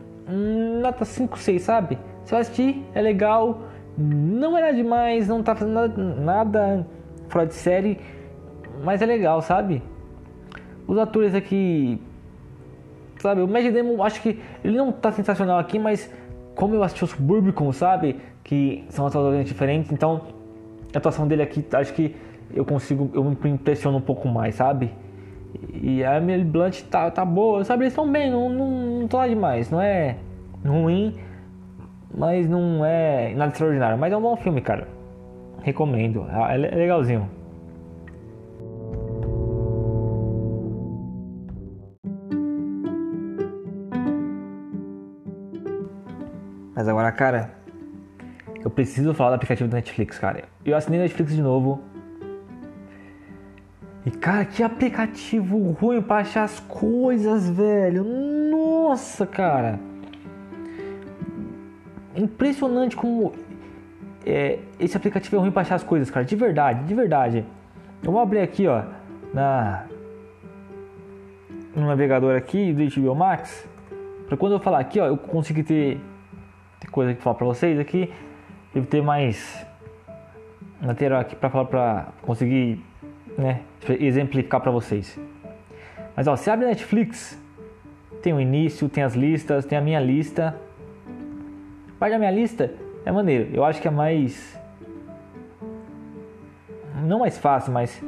nota 0.81 1.05
5, 1.05 1.37
6, 1.37 1.61
sabe? 1.61 1.97
Você 2.23 2.31
vai 2.31 2.41
assistir, 2.41 2.85
é 2.93 3.01
legal, 3.01 3.63
Não 3.97 4.57
era 4.57 4.71
demais, 4.71 5.27
não 5.27 5.43
tá 5.43 5.53
fazendo 5.53 5.73
nada, 5.73 6.03
nada 6.15 6.87
fora 7.27 7.45
de 7.45 7.53
série, 7.53 7.99
mas 8.83 9.01
é 9.01 9.05
legal, 9.05 9.41
sabe? 9.41 9.83
Os 10.87 10.97
atores 10.97 11.35
aqui. 11.35 12.01
Sabe, 13.21 13.41
o 13.41 13.47
Mad 13.47 13.65
Damon, 13.71 14.01
acho 14.03 14.21
que 14.21 14.39
ele 14.63 14.75
não 14.75 14.91
tá 14.91 15.11
sensacional 15.11 15.59
aqui, 15.59 15.77
mas 15.77 16.11
como 16.55 16.75
eu 16.75 16.83
assisti 16.83 17.03
o 17.03 17.07
Suburbicon, 17.07 17.71
sabe? 17.71 18.17
Que 18.43 18.83
são 18.89 19.05
atores 19.05 19.45
diferentes, 19.45 19.91
então 19.91 20.21
a 20.93 20.97
atuação 20.97 21.27
dele 21.27 21.43
aqui, 21.43 21.63
acho 21.73 21.93
que 21.93 22.15
eu 22.53 22.65
consigo, 22.65 23.09
eu 23.13 23.23
me 23.23 23.49
impressiono 23.49 23.97
um 23.97 24.01
pouco 24.01 24.27
mais, 24.27 24.55
sabe? 24.55 24.91
E 25.73 26.03
a 26.03 26.17
Emily 26.17 26.43
Blunt 26.43 26.81
tá, 26.83 27.11
tá 27.11 27.23
boa, 27.23 27.63
sabe? 27.63 27.83
Eles 27.83 27.93
estão 27.93 28.11
bem, 28.11 28.31
não, 28.31 28.49
não, 28.49 28.69
não 29.01 29.07
tô 29.07 29.17
lá 29.17 29.27
demais, 29.27 29.69
não 29.69 29.81
é 29.81 30.17
ruim, 30.65 31.15
mas 32.13 32.49
não 32.49 32.85
é 32.85 33.33
nada 33.35 33.51
extraordinário. 33.51 33.97
Mas 33.97 34.11
é 34.11 34.17
um 34.17 34.21
bom 34.21 34.35
filme, 34.35 34.61
cara. 34.61 34.87
Recomendo, 35.61 36.25
é, 36.49 36.53
é 36.55 36.57
legalzinho. 36.57 37.29
Mas 46.81 46.87
agora, 46.87 47.11
cara, 47.11 47.51
eu 48.63 48.71
preciso 48.71 49.13
falar 49.13 49.29
do 49.29 49.33
aplicativo 49.35 49.69
da 49.69 49.75
Netflix, 49.75 50.17
cara. 50.17 50.45
Eu 50.65 50.75
assinei 50.75 50.99
Netflix 50.99 51.31
de 51.31 51.39
novo. 51.43 51.79
E 54.03 54.09
cara, 54.09 54.45
que 54.45 54.63
aplicativo 54.63 55.59
ruim 55.73 56.01
pra 56.01 56.21
achar 56.21 56.41
as 56.41 56.59
coisas, 56.61 57.47
velho. 57.47 58.03
Nossa, 58.03 59.27
cara. 59.27 59.79
Impressionante 62.15 62.95
como 62.95 63.31
é, 64.25 64.57
esse 64.79 64.97
aplicativo 64.97 65.35
é 65.35 65.39
ruim 65.39 65.51
pra 65.51 65.61
achar 65.61 65.75
as 65.75 65.83
coisas, 65.83 66.09
cara. 66.09 66.25
De 66.25 66.35
verdade, 66.35 66.83
de 66.85 66.95
verdade. 66.95 67.45
Eu 68.01 68.11
vou 68.11 68.19
abrir 68.19 68.39
aqui, 68.39 68.65
ó, 68.65 68.85
na 69.31 69.85
no 71.75 71.85
navegador 71.85 72.35
aqui 72.35 72.73
do 72.73 72.83
HBO 72.83 73.13
Max. 73.13 73.69
Pra 74.27 74.35
quando 74.35 74.53
eu 74.53 74.59
falar 74.59 74.79
aqui, 74.79 74.99
ó, 74.99 75.05
eu 75.05 75.17
consigo 75.17 75.61
ter, 75.61 75.99
ter 75.99 76.10
coisa 76.91 77.13
que 77.13 77.21
falar 77.21 77.35
pra 77.35 77.45
vocês 77.45 77.79
aqui. 77.79 78.11
Devo 78.73 78.85
ter 78.85 79.01
mais 79.01 79.65
material 80.81 81.21
aqui 81.21 81.35
pra 81.35 81.49
falar 81.49 81.65
pra 81.65 82.07
conseguir 82.21 82.83
né, 83.37 83.61
exemplificar 83.99 84.61
para 84.61 84.71
vocês. 84.71 85.19
Mas 86.15 86.27
ó, 86.27 86.35
você 86.35 86.49
abre 86.49 86.65
Netflix, 86.65 87.39
tem 88.21 88.33
o 88.33 88.39
início, 88.39 88.89
tem 88.89 89.03
as 89.03 89.15
listas, 89.15 89.65
tem 89.65 89.77
a 89.77 89.81
minha 89.81 89.99
lista. 89.99 90.55
A 91.95 91.99
parte 91.99 92.13
da 92.13 92.19
minha 92.19 92.31
lista 92.31 92.73
é 93.05 93.11
maneiro. 93.11 93.49
Eu 93.53 93.63
acho 93.63 93.81
que 93.81 93.87
é 93.87 93.91
mais 93.91 94.59
não 97.03 97.19
mais 97.19 97.37
fácil, 97.37 97.73
mas 97.73 98.01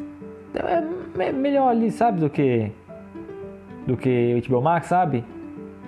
é 1.19 1.31
melhor 1.31 1.69
ali, 1.69 1.91
sabe, 1.91 2.19
do 2.19 2.29
que 2.29 2.71
do 3.85 3.97
que 3.97 4.33
o 4.33 4.49
HBO 4.49 4.61
Max, 4.61 4.87
sabe? 4.87 5.25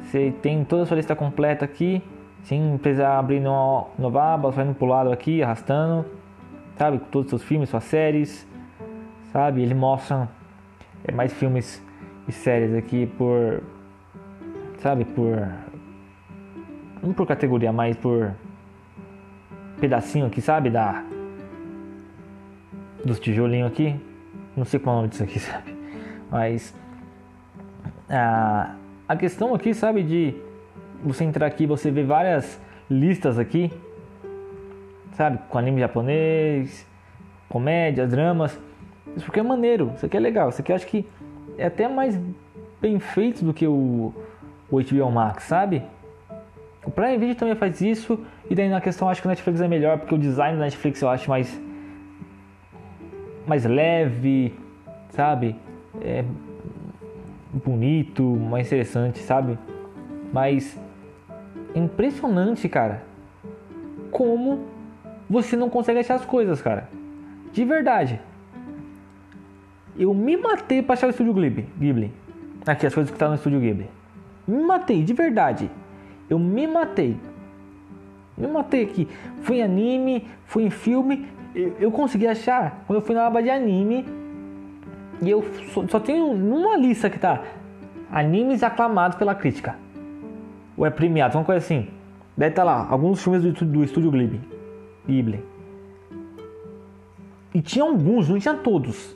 Você 0.04 0.34
tem 0.42 0.64
toda 0.66 0.84
a 0.84 0.86
sua 0.86 0.98
lista 0.98 1.16
completa 1.16 1.64
aqui, 1.64 2.04
sem 2.46 2.78
precisar 2.78 3.18
abrir 3.18 3.40
no, 3.40 3.88
no 3.98 4.16
aba, 4.18 4.52
só 4.52 4.62
indo 4.62 4.76
pro 4.76 4.86
lado 4.86 5.12
aqui, 5.12 5.42
arrastando, 5.42 6.06
sabe? 6.78 7.00
Todos 7.12 7.26
os 7.26 7.30
seus 7.40 7.44
filmes, 7.44 7.70
suas 7.70 7.84
séries, 7.86 8.48
sabe? 9.32 9.64
Ele 9.64 9.74
mostra 9.74 10.30
é, 11.04 11.12
mais 11.12 11.34
filmes 11.34 11.84
e 12.28 12.32
séries 12.32 12.74
aqui 12.76 13.08
por, 13.18 13.64
sabe, 14.78 15.06
por 15.06 15.48
não 17.02 17.14
por 17.14 17.26
categoria, 17.26 17.74
mas 17.74 17.98
por 17.98 18.32
pedacinho 19.80 20.28
aqui, 20.28 20.40
sabe, 20.40 20.70
da 20.70 21.04
dos 23.04 23.20
tijolinhos 23.20 23.72
aqui. 23.72 24.00
Não 24.56 24.66
sei 24.66 24.80
qual 24.80 24.96
é 24.96 24.98
o 24.98 25.02
nome 25.02 25.10
disso 25.10 25.24
aqui, 25.24 25.40
sabe? 25.42 25.76
Mas 26.30 26.76
a, 28.08 28.76
a 29.08 29.16
questão 29.16 29.56
aqui, 29.56 29.74
sabe, 29.74 30.04
de 30.04 30.45
você 31.04 31.24
entrar 31.24 31.46
aqui, 31.46 31.66
você 31.66 31.92
vê 31.92 32.04
várias 32.04 32.60
listas 32.90 33.40
aqui, 33.40 33.72
sabe, 35.14 35.40
com 35.50 35.58
anime 35.58 35.82
japonês, 35.82 36.86
comédias, 37.50 38.10
dramas. 38.10 38.60
Isso 39.16 39.26
porque 39.26 39.40
é 39.40 39.44
maneiro, 39.44 39.92
isso 39.96 40.06
aqui 40.06 40.18
é 40.18 40.20
legal, 40.20 40.50
isso 40.50 40.62
aqui 40.62 40.72
eu 40.72 40.76
acho 40.76 40.88
que 40.88 41.06
é 41.58 41.68
até 41.68 41.88
mais 41.88 42.20
bem 42.82 43.00
feito 43.00 43.44
do 43.44 43.54
que 43.54 43.66
o, 43.66 44.14
o 44.70 44.82
HBO 44.82 45.12
Max, 45.12 45.44
sabe? 45.44 45.84
O 46.86 46.92
Prime 46.92 47.18
Video 47.18 47.36
também 47.36 47.56
faz 47.56 47.82
isso, 47.82 48.20
e 48.50 48.54
daí 48.54 48.70
na 48.70 48.82
questão 48.82 49.10
acho 49.10 49.22
que 49.22 49.28
o 49.28 49.30
Netflix 49.30 49.62
é 49.62 49.68
melhor, 49.68 49.98
porque 49.98 50.14
o 50.14 50.18
design 50.18 50.58
da 50.58 50.66
Netflix 50.66 51.02
eu 51.02 51.10
acho 51.10 51.30
mais, 51.30 51.60
mais 53.48 53.66
leve, 53.66 54.54
sabe? 55.10 55.56
É 56.02 56.24
bonito, 57.54 58.24
mais 58.24 58.68
interessante, 58.68 59.20
sabe? 59.20 59.58
Mas 60.32 60.78
é 61.76 61.80
impressionante, 61.80 62.70
cara, 62.70 63.04
como 64.10 64.66
você 65.30 65.58
não 65.58 65.70
consegue 65.70 66.00
achar 66.00 66.16
as 66.16 66.26
coisas, 66.26 66.62
cara. 66.62 66.88
De 67.52 67.66
verdade. 67.66 68.22
Eu 69.98 70.14
me 70.14 70.38
matei 70.38 70.82
pra 70.82 70.94
achar 70.94 71.08
o 71.08 71.10
estúdio 71.10 71.34
Ghibli. 71.34 71.68
Ghibli. 71.78 72.14
Aqui, 72.66 72.88
as 72.88 72.94
coisas 72.94 73.12
que 73.12 73.18
tá 73.18 73.28
no 73.28 73.36
estúdio 73.36 73.60
Ghibli. 73.60 73.90
Me 74.48 74.64
matei, 74.64 75.04
de 75.04 75.14
verdade. 75.14 75.70
Eu 76.30 76.40
me 76.40 76.66
matei. 76.66 77.18
Me 78.38 78.48
matei 78.48 78.84
aqui. 78.84 79.08
Fui 79.42 79.58
em 79.58 79.64
anime, 79.64 80.28
fui 80.46 80.64
em 80.64 80.70
filme. 80.70 81.28
Eu, 81.54 81.76
eu 81.80 81.92
consegui 81.92 82.28
achar 82.28 82.84
quando 82.88 83.00
eu 83.00 83.06
fui 83.06 83.16
na 83.16 83.28
aba 83.28 83.44
de 83.44 83.50
anime. 83.50 84.06
E 85.22 85.30
eu 85.30 85.44
só, 85.74 85.86
só 85.88 86.00
tenho 86.00 86.26
uma 86.32 86.78
lista 86.78 87.10
que 87.10 87.20
tá 87.20 87.44
animes 88.12 88.64
aclamados 88.64 89.18
pela 89.18 89.36
crítica. 89.36 89.85
Ou 90.78 90.86
é 90.86 90.90
premiado, 90.90 91.38
uma 91.38 91.44
coisa 91.44 91.64
assim. 91.64 91.88
Estar 92.38 92.52
tá 92.52 92.64
lá, 92.64 92.88
alguns 92.90 93.24
filmes 93.24 93.44
do, 93.44 93.66
do 93.66 93.84
estúdio 93.84 94.12
Ghibli. 94.12 94.42
Ghibli. 95.08 95.44
E 97.54 97.62
tinha 97.62 97.86
alguns, 97.86 98.28
não 98.28 98.38
tinha 98.38 98.54
todos. 98.54 99.16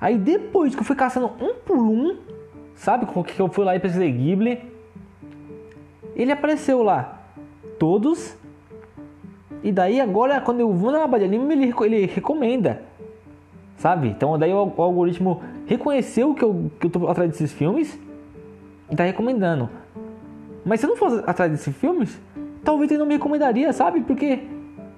Aí 0.00 0.16
depois 0.16 0.74
que 0.74 0.80
eu 0.80 0.84
fui 0.84 0.96
caçando 0.96 1.30
um 1.40 1.54
por 1.54 1.76
um, 1.76 2.16
sabe? 2.74 3.06
Que 3.06 3.40
eu 3.40 3.48
fui 3.48 3.64
lá 3.64 3.76
e 3.76 3.80
pesquisei 3.80 4.10
Ghibli. 4.10 4.62
Ele 6.16 6.32
apareceu 6.32 6.82
lá. 6.82 7.20
Todos. 7.78 8.36
E 9.62 9.70
daí 9.70 10.00
agora 10.00 10.40
quando 10.40 10.60
eu 10.60 10.72
vou 10.72 10.90
na 10.90 11.04
aba 11.04 11.18
de 11.18 11.24
anime 11.26 11.52
ele, 11.52 11.74
ele 11.80 12.06
recomenda. 12.06 12.82
Sabe? 13.76 14.08
Então 14.08 14.38
daí 14.38 14.52
o, 14.52 14.72
o, 14.76 14.82
algoritmo 14.82 15.42
reconheceu 15.66 16.34
que 16.34 16.42
eu, 16.42 16.70
que 16.80 16.86
eu 16.86 16.90
tô 16.90 17.08
atrás 17.08 17.30
desses 17.30 17.52
filmes. 17.52 17.98
E 18.90 18.96
tá 18.96 19.04
recomendando. 19.04 19.68
Mas 20.68 20.80
se 20.80 20.86
eu 20.86 20.90
não 20.90 20.96
fosse 20.96 21.22
atrás 21.26 21.50
desses 21.50 21.74
filmes, 21.74 22.20
talvez 22.62 22.90
ele 22.90 22.98
não 22.98 23.06
me 23.06 23.14
recomendaria, 23.14 23.72
sabe? 23.72 24.02
Porque 24.02 24.40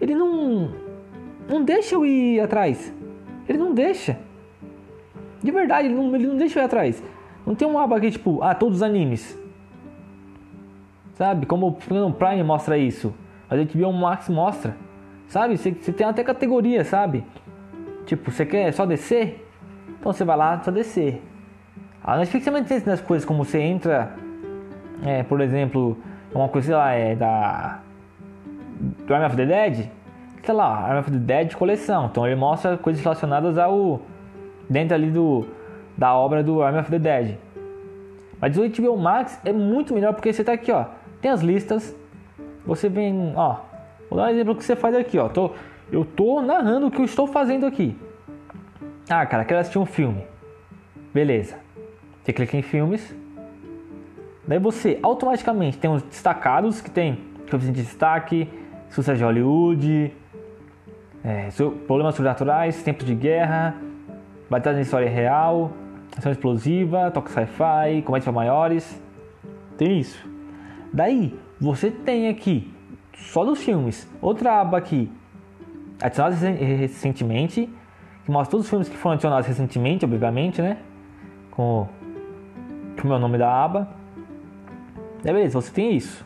ele 0.01 0.17
não. 0.17 0.73
Não 1.49 1.63
deixa 1.63 1.95
eu 1.95 2.05
ir 2.05 2.41
atrás. 2.41 2.93
Ele 3.49 3.57
não 3.57 3.73
deixa. 3.73 4.19
De 5.41 5.51
verdade, 5.53 5.87
ele 5.87 5.95
não, 5.95 6.13
ele 6.15 6.27
não 6.27 6.37
deixa 6.37 6.59
eu 6.59 6.65
ir 6.65 6.67
atrás. 6.67 7.01
Não 7.47 7.55
tem 7.55 7.69
um 7.69 7.79
aba 7.79 7.97
aqui 7.97 8.11
tipo, 8.11 8.43
ah, 8.43 8.53
todos 8.53 8.79
os 8.79 8.83
animes. 8.83 9.39
Sabe? 11.15 11.47
Como 11.47 11.69
o 11.69 12.13
Prime 12.13 12.43
mostra 12.43 12.77
isso. 12.77 13.15
A 13.49 13.55
HBO 13.55 13.93
Max 13.93 14.29
mostra. 14.29 14.77
Sabe? 15.29 15.57
Você 15.57 15.71
tem 15.71 16.07
até 16.07 16.25
categoria, 16.25 16.85
sabe? 16.85 17.25
Tipo, 18.07 18.33
você 18.33 18.45
quer 18.45 18.73
só 18.73 18.85
descer? 18.85 19.47
Então 20.01 20.13
você 20.13 20.25
vai 20.25 20.37
lá 20.37 20.61
só 20.63 20.73
descer. 20.73 21.23
A 22.03 22.17
Netflix 22.17 22.45
também 22.45 22.65
tem 22.65 22.79
essas 22.79 23.01
coisas 23.01 23.25
como 23.25 23.45
você 23.45 23.61
entra, 23.61 24.17
é, 25.05 25.23
por 25.23 25.41
exemplo, 25.41 25.97
uma 26.35 26.49
coisa 26.49 26.77
lá 26.77 26.93
é 26.93 27.15
da 27.15 27.81
do 29.07 29.15
Army 29.15 29.27
of 29.27 29.37
the 29.37 29.47
Dead, 29.47 29.91
sei 30.43 30.55
lá, 30.55 30.87
Army 30.87 31.01
of 31.01 31.11
the 31.11 31.19
Dead 31.19 31.55
coleção. 31.55 32.07
Então 32.07 32.27
ele 32.27 32.37
mostra 32.37 32.79
coisas 32.79 33.03
relacionadas 33.03 33.59
ao 33.59 34.01
dentro 34.69 34.95
ali 34.95 35.11
do, 35.11 35.47
da 35.97 36.15
obra 36.15 36.43
do 36.43 36.63
Army 36.63 36.79
of 36.79 36.91
the 36.91 36.99
Dead. 36.99 37.37
Mas 38.41 38.57
o 38.57 38.63
HBO 38.67 38.97
Max 38.97 39.39
é 39.45 39.53
muito 39.53 39.93
melhor 39.93 40.15
porque 40.15 40.33
você 40.33 40.43
tá 40.43 40.53
aqui, 40.53 40.73
ó. 40.73 40.87
Tem 41.21 41.31
as 41.31 41.43
listas. 41.43 41.95
Você 42.65 42.89
vem, 42.89 43.35
ó. 43.37 43.57
Vou 44.09 44.19
dar 44.19 44.27
um 44.27 44.31
exemplo 44.31 44.57
que 44.57 44.65
você 44.65 44.75
faz 44.75 44.95
aqui, 44.95 45.19
ó. 45.19 45.29
Tô, 45.29 45.51
eu 45.93 46.05
tô 46.05 46.41
narrando 46.41 46.87
o 46.87 46.91
que 46.91 47.01
eu 47.01 47.05
estou 47.05 47.27
fazendo 47.27 47.67
aqui. 47.67 47.95
Ah, 49.09 49.27
cara, 49.27 49.45
quero 49.45 49.61
assistir 49.61 49.79
um 49.79 49.85
filme. 49.85 50.25
Beleza. 51.13 51.57
Você 52.23 52.33
clica 52.33 52.57
em 52.57 52.63
filmes. 52.63 53.15
Daí 54.51 54.59
você 54.59 54.99
automaticamente 55.01 55.79
tem 55.79 55.89
os 55.89 56.03
destacados 56.03 56.81
que 56.81 56.91
tem 56.91 57.21
filmes 57.47 57.69
de 57.69 57.73
destaque, 57.73 58.49
sucesso 58.89 59.19
de 59.19 59.23
Hollywood, 59.23 60.13
é, 61.23 61.51
problemas 61.87 62.17
sobrenaturais, 62.17 62.83
tempos 62.83 63.07
de 63.07 63.15
guerra, 63.15 63.77
batalha 64.51 64.79
em 64.79 64.81
história 64.81 65.09
real, 65.09 65.71
ação 66.19 66.33
explosiva, 66.33 67.13
toque 67.13 67.31
sci-fi, 67.31 68.03
comédia 68.05 68.25
para 68.25 68.33
maiores. 68.33 69.01
Tem 69.79 70.01
isso. 70.01 70.29
Daí, 70.93 71.39
você 71.61 71.89
tem 71.89 72.29
aqui 72.29 72.75
só 73.15 73.45
dos 73.45 73.63
filmes. 73.63 74.13
Outra 74.21 74.61
aba 74.61 74.79
aqui, 74.79 75.13
adicionados 76.03 76.41
recentemente, 76.41 77.73
que 78.25 78.33
mostra 78.33 78.51
todos 78.51 78.67
os 78.67 78.71
filmes 78.71 78.89
que 78.89 78.97
foram 78.97 79.13
adicionados 79.13 79.47
recentemente, 79.47 80.05
obviamente, 80.05 80.61
né? 80.61 80.79
Com 81.53 81.87
o 83.01 83.07
meu 83.07 83.21
nome 83.21 83.39
da 83.39 83.49
aba. 83.49 84.00
Daí 85.23 85.35
beleza, 85.35 85.61
você 85.61 85.71
tem 85.71 85.97
isso. 85.97 86.25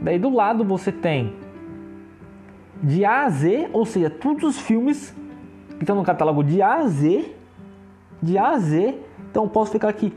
Daí 0.00 0.18
do 0.18 0.30
lado 0.30 0.64
você 0.64 0.90
tem 0.90 1.36
de 2.82 3.04
A 3.04 3.24
a 3.24 3.30
Z, 3.30 3.70
ou 3.72 3.86
seja, 3.86 4.10
todos 4.10 4.42
os 4.42 4.58
filmes 4.58 5.14
que 5.76 5.84
estão 5.84 5.94
no 5.94 6.02
catálogo 6.02 6.42
de 6.42 6.60
A 6.60 6.74
a 6.74 6.88
Z, 6.88 7.34
de 8.20 8.36
A 8.36 8.48
a 8.50 8.58
Z. 8.58 8.98
Então 9.30 9.48
posso 9.48 9.70
ficar 9.70 9.88
aqui 9.88 10.12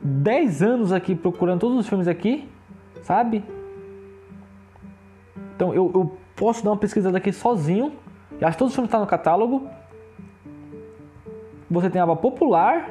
10 0.00 0.62
anos 0.62 0.92
aqui 0.92 1.14
procurando 1.14 1.60
todos 1.60 1.78
os 1.78 1.88
filmes 1.88 2.06
aqui, 2.06 2.48
sabe? 3.02 3.42
Então 5.56 5.72
eu, 5.72 5.90
eu 5.94 6.18
posso 6.36 6.62
dar 6.62 6.70
uma 6.70 6.76
pesquisada 6.76 7.16
aqui 7.16 7.32
sozinho. 7.32 7.92
Acho 8.40 8.52
que 8.52 8.58
todos 8.58 8.72
os 8.72 8.74
filmes 8.74 8.88
estão 8.88 9.00
no 9.00 9.06
catálogo. 9.06 9.68
Você 11.70 11.88
tem 11.88 12.00
a 12.00 12.04
aba 12.04 12.14
popular, 12.14 12.90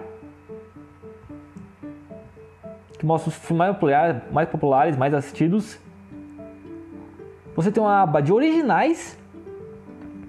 que 3.04 3.08
mostra 3.08 3.30
os 3.32 3.36
filmes 3.36 3.58
mais 3.58 3.74
populares, 3.74 4.22
mais, 4.32 4.50
populares, 4.50 4.98
mais 4.98 5.14
assistidos. 5.14 5.78
Você 7.54 7.70
tem 7.70 7.84
uma 7.84 8.04
aba 8.04 8.22
de 8.22 8.32
originais, 8.32 9.20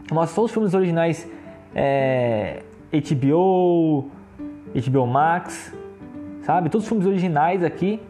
que 0.09 0.13
mostra 0.13 0.35
todos 0.35 0.51
os 0.51 0.53
filmes 0.53 0.75
originais 0.75 1.31
é, 1.73 2.65
HBO, 2.93 4.11
HBO 4.75 5.07
Max, 5.07 5.73
sabe? 6.43 6.69
Todos 6.69 6.85
os 6.85 6.89
filmes 6.89 7.07
originais 7.07 7.63
aqui, 7.63 8.03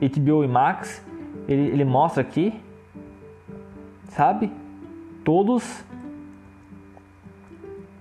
HBO 0.00 0.44
e 0.44 0.46
Max, 0.46 1.04
ele, 1.48 1.62
ele 1.62 1.84
mostra 1.84 2.20
aqui, 2.20 2.54
sabe? 4.10 4.52
Todos. 5.24 5.84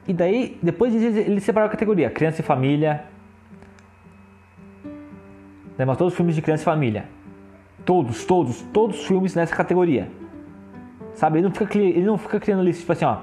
E 0.08 0.14
daí, 0.14 0.60
depois 0.62 0.94
ele 0.94 1.42
separou 1.42 1.66
a 1.66 1.72
categoria: 1.72 2.12
criança 2.12 2.42
e 2.42 2.44
família. 2.44 3.15
Né? 5.78 5.86
Mas 5.86 5.98
todos 5.98 6.14
os 6.14 6.18
filmes 6.18 6.36
de 6.36 6.42
criança 6.42 6.64
e 6.64 6.66
família. 6.66 7.06
Todos, 7.86 8.26
todos, 8.26 8.62
todos 8.74 9.00
os 9.00 9.06
filmes 9.06 9.36
nessa 9.36 9.56
categoria. 9.56 10.10
Sabe? 11.14 11.40
Ele 11.40 11.48
não 11.48 11.56
fica, 11.56 11.78
ele 11.78 12.06
não 12.06 12.18
fica 12.18 12.40
criando 12.40 12.64
lista 12.64 12.82
tipo 12.82 12.92
assim, 12.92 13.06
ó. 13.06 13.18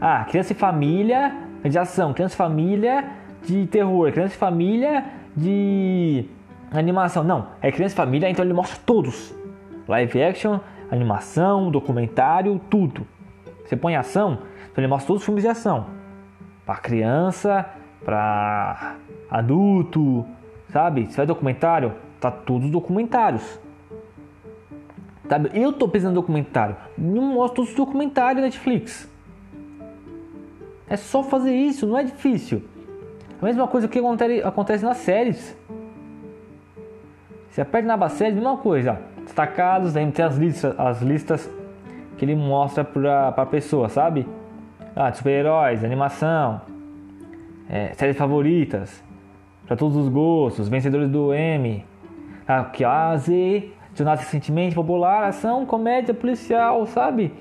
Ah, 0.00 0.24
criança 0.28 0.52
e 0.52 0.56
família 0.56 1.34
de 1.64 1.78
ação, 1.78 2.12
criança 2.12 2.34
e 2.34 2.36
família 2.36 3.04
de 3.42 3.66
terror, 3.66 4.12
criança 4.12 4.34
e 4.34 4.38
família 4.38 5.04
de 5.34 6.26
animação. 6.70 7.24
Não, 7.24 7.48
é 7.60 7.72
criança 7.72 7.94
e 7.94 7.96
família, 7.96 8.28
então 8.28 8.44
ele 8.44 8.54
mostra 8.54 8.78
todos. 8.84 9.34
Live 9.88 10.22
action, 10.22 10.60
animação, 10.90 11.70
documentário, 11.70 12.60
tudo. 12.70 13.06
Você 13.64 13.76
põe 13.76 13.96
ação, 13.96 14.38
então 14.70 14.82
ele 14.82 14.86
mostra 14.86 15.06
todos 15.08 15.22
os 15.22 15.24
filmes 15.24 15.42
de 15.42 15.48
ação. 15.48 15.86
Para 16.64 16.76
criança, 16.76 17.68
para 18.04 18.96
adulto, 19.30 20.26
sabe? 20.70 21.06
Se 21.10 21.16
vai 21.16 21.26
documentário, 21.26 21.94
tá 22.20 22.30
todos 22.30 22.66
os 22.66 22.70
documentários. 22.70 23.58
Sabe? 25.28 25.50
Eu 25.54 25.72
tô 25.72 25.88
pensando 25.88 26.12
em 26.12 26.14
documentário, 26.14 26.76
não 26.96 27.22
mostro 27.22 27.56
todos 27.56 27.70
os 27.70 27.76
documentários 27.76 28.42
Netflix. 28.42 29.08
É 30.88 30.96
só 30.96 31.22
fazer 31.22 31.54
isso, 31.54 31.86
não 31.86 31.98
é 31.98 32.04
difícil. 32.04 32.62
A 33.40 33.44
mesma 33.44 33.66
coisa 33.66 33.88
que 33.88 33.98
acontece 34.44 34.84
nas 34.84 34.98
séries. 34.98 35.56
Você 37.50 37.60
aperta 37.60 37.86
na 37.86 37.94
aba 37.94 38.08
série, 38.08 38.34
mesma 38.34 38.56
coisa. 38.56 39.00
Destacados, 39.24 39.92
daí 39.92 40.10
tem 40.12 40.24
as 40.24 40.36
listas, 40.36 40.78
as 40.78 41.02
listas 41.02 41.50
que 42.16 42.24
ele 42.24 42.36
mostra 42.36 42.84
para 42.84 43.28
a 43.28 43.46
pessoa, 43.46 43.88
sabe? 43.88 44.26
Ah, 44.94 45.12
super-heróis, 45.12 45.84
animação, 45.84 46.60
é, 47.68 47.92
séries 47.94 48.16
favoritas, 48.16 49.02
para 49.66 49.76
todos 49.76 49.96
os 49.96 50.08
gostos, 50.08 50.68
vencedores 50.68 51.08
do 51.08 51.34
M, 51.34 51.84
aqui 52.46 52.84
A 52.84 53.16
Z, 53.16 53.70
jornada 53.94 54.20
recentemente 54.20 54.74
popular, 54.74 55.24
ação, 55.24 55.66
comédia, 55.66 56.14
policial, 56.14 56.86
sabe? 56.86 57.32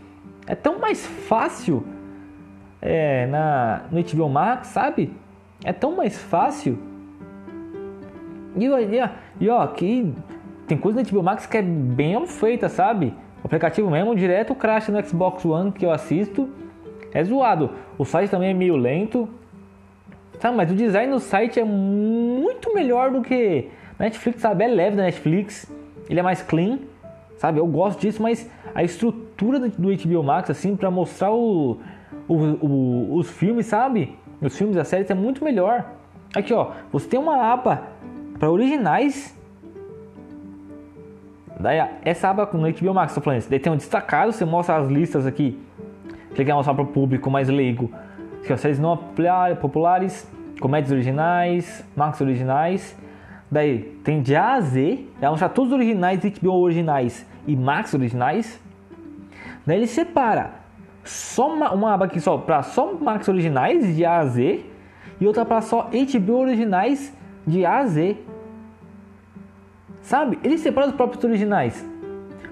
É 0.48 0.56
tão 0.56 0.80
mais 0.80 1.06
fácil 1.06 1.86
é, 2.82 3.28
na, 3.28 3.84
no 3.92 4.04
HBO 4.04 4.30
Max, 4.30 4.68
sabe? 4.68 5.14
É 5.64 5.74
tão 5.74 5.96
mais 5.96 6.18
fácil. 6.18 6.78
E, 8.56 8.66
e, 8.66 9.10
e 9.42 9.50
ó, 9.50 9.68
que 9.68 10.14
tem 10.68 10.78
coisa 10.78 11.02
no 11.02 11.08
HBO 11.08 11.24
Max 11.24 11.46
que 11.46 11.58
é 11.58 11.62
bem 11.62 12.26
feita, 12.26 12.70
sabe? 12.70 13.14
O 13.44 13.48
aplicativo 13.48 13.90
mesmo, 13.90 14.16
direto 14.16 14.56
crash 14.56 14.88
no 14.88 15.04
Xbox 15.06 15.46
One 15.46 15.72
que 15.72 15.86
eu 15.86 15.92
assisto, 15.92 16.50
é 17.14 17.24
zoado. 17.24 17.72
O 17.98 18.06
site 18.06 18.30
também 18.30 18.50
é 18.50 18.54
meio 18.54 18.76
lento, 18.76 19.30
sabe? 20.40 20.58
Mas 20.58 20.72
o 20.72 20.76
design 20.76 21.12
do 21.12 21.20
site 21.20 21.60
é 21.60 21.64
muito 21.64 22.74
melhor 22.74 23.12
do 23.12 23.22
que 23.22 23.70
Netflix, 24.00 24.42
sabe? 24.42 24.64
É 24.64 24.68
leve 24.68 24.96
da 24.96 25.04
Netflix, 25.04 25.72
ele 26.10 26.20
é 26.20 26.24
mais 26.24 26.42
clean, 26.42 26.80
sabe? 27.38 27.60
Eu 27.60 27.68
gosto 27.68 28.00
disso, 28.00 28.22
mas 28.22 28.50
a 28.74 28.84
estrutura 28.84 29.60
do 29.60 29.96
HBO 29.96 30.24
Max, 30.24 30.50
assim, 30.50 30.76
para 30.76 30.92
mostrar 30.92 31.32
o, 31.32 31.80
o, 32.28 32.36
o, 32.36 33.16
os 33.16 33.30
filmes, 33.30 33.66
sabe? 33.66 34.16
Os 34.42 34.58
filmes, 34.58 34.78
as 34.78 34.88
séries 34.88 35.10
é 35.10 35.14
muito 35.14 35.44
melhor. 35.44 35.86
Aqui, 36.36 36.54
ó, 36.54 36.72
você 36.92 37.08
tem 37.08 37.20
uma 37.20 37.54
aba 37.54 37.84
para 38.38 38.52
originais. 38.52 39.34
Daí, 41.58 41.80
essa 42.04 42.30
aba 42.30 42.50
no 42.54 42.72
HBO 42.72 42.94
Max, 42.94 43.16
tô 43.16 43.22
falando 43.22 43.40
isso. 43.40 43.50
Daí 43.50 43.60
tem 43.60 43.72
um 43.72 43.78
destacado, 43.78 44.34
você 44.34 44.44
mostra 44.44 44.76
as 44.76 44.90
listas 44.90 45.26
aqui. 45.26 45.58
Que 46.34 46.44
quer 46.44 46.54
mostrar 46.54 46.74
para 46.74 46.84
o 46.84 46.88
público 46.88 47.32
mais 47.32 47.48
leigo. 47.48 47.90
Ó, 48.54 48.58
séries 48.58 48.80
não 48.80 48.98
populares, 49.60 50.28
comédias 50.60 50.92
originais, 50.92 51.86
Max 51.96 52.22
originais. 52.22 52.96
Daí 53.50 53.80
tem 54.04 54.22
de 54.22 54.36
A 54.36 54.54
a 54.54 54.62
Z, 54.62 55.06
vai 55.20 55.30
mostrar 55.30 55.50
todos 55.50 55.72
os 55.72 55.78
originais, 55.78 56.20
HBO 56.20 56.54
originais 56.54 57.26
e 57.48 57.56
Max 57.56 57.94
originais. 57.94 58.60
Daí 59.66 59.78
ele 59.78 59.88
separa 59.88 60.52
só 61.04 61.54
uma, 61.54 61.72
uma 61.72 61.94
aba 61.94 62.06
aqui 62.06 62.20
só 62.20 62.38
para 62.38 62.64
só 62.64 62.94
Max 62.94 63.28
originais 63.28 63.96
de 63.96 64.04
A 64.04 64.20
a 64.20 64.26
Z 64.26 64.66
e 65.20 65.28
outra 65.28 65.46
para 65.46 65.62
só 65.62 65.90
HBO 65.92 66.40
originais 66.40 67.14
de 67.46 67.66
A 67.66 67.80
a 67.80 67.86
Z. 67.86 68.18
Sabe? 70.02 70.40
Ele 70.44 70.58
separa 70.58 70.88
os 70.88 70.94
próprios 70.94 71.24
originais. 71.24 71.86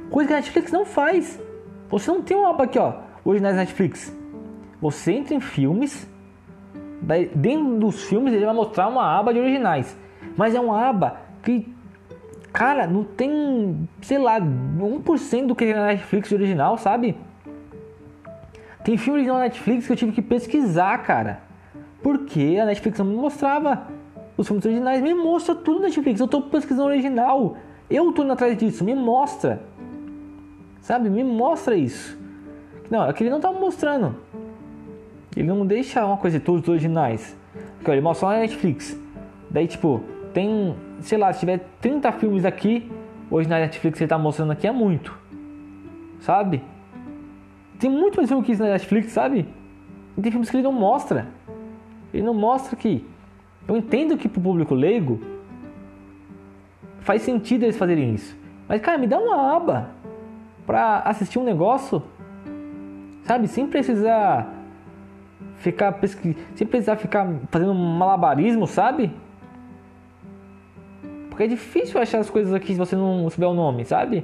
Coisa 0.10 0.28
que 0.28 0.34
a 0.34 0.38
Netflix 0.38 0.72
não 0.72 0.86
faz. 0.86 1.39
Você 1.89 2.10
não 2.10 2.22
tem 2.22 2.38
uma 2.38 2.52
aba 2.52 2.64
aqui, 2.64 2.80
ó, 2.80 2.94
originais 3.26 3.56
Netflix. 3.56 4.23
Você 4.84 5.14
entra 5.14 5.34
em 5.34 5.40
filmes, 5.40 6.06
daí 7.02 7.32
dentro 7.34 7.80
dos 7.80 8.04
filmes 8.04 8.34
ele 8.34 8.44
vai 8.44 8.54
mostrar 8.54 8.90
uma 8.90 9.18
aba 9.18 9.34
de 9.34 9.40
originais. 9.40 9.98
Mas 10.36 10.54
é 10.54 10.60
uma 10.60 10.90
aba 10.90 11.22
que, 11.42 11.74
cara, 12.52 12.86
não 12.86 13.06
tem, 13.06 13.88
sei 14.02 14.18
lá, 14.18 14.42
1% 14.42 15.46
do 15.48 15.56
que 15.56 15.64
é 15.64 15.74
Netflix 15.74 16.34
original, 16.34 16.78
sabe? 16.78 17.16
Tem 18.84 18.98
filme 18.98 19.20
original 19.20 19.38
na 19.38 19.46
Netflix 19.46 19.88
que 19.88 19.94
eu 19.94 19.96
tive 19.96 20.12
que 20.12 20.22
pesquisar, 20.22 20.98
cara. 20.98 21.40
Porque 22.02 22.60
a 22.62 22.66
Netflix 22.66 23.00
não 23.00 23.06
me 23.06 23.16
mostrava 23.16 23.88
os 24.36 24.46
filmes 24.46 24.66
originais. 24.66 25.02
Me 25.02 25.14
mostra 25.14 25.56
tudo 25.56 25.80
na 25.80 25.86
Netflix. 25.86 26.20
Eu 26.20 26.28
tô 26.28 26.42
pesquisando 26.42 26.90
original. 26.90 27.56
Eu 27.90 28.12
tô 28.12 28.22
indo 28.22 28.34
atrás 28.34 28.58
disso. 28.58 28.84
Me 28.84 28.94
mostra. 28.94 29.64
Sabe? 30.82 31.10
Me 31.10 31.24
mostra 31.24 31.74
isso. 31.74 32.20
Não, 32.92 33.08
é 33.08 33.14
que 33.14 33.24
ele 33.24 33.30
não 33.30 33.40
tá 33.40 33.50
mostrando. 33.50 34.18
Ele 35.36 35.48
não 35.48 35.66
deixa 35.66 36.06
uma 36.06 36.18
coisa 36.18 36.40
todos 36.40 36.64
os 36.64 36.70
originais. 36.70 37.36
Porque 37.78 37.92
ele 37.92 38.02
mostra 38.02 38.28
lá 38.28 38.34
na 38.36 38.40
Netflix. 38.42 39.00
Daí, 39.50 39.68
tipo, 39.68 40.02
tem, 40.34 40.76
sei 41.02 41.18
lá, 41.18 41.32
se 41.34 41.40
tiver 41.40 41.60
30 41.82 42.12
filmes 42.14 42.46
aqui, 42.46 42.92
hoje 43.30 43.50
na 43.50 43.60
Netflix 43.60 44.00
ele 44.00 44.08
tá 44.08 44.18
mostrando 44.18 44.52
aqui 44.52 44.68
é 44.68 44.72
muito. 44.72 45.18
Sabe? 46.20 46.62
Tem 47.80 47.90
muito 47.90 48.18
mais 48.18 48.30
filme 48.30 48.44
que 48.44 48.52
isso 48.52 48.62
na 48.62 48.70
Netflix, 48.70 49.12
sabe? 49.12 49.48
E 50.18 50.22
tem 50.22 50.32
filmes 50.32 50.50
que 50.50 50.58
ele 50.58 50.64
não 50.64 50.72
mostra. 50.72 51.28
Ele 52.14 52.24
não 52.24 52.34
mostra 52.34 52.76
que. 52.76 53.06
Eu 53.68 53.76
entendo 53.76 54.18
que 54.18 54.28
pro 54.28 54.42
público 54.42 54.76
leigo 54.76 55.20
faz 57.00 57.22
sentido 57.22 57.64
eles 57.64 57.78
fazerem 57.78 58.14
isso. 58.14 58.38
Mas, 58.68 58.82
cara, 58.82 58.98
me 58.98 59.08
dá 59.08 59.20
uma 59.20 59.56
aba 59.56 59.90
pra 60.66 61.00
assistir 61.00 61.40
um 61.40 61.44
negócio, 61.44 62.02
sabe? 63.24 63.48
Sem 63.48 63.68
precisar 63.68 64.53
ficar 65.58 65.97
sem 66.56 66.68
precisar 66.68 66.95
ficar 66.97 67.28
fazendo 67.49 67.74
malabarismo, 67.74 68.68
sabe? 68.68 69.12
Porque 71.30 71.43
é 71.43 71.47
difícil 71.47 71.99
achar 71.99 72.20
as 72.20 72.30
coisas 72.30 72.54
aqui 72.54 72.74
se 72.74 72.80
você 72.80 72.95
não 72.95 73.30
souber 73.30 73.49
o 73.49 73.54
nome, 73.54 73.86
sabe? 73.86 74.24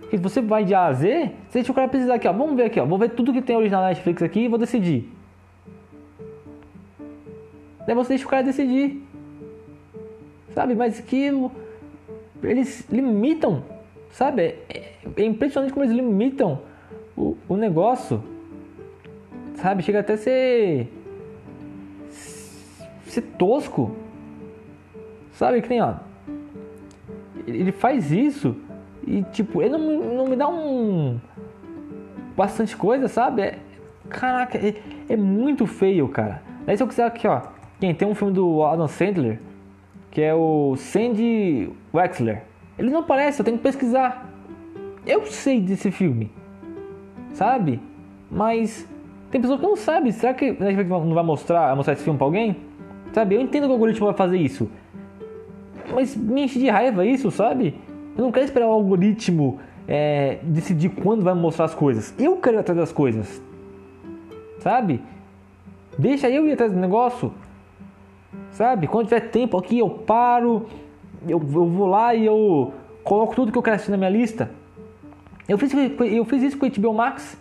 Porque 0.00 0.16
se 0.16 0.22
você 0.22 0.40
vai 0.40 0.64
de 0.64 0.74
A 0.74 0.86
a 0.86 0.92
Z, 0.92 1.32
você 1.48 1.58
deixa 1.58 1.70
o 1.70 1.74
cara 1.74 1.88
precisar 1.88 2.14
aqui, 2.14 2.26
ó. 2.26 2.32
Vamos 2.32 2.56
ver 2.56 2.64
aqui, 2.64 2.80
ó. 2.80 2.86
Vou 2.86 2.98
ver 2.98 3.10
tudo 3.10 3.32
que 3.32 3.42
tem 3.42 3.56
original 3.56 3.82
na 3.82 3.88
Netflix 3.88 4.22
aqui 4.22 4.40
e 4.40 4.48
vou 4.48 4.58
decidir. 4.58 5.12
Daí 7.86 7.94
você 7.94 8.10
deixa 8.10 8.26
o 8.26 8.28
cara 8.28 8.42
decidir. 8.42 9.06
Sabe? 10.54 10.74
Mas 10.74 10.98
que 11.00 11.30
eles 12.42 12.88
limitam 12.90 13.62
Sabe? 14.10 14.56
É, 14.68 14.94
é 15.16 15.24
impressionante 15.24 15.72
como 15.72 15.84
eles 15.84 15.94
limitam 15.94 16.60
o, 17.16 17.36
o 17.48 17.56
negócio. 17.56 18.22
Sabe? 19.60 19.82
Chega 19.82 20.00
até 20.00 20.14
a 20.14 20.16
ser. 20.16 20.92
ser 23.06 23.22
tosco. 23.36 23.96
Sabe? 25.32 25.60
Que 25.62 25.68
nem, 25.68 25.82
ó. 25.82 25.94
Ele 27.46 27.72
faz 27.72 28.12
isso 28.12 28.56
e, 29.06 29.22
tipo, 29.32 29.62
ele 29.62 29.76
não, 29.76 30.14
não 30.14 30.26
me 30.26 30.36
dá 30.36 30.48
um. 30.48 31.18
bastante 32.36 32.76
coisa, 32.76 33.08
sabe? 33.08 33.42
É, 33.42 33.58
caraca, 34.08 34.58
é, 34.58 34.74
é 35.08 35.16
muito 35.16 35.66
feio, 35.66 36.08
cara. 36.08 36.42
Daí 36.64 36.76
se 36.76 36.82
eu 36.82 36.86
quiser 36.86 37.06
aqui, 37.06 37.26
ó. 37.26 37.40
Quem 37.80 37.94
tem 37.94 38.06
um 38.06 38.14
filme 38.14 38.34
do 38.34 38.62
Adam 38.64 38.86
Sandler, 38.86 39.40
que 40.10 40.20
é 40.20 40.34
o 40.34 40.74
Sandy 40.76 41.70
Wexler. 41.94 42.42
Ele 42.78 42.90
não 42.90 43.00
aparece, 43.00 43.40
eu 43.40 43.44
tenho 43.44 43.56
que 43.56 43.62
pesquisar. 43.62 44.28
Eu 45.06 45.24
sei 45.26 45.60
desse 45.60 45.90
filme, 45.90 46.30
sabe? 47.32 47.80
Mas 48.30 48.86
tem 49.30 49.40
pessoas 49.40 49.60
que 49.60 49.66
não 49.66 49.76
sabem. 49.76 50.12
Será 50.12 50.34
que 50.34 50.50
a 50.50 50.52
Netflix 50.52 50.88
não 50.88 51.14
vai 51.14 51.24
mostrar, 51.24 51.74
mostrar 51.76 51.94
esse 51.94 52.02
filme 52.02 52.18
pra 52.18 52.26
alguém? 52.26 52.56
Sabe? 53.12 53.34
Eu 53.34 53.40
entendo 53.40 53.64
que 53.64 53.68
o 53.68 53.72
algoritmo 53.72 54.06
vai 54.06 54.14
fazer 54.14 54.38
isso. 54.38 54.70
Mas 55.94 56.16
me 56.16 56.42
enche 56.44 56.58
de 56.58 56.68
raiva 56.68 57.04
isso, 57.04 57.30
sabe? 57.30 57.74
Eu 58.16 58.24
não 58.24 58.32
quero 58.32 58.44
esperar 58.44 58.66
o 58.66 58.72
algoritmo 58.72 59.58
é, 59.86 60.38
decidir 60.42 60.90
quando 60.90 61.22
vai 61.22 61.34
mostrar 61.34 61.66
as 61.66 61.74
coisas. 61.74 62.14
Eu 62.18 62.36
quero 62.36 62.56
ir 62.56 62.60
atrás 62.60 62.78
das 62.78 62.92
coisas. 62.92 63.42
Sabe? 64.60 65.00
Deixa 65.98 66.28
eu 66.28 66.46
ir 66.46 66.52
atrás 66.52 66.72
do 66.72 66.78
negócio. 66.78 67.32
Sabe? 68.50 68.86
Quando 68.86 69.06
tiver 69.06 69.30
tempo 69.30 69.56
aqui, 69.56 69.78
eu 69.78 69.88
paro, 69.88 70.66
eu, 71.26 71.40
eu 71.40 71.66
vou 71.66 71.86
lá 71.86 72.14
e 72.14 72.26
eu 72.26 72.72
coloco 73.02 73.34
tudo 73.34 73.50
que 73.52 73.58
eu 73.58 73.62
quero 73.62 73.76
assistir 73.76 73.90
na 73.90 73.96
minha 73.96 74.10
lista. 74.10 74.50
Eu 75.48 75.56
fiz, 75.56 75.72
eu 75.72 76.24
fiz 76.24 76.42
isso 76.42 76.58
com 76.58 76.66
o 76.66 76.70
HBO 76.70 76.92
Max. 76.92 77.40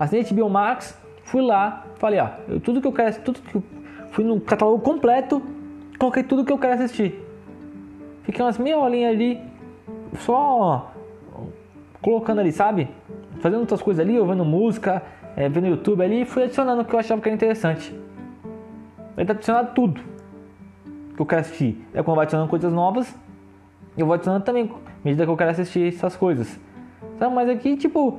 Assinei 0.00 0.24
HBO 0.24 0.48
Max, 0.48 0.98
fui 1.24 1.42
lá, 1.42 1.84
falei, 1.96 2.18
ó, 2.20 2.28
eu, 2.48 2.58
tudo 2.58 2.80
que 2.80 2.86
eu 2.86 2.92
quero, 2.92 3.20
tudo 3.20 3.38
que 3.38 3.54
eu, 3.54 3.62
fui 4.12 4.24
no 4.24 4.40
catálogo 4.40 4.82
completo, 4.82 5.42
coloquei 5.98 6.22
tudo 6.22 6.42
que 6.42 6.50
eu 6.50 6.56
quero 6.56 6.72
assistir. 6.72 7.22
Fiquei 8.22 8.42
umas 8.42 8.56
meia 8.56 8.78
horinha 8.78 9.10
ali, 9.10 9.38
só 10.20 10.90
colocando 12.00 12.38
ali, 12.38 12.50
sabe? 12.50 12.88
Fazendo 13.40 13.60
outras 13.60 13.82
coisas 13.82 14.02
ali, 14.02 14.18
ouvindo 14.18 14.42
música, 14.42 15.02
é, 15.36 15.50
vendo 15.50 15.66
YouTube 15.66 16.02
ali, 16.02 16.24
fui 16.24 16.44
adicionando 16.44 16.80
o 16.80 16.84
que 16.86 16.94
eu 16.94 16.98
achava 16.98 17.20
que 17.20 17.28
era 17.28 17.36
interessante. 17.36 17.94
Ele 19.18 19.26
tá 19.26 19.34
adicionando 19.34 19.72
tudo 19.74 20.00
que 21.14 21.20
eu 21.20 21.26
quero 21.26 21.42
assistir. 21.42 21.86
É 21.92 22.02
quando 22.02 22.16
vai 22.16 22.22
adicionando 22.22 22.48
coisas 22.48 22.72
novas, 22.72 23.14
eu 23.98 24.06
vou 24.06 24.14
adicionando 24.14 24.46
também, 24.46 24.64
à 24.64 25.04
medida 25.04 25.26
que 25.26 25.30
eu 25.30 25.36
quero 25.36 25.50
assistir 25.50 25.92
essas 25.92 26.16
coisas. 26.16 26.58
Sabe? 27.18 27.34
Mas 27.34 27.50
aqui, 27.50 27.76
tipo, 27.76 28.18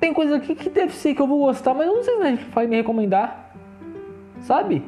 tem 0.00 0.12
coisa 0.12 0.36
aqui 0.36 0.54
que 0.54 0.70
deve 0.70 0.92
ser 0.92 1.14
que 1.14 1.20
eu 1.20 1.26
vou 1.26 1.38
gostar, 1.40 1.74
mas 1.74 1.86
eu 1.86 1.96
não 1.96 2.02
sei 2.02 2.16
se 2.16 2.22
a 2.22 2.30
gente 2.30 2.44
vai 2.50 2.66
me 2.66 2.76
recomendar. 2.76 3.52
Sabe? 4.40 4.84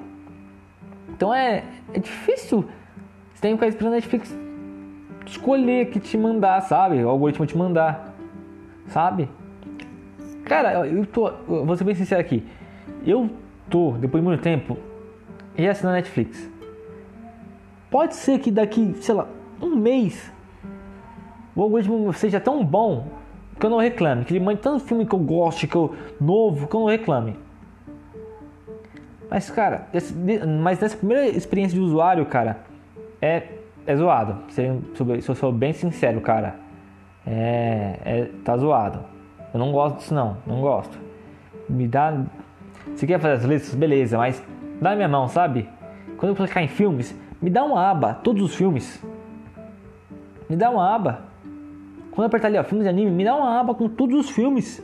Então 1.09 1.35
é, 1.35 1.65
é 1.93 1.99
difícil. 1.99 2.65
Você 3.35 3.43
tem 3.43 3.53
que 3.53 3.57
ficar 3.57 3.69
esperando 3.69 3.93
a 3.93 3.97
Netflix 3.97 4.37
escolher 5.27 5.91
que 5.91 6.01
te 6.01 6.17
mandar, 6.17 6.61
sabe? 6.63 7.03
O 7.03 7.09
algoritmo 7.09 7.47
te 7.47 7.57
mandar. 7.57 8.15
Sabe? 8.87 9.29
Cara, 10.45 10.87
eu 10.87 11.07
tô. 11.07 11.29
Eu 11.29 11.65
vou 11.65 11.77
ser 11.77 11.85
bem 11.85 11.95
sincero 11.95 12.21
aqui. 12.21 12.45
Eu 13.05 13.31
tô, 13.69 13.93
depois 13.93 14.23
de 14.23 14.29
muito 14.29 14.43
tempo, 14.43 14.77
reassinando 15.55 15.97
a 15.97 15.99
Netflix. 15.99 16.51
Pode 17.91 18.15
ser 18.15 18.39
que 18.39 18.51
daqui, 18.51 18.95
sei 19.01 19.15
lá, 19.15 19.27
um 19.61 19.75
mês 19.75 20.33
o 21.55 21.63
algoritmo 21.63 22.13
seja 22.13 22.41
tão 22.41 22.65
bom 22.65 23.20
que 23.61 23.67
eu 23.67 23.71
não 23.71 23.79
reclame, 23.79 24.25
que 24.25 24.33
ele 24.33 24.43
mande 24.43 24.61
tanto 24.61 24.83
filme 24.83 25.05
que 25.05 25.15
eu 25.15 25.19
goste, 25.19 25.67
que 25.67 25.77
eu 25.77 25.95
novo, 26.19 26.67
que 26.67 26.75
eu 26.75 26.81
não 26.81 26.87
reclame. 26.87 27.37
Mas 29.31 29.51
cara, 29.51 29.87
mas 30.63 30.81
nessa 30.81 30.97
primeira 30.97 31.29
experiência 31.29 31.79
de 31.79 31.85
usuário, 31.85 32.25
cara, 32.25 32.61
é, 33.21 33.43
é 33.87 33.95
zoado. 33.95 34.39
Se 34.49 34.67
se 35.21 35.29
eu 35.29 35.35
sou 35.35 35.53
bem 35.53 35.75
sincero, 35.75 36.21
cara, 36.23 36.57
é, 37.27 37.99
é 38.03 38.31
tá 38.43 38.57
zoado. 38.57 39.05
Eu 39.53 39.61
não 39.61 39.71
gosto 39.71 39.99
disso 39.99 40.15
não, 40.15 40.39
não 40.47 40.61
gosto. 40.63 40.99
Me 41.69 41.87
dá, 41.87 42.25
se 42.97 43.07
quer 43.07 43.21
fazer 43.21 43.35
as 43.35 43.45
listas, 43.45 43.75
beleza, 43.75 44.17
mas 44.17 44.43
dá 44.81 44.91
na 44.91 44.97
minha 44.97 45.09
mão, 45.09 45.29
sabe? 45.29 45.69
Quando 46.17 46.31
eu 46.31 46.37
clicar 46.37 46.63
em 46.63 46.69
filmes, 46.69 47.15
me 47.43 47.51
dá 47.51 47.63
uma 47.63 47.91
aba, 47.91 48.15
todos 48.15 48.43
os 48.43 48.55
filmes. 48.55 49.05
Me 50.49 50.57
dá 50.57 50.71
uma 50.71 50.95
aba 50.95 51.31
quando 52.11 52.27
apertar 52.27 52.49
ali, 52.49 52.59
ó, 52.59 52.65
filmes 52.65 52.85
de 52.85 52.89
anime, 52.89 53.11
me 53.11 53.25
dá 53.25 53.35
uma 53.35 53.61
aba 53.61 53.75
com 53.75 53.89
todos 53.89 54.19
os 54.19 54.31
filmes. 54.31 54.83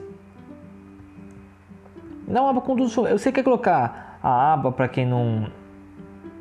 Me 2.27 2.33
dá 2.33 2.43
uma 2.43 2.51
aba 2.51 2.61
com 2.61 2.75
todos 2.77 2.89
os 2.89 2.95
filmes. 2.95 3.13
Eu 3.13 3.19
sei 3.19 3.33
que 3.33 3.37
quer 3.37 3.45
colocar 3.45 4.19
a 4.23 4.53
aba 4.53 4.73
para 4.73 4.89
quem 4.89 5.07
não 5.07 5.51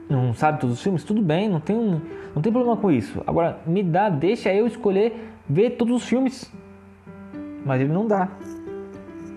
não 0.10 0.34
sabe 0.34 0.60
todos 0.60 0.76
os 0.76 0.84
filmes, 0.84 1.04
tudo 1.04 1.22
bem, 1.22 1.50
não 1.50 1.60
tem, 1.60 2.02
não 2.36 2.42
tem 2.42 2.52
problema 2.52 2.78
com 2.78 2.92
isso. 2.92 3.24
Agora, 3.26 3.58
me 3.66 3.82
dá, 3.82 4.10
deixa 4.10 4.54
eu 4.54 4.68
escolher 4.68 5.34
ver 5.50 5.72
todos 5.72 5.96
os 5.96 6.08
filmes. 6.08 6.52
Mas 7.66 7.82
ele 7.82 7.92
não 7.92 8.08
dá. 8.08 8.30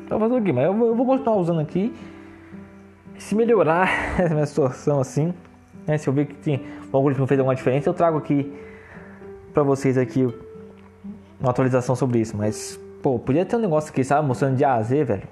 Então 0.05 0.19
fazer 0.21 0.35
o 0.35 0.43
quê? 0.43 0.53
Mas 0.53 0.65
eu, 0.65 0.87
eu 0.87 0.95
vou 0.95 1.07
continuar 1.07 1.37
usando 1.37 1.61
aqui. 1.61 1.95
Se 3.17 3.35
melhorar 3.35 3.89
essa 4.21 4.35
minha 4.35 4.47
situação 4.47 5.01
assim, 5.01 5.33
né? 5.87 5.97
se 5.97 6.07
eu 6.07 6.13
ver 6.13 6.27
que 6.27 6.35
tem, 6.37 6.63
o 6.93 6.97
algoritmo 6.97 7.27
fez 7.27 7.41
alguma 7.41 7.55
diferença, 7.55 7.89
eu 7.89 7.95
trago 7.95 8.19
aqui 8.19 8.53
para 9.53 9.63
vocês 9.63 9.97
aqui 9.97 10.29
uma 11.41 11.51
atualização 11.51 11.95
sobre 11.95 12.21
isso, 12.21 12.37
mas 12.37 12.79
pô, 13.03 13.19
podia 13.19 13.45
ter 13.45 13.57
um 13.57 13.61
negócio 13.61 13.91
aqui, 13.91 14.03
sabe, 14.03 14.27
mostrando 14.27 14.57
de 14.57 14.65
A 14.65 14.75
a 14.75 14.83
Z, 14.83 15.05
velho. 15.05 15.29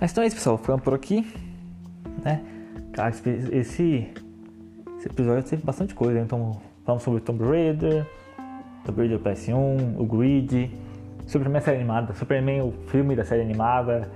Mas 0.00 0.12
então 0.12 0.22
é 0.22 0.28
isso, 0.28 0.36
pessoal. 0.36 0.56
Ficamos 0.56 0.82
por 0.82 0.94
aqui, 0.94 1.26
né? 2.24 2.40
Cara, 2.92 3.10
esse, 3.10 3.28
esse 3.52 4.14
episódio 5.04 5.42
teve 5.42 5.62
bastante 5.62 5.94
coisa. 5.94 6.20
Então, 6.20 6.60
falamos 6.84 7.02
sobre 7.02 7.20
Tomb 7.20 7.44
Raider, 7.44 8.06
Tomb 8.84 9.00
Raider 9.00 9.18
PS1, 9.18 9.98
o 9.98 10.06
Grid, 10.06 10.70
Superman 11.26 11.60
série 11.60 11.76
animada, 11.78 12.14
Superman 12.14 12.62
o 12.62 12.72
filme 12.86 13.14
da 13.14 13.24
série 13.24 13.42
animada, 13.42 14.10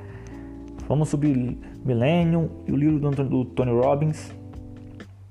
Vamos 0.93 1.09
sobre 1.09 1.59
Millennium 1.87 2.51
e 2.67 2.71
o 2.71 2.77
livro 2.77 3.01
do 3.01 3.47
Tony 3.47 3.71
Robbins, 3.71 4.31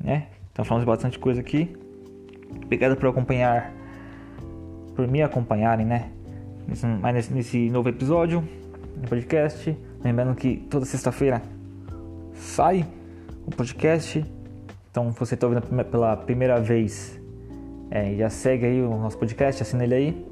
né? 0.04 0.26
Então 0.52 0.66
falamos 0.66 0.88
bastante 0.88 1.20
coisa 1.20 1.40
aqui. 1.40 1.78
Obrigado 2.64 2.96
por 2.96 3.08
acompanhar, 3.10 3.72
por 4.96 5.08
me 5.08 5.22
acompanharem, 5.22 5.86
né? 5.86 6.10
Nesse, 6.68 6.88
nesse, 6.88 7.34
nesse 7.34 7.70
novo 7.70 7.90
episódio 7.90 8.44
do 8.98 9.08
podcast. 9.08 9.78
Lembrando 10.04 10.34
que 10.34 10.58
toda 10.68 10.84
sexta-feira 10.84 11.44
sai 12.34 12.84
o 13.46 13.52
podcast. 13.52 14.26
Então, 14.90 15.14
se 15.14 15.20
você 15.20 15.36
está 15.36 15.46
ouvindo 15.46 15.62
pela 15.86 16.18
primeira 16.18 16.60
vez, 16.60 17.22
é, 17.92 18.16
já 18.16 18.32
segue 18.32 18.66
aí 18.66 18.82
o 18.82 18.98
nosso 18.98 19.20
podcast, 19.20 19.62
assina 19.62 19.84
ele 19.84 19.94
aí. 19.94 20.28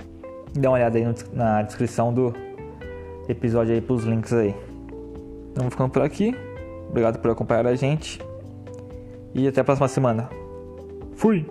Dá 0.55 0.69
uma 0.71 0.77
olhada 0.77 0.97
aí 0.97 1.05
no, 1.05 1.13
na 1.34 1.61
descrição 1.61 2.11
do 2.11 2.34
episódio 3.30 3.75
aí 3.75 3.80
pros 3.80 4.05
links 4.05 4.34
aí. 4.34 4.55
Então, 5.52 5.64
Vamos 5.64 5.74
ficando 5.74 5.91
por 5.91 6.02
aqui. 6.02 6.36
Obrigado 6.89 7.20
por 7.20 7.32
acompanhar 7.32 7.68
a 7.68 7.76
gente. 7.76 8.20
E 9.34 9.47
até 9.47 9.62
a 9.62 9.64
próxima 9.64 9.88
semana. 9.88 10.30
Fui! 11.16 11.45